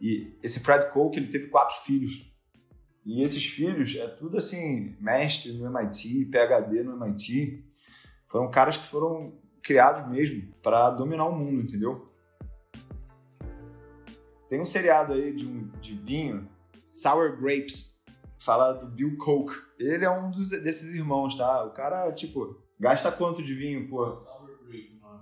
E 0.00 0.38
esse 0.42 0.60
Fred 0.60 0.90
Koch, 0.90 1.16
ele 1.16 1.26
teve 1.26 1.48
quatro 1.48 1.74
filhos. 1.84 2.32
E 3.04 3.22
esses 3.22 3.44
filhos 3.44 3.96
é 3.96 4.06
tudo 4.06 4.36
assim, 4.36 4.94
mestre 5.00 5.52
no 5.52 5.66
MIT, 5.66 6.26
PhD 6.26 6.84
no 6.84 6.92
MIT. 6.92 7.64
Foram 8.28 8.50
caras 8.50 8.76
que 8.76 8.86
foram 8.86 9.34
criados 9.68 10.08
mesmo 10.08 10.50
para 10.62 10.88
dominar 10.88 11.26
o 11.26 11.36
mundo, 11.36 11.60
entendeu? 11.60 12.06
Tem 14.48 14.58
um 14.58 14.64
seriado 14.64 15.12
aí 15.12 15.36
de, 15.36 15.46
um, 15.46 15.68
de 15.78 15.94
vinho, 15.94 16.48
Sour 16.86 17.38
Grapes, 17.38 18.00
fala 18.38 18.72
do 18.72 18.86
Bill 18.86 19.18
Koch. 19.18 19.52
Ele 19.78 20.06
é 20.06 20.10
um 20.10 20.30
dos, 20.30 20.52
desses 20.52 20.94
irmãos, 20.94 21.36
tá? 21.36 21.64
O 21.64 21.70
cara, 21.70 22.10
tipo, 22.12 22.58
gasta 22.80 23.12
quanto 23.12 23.42
de 23.42 23.54
vinho, 23.54 23.86
pô? 23.90 24.06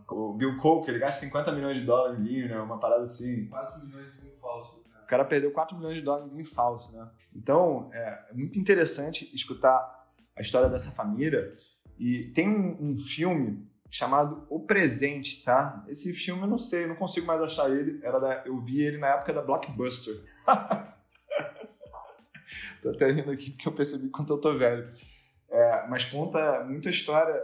O 0.09 0.35
Bill 0.35 0.57
Koch, 0.59 0.89
ele 0.89 1.01
gasta 1.01 1.27
50 1.27 1.51
milhões 1.51 1.81
de 1.81 1.85
dólares 1.85 2.21
em 2.21 2.23
vinho, 2.23 2.49
né? 2.49 2.61
Uma 2.61 2.79
parada 2.79 3.03
assim. 3.03 3.49
4 3.49 3.85
milhões 3.85 4.13
de 4.13 4.21
vinho 4.21 4.37
falso. 4.41 4.81
Cara. 4.85 5.03
O 5.03 5.07
cara 5.09 5.25
perdeu 5.25 5.51
4 5.51 5.77
milhões 5.77 5.97
de 5.97 6.03
dólares 6.03 6.31
em 6.31 6.37
vinho 6.37 6.49
falso, 6.49 6.93
né? 6.93 7.11
Então, 7.35 7.91
é, 7.93 8.27
é 8.31 8.33
muito 8.33 8.61
interessante 8.61 9.29
escutar 9.35 10.07
a 10.37 10.41
história 10.41 10.69
dessa 10.69 10.93
família. 10.93 11.53
E 11.99 12.31
tem 12.33 12.49
um, 12.49 12.91
um 12.91 12.95
filme 12.95 13.67
chamado 13.90 14.46
O 14.49 14.61
Presente, 14.61 15.42
tá? 15.42 15.85
Esse 15.88 16.12
filme 16.12 16.42
eu 16.42 16.49
não 16.49 16.59
sei, 16.59 16.87
não 16.87 16.96
consigo 16.96 17.27
mais 17.27 17.40
achar 17.40 17.70
ele. 17.70 18.01
Era 18.03 18.18
da, 18.18 18.42
eu 18.46 18.61
vi 18.61 18.83
ele 18.83 18.99
na 18.99 19.09
época 19.09 19.33
da 19.33 19.42
Blockbuster. 19.42 20.14
tô 22.83 22.90
até 22.90 23.11
rindo 23.11 23.31
aqui 23.31 23.51
porque 23.51 23.68
eu 23.68 23.72
percebi 23.72 24.09
quanto 24.09 24.33
eu 24.33 24.38
tô 24.38 24.57
velho. 24.57 24.90
É, 25.49 25.87
mas 25.88 26.05
conta 26.05 26.64
muita 26.64 26.90
história 26.90 27.40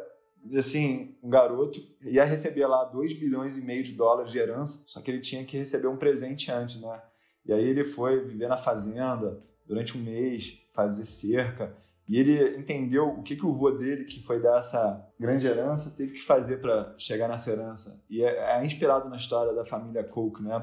assim, 0.57 1.17
um 1.23 1.31
garoto 1.31 1.81
ia 2.01 2.25
receber 2.25 2.67
lá 2.67 2.85
2 2.85 3.13
bilhões 3.15 3.57
e 3.57 3.63
meio 3.63 3.85
de 3.85 3.93
dólares 3.93 4.33
de 4.33 4.39
herança, 4.39 4.83
só 4.87 5.01
que 5.01 5.11
ele 5.11 5.21
tinha 5.21 5.45
que 5.45 5.57
receber 5.57 5.87
um 5.87 5.97
presente 5.97 6.51
antes, 6.51 6.81
né? 6.81 7.01
E 7.45 7.53
aí 7.53 7.65
ele 7.65 7.85
foi 7.85 8.25
viver 8.25 8.49
na 8.49 8.57
fazenda 8.57 9.41
durante 9.67 9.97
um 9.97 10.03
mês, 10.03 10.61
fazer 10.73 11.05
cerca, 11.05 11.77
e 12.13 12.19
ele 12.19 12.59
entendeu 12.59 13.09
o 13.09 13.23
que, 13.23 13.35
que 13.35 13.47
o 13.47 13.55
vô 13.55 13.71
dele, 13.71 14.05
que 14.05 14.23
foi 14.23 14.39
dar 14.39 14.59
essa 14.59 15.03
grande 15.19 15.47
herança, 15.47 15.97
teve 15.97 16.13
que 16.13 16.23
fazer 16.23 16.59
para 16.61 16.95
chegar 16.99 17.27
nessa 17.27 17.51
herança. 17.51 18.05
E 18.11 18.23
é, 18.23 18.59
é, 18.59 18.67
inspirado 18.67 19.09
na 19.09 19.17
história 19.17 19.55
da 19.55 19.65
família 19.65 20.05
Coke, 20.05 20.43
né? 20.43 20.63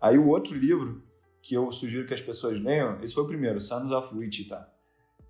Aí 0.00 0.18
o 0.18 0.26
outro 0.26 0.52
livro 0.52 1.00
que 1.40 1.54
eu 1.54 1.70
sugiro 1.70 2.08
que 2.08 2.14
as 2.14 2.20
pessoas 2.20 2.60
leiam, 2.60 2.98
esse 3.04 3.14
foi 3.14 3.22
o 3.22 3.28
primeiro, 3.28 3.60
Sons 3.60 3.92
of 3.92 4.12
Wichita. 4.16 4.68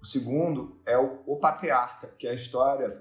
O 0.01 0.07
segundo 0.07 0.81
é 0.87 0.97
o, 0.97 1.21
o 1.27 1.37
Patriarca, 1.37 2.07
que 2.19 2.27
é 2.27 2.31
a 2.31 2.35
história 2.35 2.99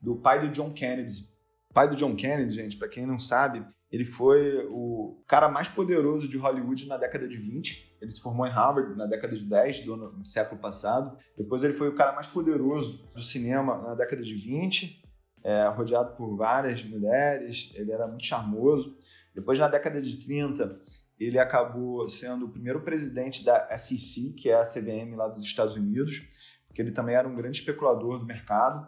do 0.00 0.16
pai 0.16 0.40
do 0.40 0.48
John 0.48 0.72
Kennedy. 0.72 1.28
O 1.68 1.74
pai 1.74 1.90
do 1.90 1.96
John 1.96 2.16
Kennedy, 2.16 2.54
gente, 2.54 2.78
para 2.78 2.88
quem 2.88 3.04
não 3.04 3.18
sabe, 3.18 3.62
ele 3.90 4.04
foi 4.04 4.66
o 4.70 5.22
cara 5.26 5.48
mais 5.48 5.66
poderoso 5.66 6.28
de 6.28 6.36
Hollywood 6.36 6.86
na 6.86 6.98
década 6.98 7.26
de 7.26 7.36
20. 7.36 7.96
Ele 8.00 8.10
se 8.10 8.20
formou 8.20 8.46
em 8.46 8.50
Harvard 8.50 8.94
na 8.96 9.06
década 9.06 9.34
de 9.34 9.44
10 9.44 9.84
do 9.86 10.26
século 10.26 10.60
passado. 10.60 11.16
Depois 11.36 11.64
ele 11.64 11.72
foi 11.72 11.88
o 11.88 11.94
cara 11.94 12.12
mais 12.12 12.26
poderoso 12.26 13.02
do 13.14 13.20
cinema 13.20 13.78
na 13.78 13.94
década 13.94 14.22
de 14.22 14.34
20, 14.34 15.02
é, 15.42 15.68
rodeado 15.68 16.14
por 16.16 16.36
várias 16.36 16.84
mulheres. 16.84 17.72
Ele 17.74 17.90
era 17.90 18.06
muito 18.06 18.24
charmoso. 18.24 18.98
Depois, 19.34 19.58
na 19.58 19.68
década 19.68 20.00
de 20.02 20.18
30, 20.18 20.80
ele 21.18 21.38
acabou 21.38 22.08
sendo 22.10 22.46
o 22.46 22.50
primeiro 22.50 22.82
presidente 22.82 23.42
da 23.42 23.74
SEC, 23.76 24.34
que 24.34 24.50
é 24.50 24.54
a 24.54 24.64
CVM 24.64 25.16
lá 25.16 25.28
dos 25.28 25.42
Estados 25.42 25.76
Unidos, 25.76 26.28
porque 26.66 26.82
ele 26.82 26.92
também 26.92 27.14
era 27.14 27.26
um 27.26 27.34
grande 27.34 27.58
especulador 27.58 28.18
do 28.18 28.26
mercado. 28.26 28.86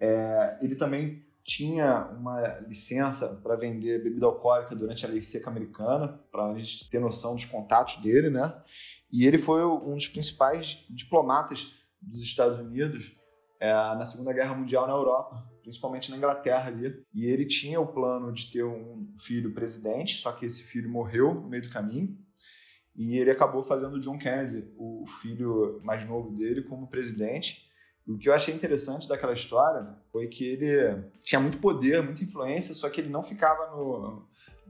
É, 0.00 0.58
ele 0.62 0.74
também 0.74 1.24
tinha 1.44 2.06
uma 2.18 2.60
licença 2.60 3.28
para 3.42 3.56
vender 3.56 4.02
bebida 4.02 4.26
alcoólica 4.26 4.76
durante 4.76 5.04
a 5.04 5.08
lei 5.08 5.20
seca 5.20 5.50
americana, 5.50 6.20
para 6.30 6.46
a 6.46 6.58
gente 6.58 6.88
ter 6.88 7.00
noção 7.00 7.34
dos 7.34 7.44
contatos 7.44 7.96
dele, 7.96 8.30
né? 8.30 8.62
E 9.10 9.26
ele 9.26 9.38
foi 9.38 9.64
um 9.64 9.94
dos 9.94 10.08
principais 10.08 10.84
diplomatas 10.88 11.74
dos 12.00 12.22
Estados 12.22 12.58
Unidos 12.58 13.16
é, 13.60 13.72
na 13.72 14.04
Segunda 14.04 14.32
Guerra 14.32 14.54
Mundial 14.54 14.86
na 14.86 14.92
Europa, 14.92 15.48
principalmente 15.62 16.10
na 16.10 16.16
Inglaterra 16.16 16.68
ali. 16.68 16.94
E 17.12 17.26
ele 17.26 17.44
tinha 17.46 17.80
o 17.80 17.86
plano 17.86 18.32
de 18.32 18.50
ter 18.50 18.64
um 18.64 19.12
filho 19.16 19.52
presidente, 19.52 20.16
só 20.16 20.32
que 20.32 20.46
esse 20.46 20.64
filho 20.64 20.90
morreu 20.90 21.34
no 21.34 21.48
meio 21.48 21.62
do 21.62 21.70
caminho. 21.70 22.16
E 22.94 23.16
ele 23.16 23.30
acabou 23.30 23.62
fazendo 23.62 24.00
John 24.00 24.18
Kennedy, 24.18 24.70
o 24.76 25.04
filho 25.06 25.80
mais 25.82 26.04
novo 26.06 26.30
dele, 26.30 26.62
como 26.62 26.88
presidente. 26.88 27.70
O 28.06 28.18
que 28.18 28.28
eu 28.28 28.34
achei 28.34 28.52
interessante 28.52 29.08
daquela 29.08 29.32
história 29.32 29.96
foi 30.10 30.26
que 30.26 30.44
ele 30.44 31.04
tinha 31.20 31.40
muito 31.40 31.58
poder, 31.58 32.02
muita 32.02 32.24
influência, 32.24 32.74
só 32.74 32.90
que 32.90 33.00
ele 33.00 33.08
não 33.08 33.22
ficava 33.22 33.70
no, 33.76 34.26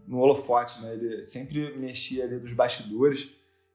no 0.06 0.18
holofote, 0.18 0.82
né? 0.82 0.92
Ele 0.92 1.22
sempre 1.24 1.76
mexia 1.76 2.24
ali 2.24 2.38
dos 2.38 2.52
bastidores. 2.52 3.30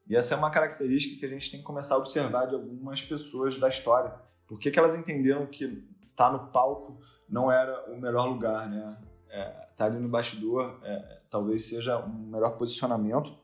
E 0.08 0.16
essa 0.16 0.36
é 0.36 0.38
uma 0.38 0.52
característica 0.52 1.20
que 1.20 1.26
a 1.26 1.30
gente 1.30 1.50
tem 1.50 1.60
que 1.60 1.66
começar 1.66 1.96
a 1.96 1.98
observar 1.98 2.46
de 2.46 2.56
algumas 2.56 3.02
pessoas 3.02 3.58
da 3.58 3.68
história. 3.68 4.14
Por 4.48 4.60
que, 4.60 4.70
que 4.70 4.80
elas 4.80 4.96
entenderam 4.96 5.46
que 5.48 5.84
tá 6.16 6.32
no 6.32 6.52
palco 6.52 7.00
não 7.28 7.52
era 7.52 7.92
o 7.92 8.00
melhor 8.00 8.28
lugar, 8.28 8.70
né? 8.70 8.98
É, 9.30 9.44
tá 9.76 9.86
ali 9.86 10.00
no 10.00 10.08
bastidor 10.08 10.80
é, 10.84 11.22
talvez 11.30 11.66
seja 11.66 12.00
um 12.00 12.30
melhor 12.30 12.58
posicionamento. 12.58 13.36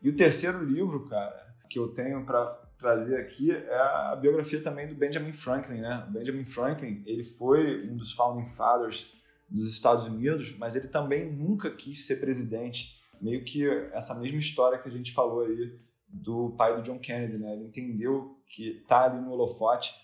E 0.00 0.08
o 0.08 0.16
terceiro 0.16 0.62
livro, 0.64 1.04
cara, 1.06 1.54
que 1.68 1.78
eu 1.78 1.88
tenho 1.88 2.24
para 2.24 2.63
trazer 2.84 3.16
aqui 3.16 3.50
é 3.50 3.74
a 3.74 4.14
biografia 4.14 4.62
também 4.62 4.86
do 4.86 4.94
Benjamin 4.94 5.32
Franklin, 5.32 5.80
né? 5.80 6.04
O 6.06 6.12
Benjamin 6.12 6.44
Franklin, 6.44 7.02
ele 7.06 7.24
foi 7.24 7.88
um 7.88 7.96
dos 7.96 8.12
founding 8.12 8.44
fathers 8.44 9.14
dos 9.48 9.72
Estados 9.72 10.06
Unidos, 10.06 10.54
mas 10.58 10.76
ele 10.76 10.88
também 10.88 11.32
nunca 11.32 11.70
quis 11.70 12.06
ser 12.06 12.16
presidente. 12.16 13.02
Meio 13.22 13.42
que 13.42 13.66
essa 13.90 14.14
mesma 14.14 14.38
história 14.38 14.78
que 14.78 14.86
a 14.86 14.92
gente 14.92 15.14
falou 15.14 15.46
aí 15.46 15.78
do 16.06 16.50
pai 16.58 16.76
do 16.76 16.82
John 16.82 16.98
Kennedy, 16.98 17.38
né? 17.38 17.54
Ele 17.54 17.64
entendeu 17.64 18.38
que 18.46 18.82
estar 18.82 19.00
tá 19.00 19.04
ali 19.06 19.24
no 19.24 19.30
holofote 19.30 19.94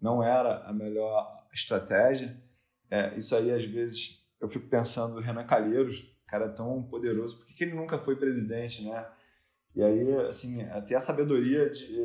não 0.00 0.22
era 0.22 0.64
a 0.64 0.72
melhor 0.72 1.44
estratégia. 1.52 2.42
É, 2.90 3.14
isso 3.18 3.36
aí, 3.36 3.52
às 3.52 3.66
vezes, 3.66 4.26
eu 4.40 4.48
fico 4.48 4.66
pensando 4.66 5.20
Renan 5.20 5.44
Calheiros, 5.44 6.10
cara 6.26 6.48
tão 6.48 6.82
poderoso, 6.84 7.36
por 7.36 7.46
que, 7.46 7.52
que 7.52 7.64
ele 7.64 7.74
nunca 7.74 7.98
foi 7.98 8.16
presidente, 8.16 8.82
né? 8.82 9.06
E 9.74 9.82
aí, 9.82 10.14
assim, 10.28 10.66
ter 10.86 10.96
a 10.96 11.00
sabedoria 11.00 11.70
de 11.70 11.96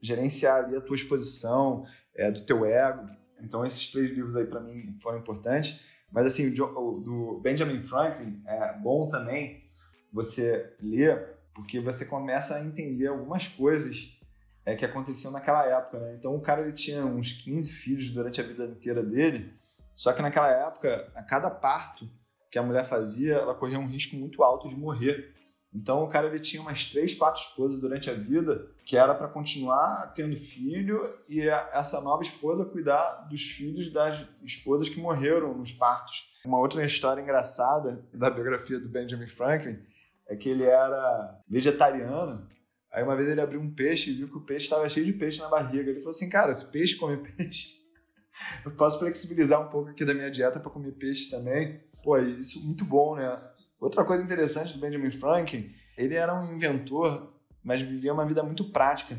gerenciar 0.00 0.64
ali 0.64 0.76
a 0.76 0.80
tua 0.80 0.96
exposição, 0.96 1.84
é, 2.14 2.30
do 2.30 2.40
teu 2.42 2.64
ego. 2.64 3.08
Então, 3.40 3.64
esses 3.64 3.90
três 3.90 4.10
livros 4.10 4.36
aí, 4.36 4.46
para 4.46 4.60
mim, 4.60 4.92
foram 5.00 5.18
importantes. 5.18 5.80
Mas, 6.10 6.26
assim, 6.26 6.48
o 6.48 7.00
do 7.00 7.40
Benjamin 7.40 7.82
Franklin 7.82 8.42
é 8.46 8.72
bom 8.78 9.06
também 9.06 9.64
você 10.12 10.74
ler, 10.80 11.36
porque 11.54 11.80
você 11.80 12.04
começa 12.04 12.56
a 12.56 12.64
entender 12.64 13.06
algumas 13.06 13.46
coisas 13.46 14.18
é, 14.64 14.74
que 14.74 14.84
aconteciam 14.84 15.32
naquela 15.32 15.64
época, 15.64 15.98
né? 15.98 16.14
Então, 16.18 16.34
o 16.34 16.40
cara 16.40 16.62
ele 16.62 16.72
tinha 16.72 17.04
uns 17.04 17.32
15 17.32 17.72
filhos 17.72 18.10
durante 18.10 18.40
a 18.40 18.44
vida 18.44 18.64
inteira 18.64 19.02
dele, 19.02 19.52
só 19.94 20.12
que 20.12 20.22
naquela 20.22 20.50
época, 20.50 21.10
a 21.14 21.22
cada 21.22 21.50
parto 21.50 22.08
que 22.50 22.58
a 22.58 22.62
mulher 22.62 22.84
fazia, 22.84 23.34
ela 23.34 23.54
corria 23.54 23.78
um 23.78 23.86
risco 23.86 24.16
muito 24.16 24.42
alto 24.42 24.68
de 24.68 24.76
morrer. 24.76 25.34
Então 25.74 26.02
o 26.02 26.08
cara 26.08 26.28
ele 26.28 26.40
tinha 26.40 26.62
umas 26.62 26.86
três, 26.86 27.14
quatro 27.14 27.40
esposas 27.40 27.78
durante 27.78 28.08
a 28.08 28.14
vida, 28.14 28.70
que 28.84 28.96
era 28.96 29.14
para 29.14 29.28
continuar 29.28 30.12
tendo 30.14 30.34
filho 30.34 31.12
e 31.28 31.42
essa 31.48 32.00
nova 32.00 32.22
esposa 32.22 32.64
cuidar 32.64 33.26
dos 33.28 33.42
filhos 33.42 33.92
das 33.92 34.26
esposas 34.42 34.88
que 34.88 35.00
morreram 35.00 35.56
nos 35.56 35.72
partos. 35.72 36.32
Uma 36.44 36.58
outra 36.58 36.84
história 36.84 37.20
engraçada 37.20 38.02
da 38.14 38.30
biografia 38.30 38.78
do 38.78 38.88
Benjamin 38.88 39.26
Franklin 39.26 39.78
é 40.26 40.36
que 40.36 40.48
ele 40.48 40.64
era 40.64 41.38
vegetariano. 41.48 42.48
Aí 42.90 43.02
uma 43.04 43.16
vez 43.16 43.28
ele 43.28 43.40
abriu 43.40 43.60
um 43.60 43.70
peixe 43.70 44.10
e 44.10 44.14
viu 44.14 44.28
que 44.28 44.38
o 44.38 44.44
peixe 44.44 44.64
estava 44.64 44.88
cheio 44.88 45.04
de 45.04 45.12
peixe 45.12 45.40
na 45.40 45.48
barriga. 45.48 45.90
Ele 45.90 45.98
falou 45.98 46.10
assim: 46.10 46.30
"Cara, 46.30 46.52
esse 46.52 46.64
peixe 46.70 46.96
come 46.96 47.16
peixe. 47.18 47.76
Eu 48.64 48.70
posso 48.70 48.98
flexibilizar 48.98 49.60
um 49.60 49.68
pouco 49.68 49.90
aqui 49.90 50.04
da 50.04 50.14
minha 50.14 50.30
dieta 50.30 50.58
para 50.58 50.70
comer 50.70 50.92
peixe 50.92 51.30
também". 51.30 51.82
Pô, 52.02 52.16
isso 52.16 52.58
é 52.58 52.62
muito 52.62 52.84
bom, 52.84 53.16
né? 53.16 53.47
Outra 53.80 54.04
coisa 54.04 54.24
interessante 54.24 54.72
do 54.72 54.80
Benjamin 54.80 55.10
Franklin, 55.10 55.72
ele 55.96 56.14
era 56.14 56.34
um 56.34 56.52
inventor, 56.54 57.32
mas 57.62 57.80
vivia 57.80 58.12
uma 58.12 58.26
vida 58.26 58.42
muito 58.42 58.70
prática. 58.70 59.18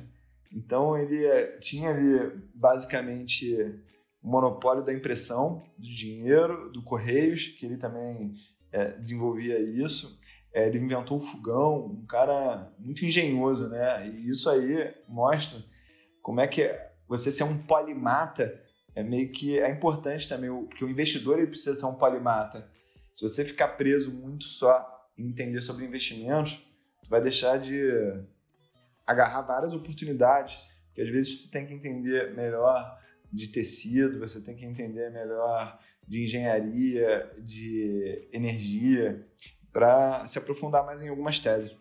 Então 0.51 0.97
ele 0.97 1.25
eh, 1.25 1.57
tinha 1.59 1.91
ali 1.91 2.41
basicamente 2.53 3.55
o 4.21 4.29
monopólio 4.29 4.83
da 4.83 4.93
impressão 4.93 5.63
de 5.77 5.95
dinheiro, 5.95 6.69
do 6.71 6.83
Correios, 6.83 7.47
que 7.47 7.65
ele 7.65 7.77
também 7.77 8.33
é, 8.71 8.91
desenvolvia 8.97 9.59
isso. 9.59 10.19
É, 10.53 10.67
ele 10.67 10.79
inventou 10.79 11.17
o 11.17 11.21
fogão, 11.21 11.85
um 11.85 12.05
cara 12.05 12.73
muito 12.79 13.05
engenhoso, 13.05 13.69
né? 13.69 14.07
E 14.09 14.29
isso 14.29 14.49
aí 14.49 14.93
mostra 15.07 15.63
como 16.21 16.41
é 16.41 16.47
que 16.47 16.69
você 17.07 17.31
ser 17.31 17.43
um 17.43 17.57
polimata 17.57 18.61
é 18.95 19.03
meio 19.03 19.31
que 19.31 19.59
é 19.59 19.69
importante 19.69 20.27
também, 20.27 20.49
porque 20.65 20.83
o 20.83 20.89
investidor 20.89 21.37
ele 21.37 21.47
precisa 21.47 21.75
ser 21.75 21.85
um 21.85 21.95
polimata. 21.95 22.69
Se 23.13 23.21
você 23.21 23.43
ficar 23.43 23.69
preso 23.69 24.11
muito 24.11 24.45
só 24.45 25.09
em 25.17 25.27
entender 25.27 25.61
sobre 25.61 25.85
investimentos, 25.85 26.65
tu 27.03 27.09
vai 27.09 27.21
deixar 27.21 27.59
de 27.59 27.81
agarrar 29.05 29.41
várias 29.41 29.73
oportunidades, 29.73 30.61
que 30.93 31.01
às 31.01 31.09
vezes 31.09 31.41
tu 31.41 31.51
tem 31.51 31.65
que 31.65 31.73
entender 31.73 32.33
melhor 32.35 32.97
de 33.31 33.47
tecido, 33.47 34.19
você 34.19 34.41
tem 34.41 34.55
que 34.55 34.65
entender 34.65 35.11
melhor 35.11 35.79
de 36.07 36.23
engenharia, 36.23 37.31
de 37.39 38.27
energia, 38.31 39.27
para 39.71 40.25
se 40.25 40.37
aprofundar 40.39 40.85
mais 40.85 41.01
em 41.01 41.09
algumas 41.09 41.39
teses. 41.39 41.75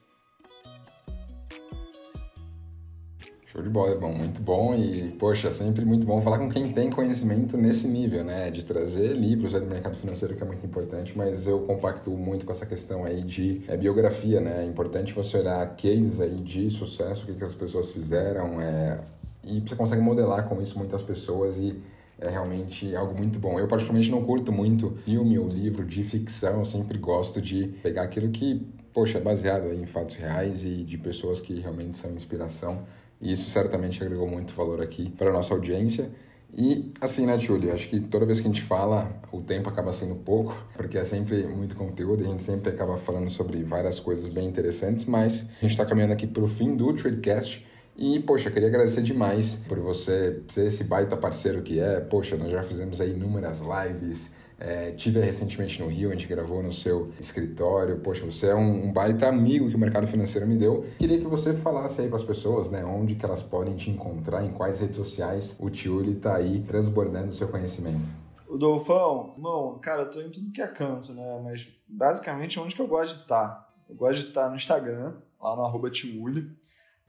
Show 3.58 3.62
de 3.64 3.70
bola, 3.70 3.92
bom, 3.96 4.12
muito 4.12 4.40
bom 4.40 4.72
e, 4.72 5.10
poxa, 5.18 5.50
sempre 5.50 5.84
muito 5.84 6.06
bom 6.06 6.22
falar 6.22 6.38
com 6.38 6.48
quem 6.48 6.72
tem 6.72 6.90
conhecimento 6.90 7.56
nesse 7.56 7.88
nível, 7.88 8.22
né? 8.22 8.52
De 8.52 8.64
trazer 8.64 9.14
livros 9.14 9.52
do 9.52 9.66
mercado 9.66 9.96
financeiro, 9.96 10.36
que 10.36 10.42
é 10.44 10.46
muito 10.46 10.64
importante, 10.64 11.18
mas 11.18 11.44
eu 11.44 11.58
compacto 11.62 12.08
muito 12.12 12.46
com 12.46 12.52
essa 12.52 12.64
questão 12.64 13.04
aí 13.04 13.20
de 13.20 13.62
é, 13.66 13.76
biografia, 13.76 14.40
né? 14.40 14.62
É 14.62 14.64
importante 14.64 15.12
você 15.12 15.38
olhar 15.38 15.66
cases 15.74 16.20
aí 16.20 16.36
de 16.36 16.70
sucesso, 16.70 17.24
o 17.24 17.26
que, 17.26 17.34
que 17.34 17.42
as 17.42 17.56
pessoas 17.56 17.90
fizeram, 17.90 18.60
é, 18.60 19.00
e 19.42 19.58
você 19.58 19.74
consegue 19.74 20.02
modelar 20.02 20.48
com 20.48 20.62
isso 20.62 20.78
muitas 20.78 21.02
pessoas 21.02 21.58
e 21.58 21.82
é 22.20 22.30
realmente 22.30 22.94
algo 22.94 23.18
muito 23.18 23.40
bom. 23.40 23.58
Eu, 23.58 23.66
particularmente, 23.66 24.08
não 24.08 24.22
curto 24.22 24.52
muito 24.52 24.96
filme 25.04 25.36
ou 25.36 25.48
livro 25.48 25.84
de 25.84 26.04
ficção, 26.04 26.60
eu 26.60 26.64
sempre 26.64 26.96
gosto 26.96 27.42
de 27.42 27.66
pegar 27.82 28.02
aquilo 28.02 28.28
que, 28.30 28.64
poxa, 28.94 29.18
é 29.18 29.20
baseado 29.20 29.72
em 29.72 29.84
fatos 29.84 30.14
reais 30.14 30.64
e 30.64 30.84
de 30.84 30.96
pessoas 30.96 31.40
que 31.40 31.58
realmente 31.58 31.98
são 31.98 32.12
inspiração 32.12 32.86
e 33.20 33.32
isso 33.32 33.50
certamente 33.50 34.02
agregou 34.02 34.28
muito 34.28 34.54
valor 34.54 34.80
aqui 34.80 35.10
para 35.10 35.30
a 35.30 35.32
nossa 35.32 35.52
audiência. 35.52 36.10
E 36.52 36.90
assim, 37.00 37.26
né, 37.26 37.36
Julia? 37.36 37.74
Acho 37.74 37.88
que 37.88 38.00
toda 38.00 38.24
vez 38.24 38.40
que 38.40 38.46
a 38.46 38.50
gente 38.50 38.62
fala, 38.62 39.12
o 39.30 39.40
tempo 39.40 39.68
acaba 39.68 39.92
sendo 39.92 40.14
pouco, 40.16 40.58
porque 40.76 40.96
é 40.96 41.04
sempre 41.04 41.46
muito 41.46 41.76
conteúdo, 41.76 42.24
a 42.24 42.26
gente 42.26 42.42
sempre 42.42 42.70
acaba 42.70 42.96
falando 42.96 43.30
sobre 43.30 43.62
várias 43.62 44.00
coisas 44.00 44.28
bem 44.28 44.48
interessantes, 44.48 45.04
mas 45.04 45.42
a 45.42 45.60
gente 45.60 45.72
está 45.72 45.84
caminhando 45.84 46.14
aqui 46.14 46.26
para 46.26 46.42
o 46.42 46.48
fim 46.48 46.74
do 46.74 46.92
Tradecast. 46.94 47.66
E, 47.96 48.20
poxa, 48.20 48.48
queria 48.50 48.68
agradecer 48.68 49.02
demais 49.02 49.56
por 49.68 49.78
você 49.80 50.40
ser 50.46 50.66
esse 50.66 50.84
baita 50.84 51.16
parceiro 51.16 51.62
que 51.62 51.80
é. 51.80 51.98
Poxa, 51.98 52.36
nós 52.36 52.50
já 52.50 52.62
fizemos 52.62 53.00
aí 53.00 53.10
inúmeras 53.10 53.60
lives, 53.60 54.30
é, 54.58 54.90
tive 54.90 55.20
recentemente 55.20 55.80
no 55.80 55.88
Rio, 55.88 56.10
a 56.10 56.12
gente 56.12 56.26
gravou 56.26 56.62
no 56.62 56.72
seu 56.72 57.12
escritório. 57.20 58.00
Poxa, 58.00 58.24
você 58.24 58.48
é 58.48 58.54
um, 58.54 58.86
um, 58.86 58.92
baita 58.92 59.28
amigo 59.28 59.68
que 59.68 59.76
o 59.76 59.78
mercado 59.78 60.06
financeiro 60.06 60.46
me 60.46 60.56
deu. 60.56 60.84
Queria 60.98 61.18
que 61.18 61.26
você 61.26 61.54
falasse 61.54 62.00
aí 62.00 62.08
para 62.08 62.16
as 62.16 62.24
pessoas, 62.24 62.68
né, 62.68 62.84
onde 62.84 63.14
que 63.14 63.24
elas 63.24 63.42
podem 63.42 63.76
te 63.76 63.90
encontrar, 63.90 64.44
em 64.44 64.50
quais 64.50 64.80
redes 64.80 64.96
sociais 64.96 65.56
o 65.60 65.70
Tiuli 65.70 66.16
está 66.16 66.36
aí 66.36 66.60
transbordando 66.66 67.28
o 67.28 67.32
seu 67.32 67.48
conhecimento. 67.48 68.08
O 68.48 68.56
Dolfão, 68.56 69.34
irmão, 69.36 69.78
cara, 69.78 70.02
eu 70.02 70.10
tô 70.10 70.20
em 70.20 70.30
tudo 70.30 70.50
que 70.50 70.62
é 70.62 70.66
canto, 70.66 71.12
né? 71.12 71.40
Mas 71.44 71.70
basicamente 71.86 72.58
onde 72.58 72.74
que 72.74 72.82
eu 72.82 72.88
gosto 72.88 73.16
de 73.16 73.22
estar? 73.22 73.48
Tá? 73.48 73.68
Eu 73.88 73.94
gosto 73.94 74.22
de 74.22 74.28
estar 74.28 74.48
no 74.48 74.56
Instagram, 74.56 75.14
lá 75.40 75.54
no 75.54 75.62
arroba 75.62 75.90
Tiuli. 75.90 76.50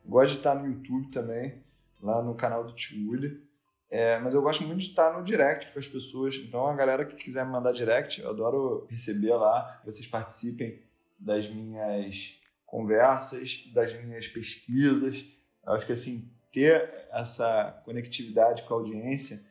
Gosto 0.05 0.33
de 0.33 0.37
estar 0.37 0.55
no 0.55 0.67
YouTube 0.67 1.09
também, 1.09 1.63
lá 2.01 2.21
no 2.21 2.35
canal 2.35 2.63
do 2.63 2.73
Tiuli. 2.73 3.41
É, 3.89 4.19
mas 4.19 4.35
eu 4.35 4.41
gosto 4.41 4.63
muito 4.65 4.81
de 4.81 4.89
estar 4.89 5.17
no 5.17 5.23
direct 5.23 5.73
com 5.73 5.79
as 5.79 5.87
pessoas. 5.87 6.35
Então, 6.35 6.67
a 6.67 6.75
galera 6.75 7.05
que 7.05 7.15
quiser 7.15 7.43
me 7.43 7.51
mandar 7.51 7.71
direct, 7.71 8.21
eu 8.21 8.29
adoro 8.29 8.85
receber 8.87 9.33
lá. 9.33 9.81
Vocês 9.83 10.05
participem 10.05 10.79
das 11.17 11.49
minhas 11.49 12.39
conversas, 12.65 13.63
das 13.73 13.93
minhas 14.03 14.27
pesquisas. 14.27 15.25
Eu 15.65 15.73
acho 15.73 15.87
que, 15.87 15.93
assim, 15.93 16.31
ter 16.51 17.07
essa 17.11 17.81
conectividade 17.83 18.63
com 18.63 18.75
a 18.75 18.77
audiência 18.77 19.43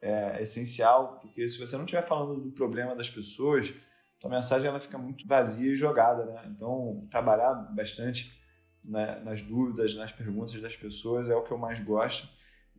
é 0.00 0.42
essencial, 0.42 1.18
porque 1.20 1.48
se 1.48 1.58
você 1.58 1.76
não 1.76 1.84
estiver 1.84 2.02
falando 2.02 2.40
do 2.40 2.52
problema 2.52 2.94
das 2.94 3.10
pessoas, 3.10 3.74
a 4.22 4.28
mensagem 4.28 4.68
ela 4.68 4.78
fica 4.78 4.98
muito 4.98 5.26
vazia 5.26 5.72
e 5.72 5.76
jogada, 5.76 6.24
né? 6.24 6.52
Então, 6.54 7.06
trabalhar 7.10 7.54
bastante 7.74 8.38
né, 8.84 9.20
nas 9.24 9.42
dúvidas, 9.42 9.96
nas 9.96 10.12
perguntas 10.12 10.60
das 10.60 10.76
pessoas 10.76 11.28
é 11.28 11.34
o 11.34 11.42
que 11.42 11.50
eu 11.50 11.58
mais 11.58 11.80
gosto 11.80 12.28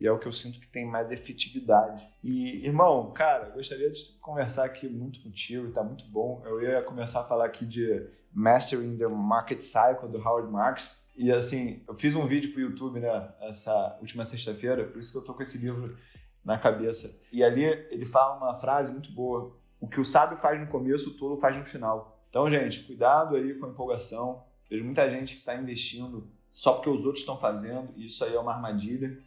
e 0.00 0.06
é 0.06 0.12
o 0.12 0.18
que 0.18 0.26
eu 0.26 0.32
sinto 0.32 0.58
que 0.58 0.66
tem 0.66 0.86
mais 0.86 1.12
efetividade. 1.12 2.08
E, 2.24 2.64
irmão, 2.64 3.12
cara, 3.12 3.50
gostaria 3.50 3.90
de 3.90 4.12
conversar 4.20 4.64
aqui 4.64 4.88
muito 4.88 5.20
contigo, 5.20 5.70
tá 5.70 5.84
muito 5.84 6.06
bom. 6.06 6.42
Eu 6.46 6.62
ia 6.62 6.80
começar 6.80 7.20
a 7.20 7.24
falar 7.24 7.44
aqui 7.44 7.66
de 7.66 8.06
Mastering 8.32 8.96
the 8.96 9.06
Market 9.06 9.60
Cycle 9.60 10.08
do 10.08 10.18
Howard 10.18 10.50
Marks. 10.50 11.04
E 11.14 11.30
assim, 11.30 11.82
eu 11.86 11.94
fiz 11.94 12.16
um 12.16 12.26
vídeo 12.26 12.50
pro 12.52 12.62
YouTube, 12.62 12.98
né, 12.98 13.30
essa 13.42 13.98
última 14.00 14.24
sexta-feira, 14.24 14.84
por 14.84 14.98
isso 14.98 15.12
que 15.12 15.18
eu 15.18 15.24
tô 15.24 15.34
com 15.34 15.42
esse 15.42 15.58
livro 15.58 15.94
na 16.42 16.56
cabeça. 16.56 17.20
E 17.30 17.44
ali 17.44 17.64
ele 17.64 18.06
fala 18.06 18.38
uma 18.38 18.54
frase 18.54 18.90
muito 18.90 19.12
boa: 19.12 19.54
O 19.78 19.86
que 19.86 20.00
o 20.00 20.04
sábio 20.04 20.38
faz 20.38 20.58
no 20.58 20.66
começo, 20.68 21.10
o 21.10 21.18
tolo 21.18 21.36
faz 21.36 21.58
no 21.58 21.64
final. 21.64 22.18
Então, 22.30 22.48
gente, 22.48 22.84
cuidado 22.84 23.36
aí 23.36 23.52
com 23.54 23.66
a 23.66 23.68
empolgação. 23.68 24.42
Vejo 24.70 24.84
muita 24.84 25.10
gente 25.10 25.34
que 25.34 25.40
está 25.40 25.54
investindo 25.56 26.26
só 26.48 26.74
porque 26.74 26.88
os 26.88 27.04
outros 27.04 27.20
estão 27.20 27.36
fazendo, 27.36 27.90
e 27.96 28.06
isso 28.06 28.24
aí 28.24 28.34
é 28.34 28.40
uma 28.40 28.54
armadilha 28.54 29.18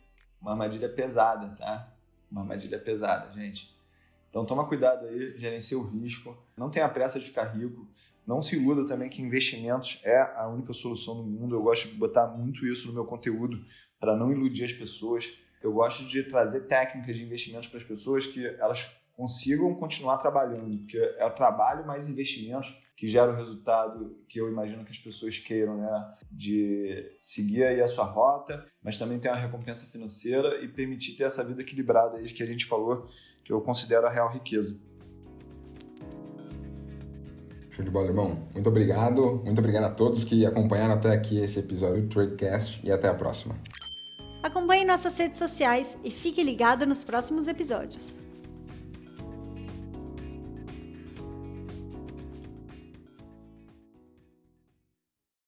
uma 0.44 0.52
armadilha 0.52 0.90
pesada, 0.90 1.56
tá? 1.56 1.92
uma 2.30 2.42
armadilha 2.42 2.78
pesada, 2.78 3.32
gente. 3.34 3.74
Então 4.30 4.46
toma 4.46 4.68
cuidado 4.68 5.06
aí, 5.06 5.38
gerencie 5.38 5.78
o 5.78 5.84
risco, 5.84 6.38
não 6.58 6.70
tenha 6.70 6.90
pressa 6.90 7.20
de 7.20 7.26
ficar 7.26 7.46
rico, 7.56 7.88
não 8.26 8.42
se 8.42 8.56
iluda 8.56 8.86
também 8.86 9.10
que 9.10 9.22
investimentos 9.22 10.02
é 10.04 10.20
a 10.36 10.48
única 10.48 10.74
solução 10.74 11.16
do 11.16 11.24
mundo. 11.24 11.56
Eu 11.56 11.62
gosto 11.62 11.88
de 11.90 11.96
botar 11.96 12.28
muito 12.28 12.66
isso 12.66 12.88
no 12.88 12.94
meu 12.94 13.06
conteúdo 13.06 13.64
para 14.00 14.16
não 14.16 14.32
iludir 14.32 14.64
as 14.64 14.74
pessoas. 14.74 15.32
Eu 15.62 15.74
gosto 15.74 16.06
de 16.06 16.24
trazer 16.24 16.62
técnicas 16.62 17.16
de 17.16 17.24
investimentos 17.24 17.68
para 17.68 17.78
as 17.78 17.84
pessoas 17.84 18.26
que 18.26 18.46
elas 18.46 18.90
consigam 19.14 19.74
continuar 19.76 20.18
trabalhando, 20.18 20.78
porque 20.80 20.98
é 20.98 21.26
o 21.26 21.32
trabalho 21.32 21.86
mais 21.86 22.08
investimentos 22.08 22.82
que 22.96 23.08
gera 23.08 23.32
o 23.32 23.36
resultado 23.36 24.18
que 24.28 24.40
eu 24.40 24.50
imagino 24.50 24.84
que 24.84 24.92
as 24.92 24.98
pessoas 24.98 25.38
queiram, 25.38 25.78
né? 25.78 26.16
De 26.32 27.14
seguir 27.18 27.64
aí 27.64 27.82
a 27.82 27.88
sua 27.88 28.06
rota, 28.06 28.66
mas 28.82 28.98
também 28.98 29.20
ter 29.20 29.30
uma 29.30 29.38
recompensa 29.38 29.86
financeira 29.88 30.64
e 30.64 30.68
permitir 30.68 31.16
ter 31.16 31.24
essa 31.24 31.44
vida 31.44 31.62
equilibrada 31.62 32.18
aí 32.18 32.26
que 32.26 32.44
a 32.44 32.46
gente 32.46 32.66
falou, 32.66 33.08
que 33.44 33.52
eu 33.52 33.62
considero 33.62 34.08
a 34.08 34.10
real 34.10 34.32
riqueza. 34.32 34.80
Show 37.72 37.84
de 37.84 37.90
bola, 37.90 38.08
irmão. 38.08 38.48
Muito 38.54 38.70
obrigado. 38.70 39.42
Muito 39.44 39.58
obrigado 39.58 39.86
a 39.86 39.90
todos 39.90 40.24
que 40.24 40.46
acompanharam 40.46 40.94
até 40.94 41.12
aqui 41.12 41.40
esse 41.40 41.60
episódio 41.60 42.04
do 42.04 42.08
Tradecast 42.08 42.80
e 42.84 42.92
até 42.92 43.10
a 43.10 43.16
próxima. 43.16 43.56
Acompanhe 44.44 44.86
nossas 44.86 45.18
redes 45.18 45.40
sociais 45.40 45.98
e 46.04 46.12
fique 46.12 46.44
ligado 46.44 46.86
nos 46.86 47.04
próximos 47.04 47.48
episódios. 47.48 48.23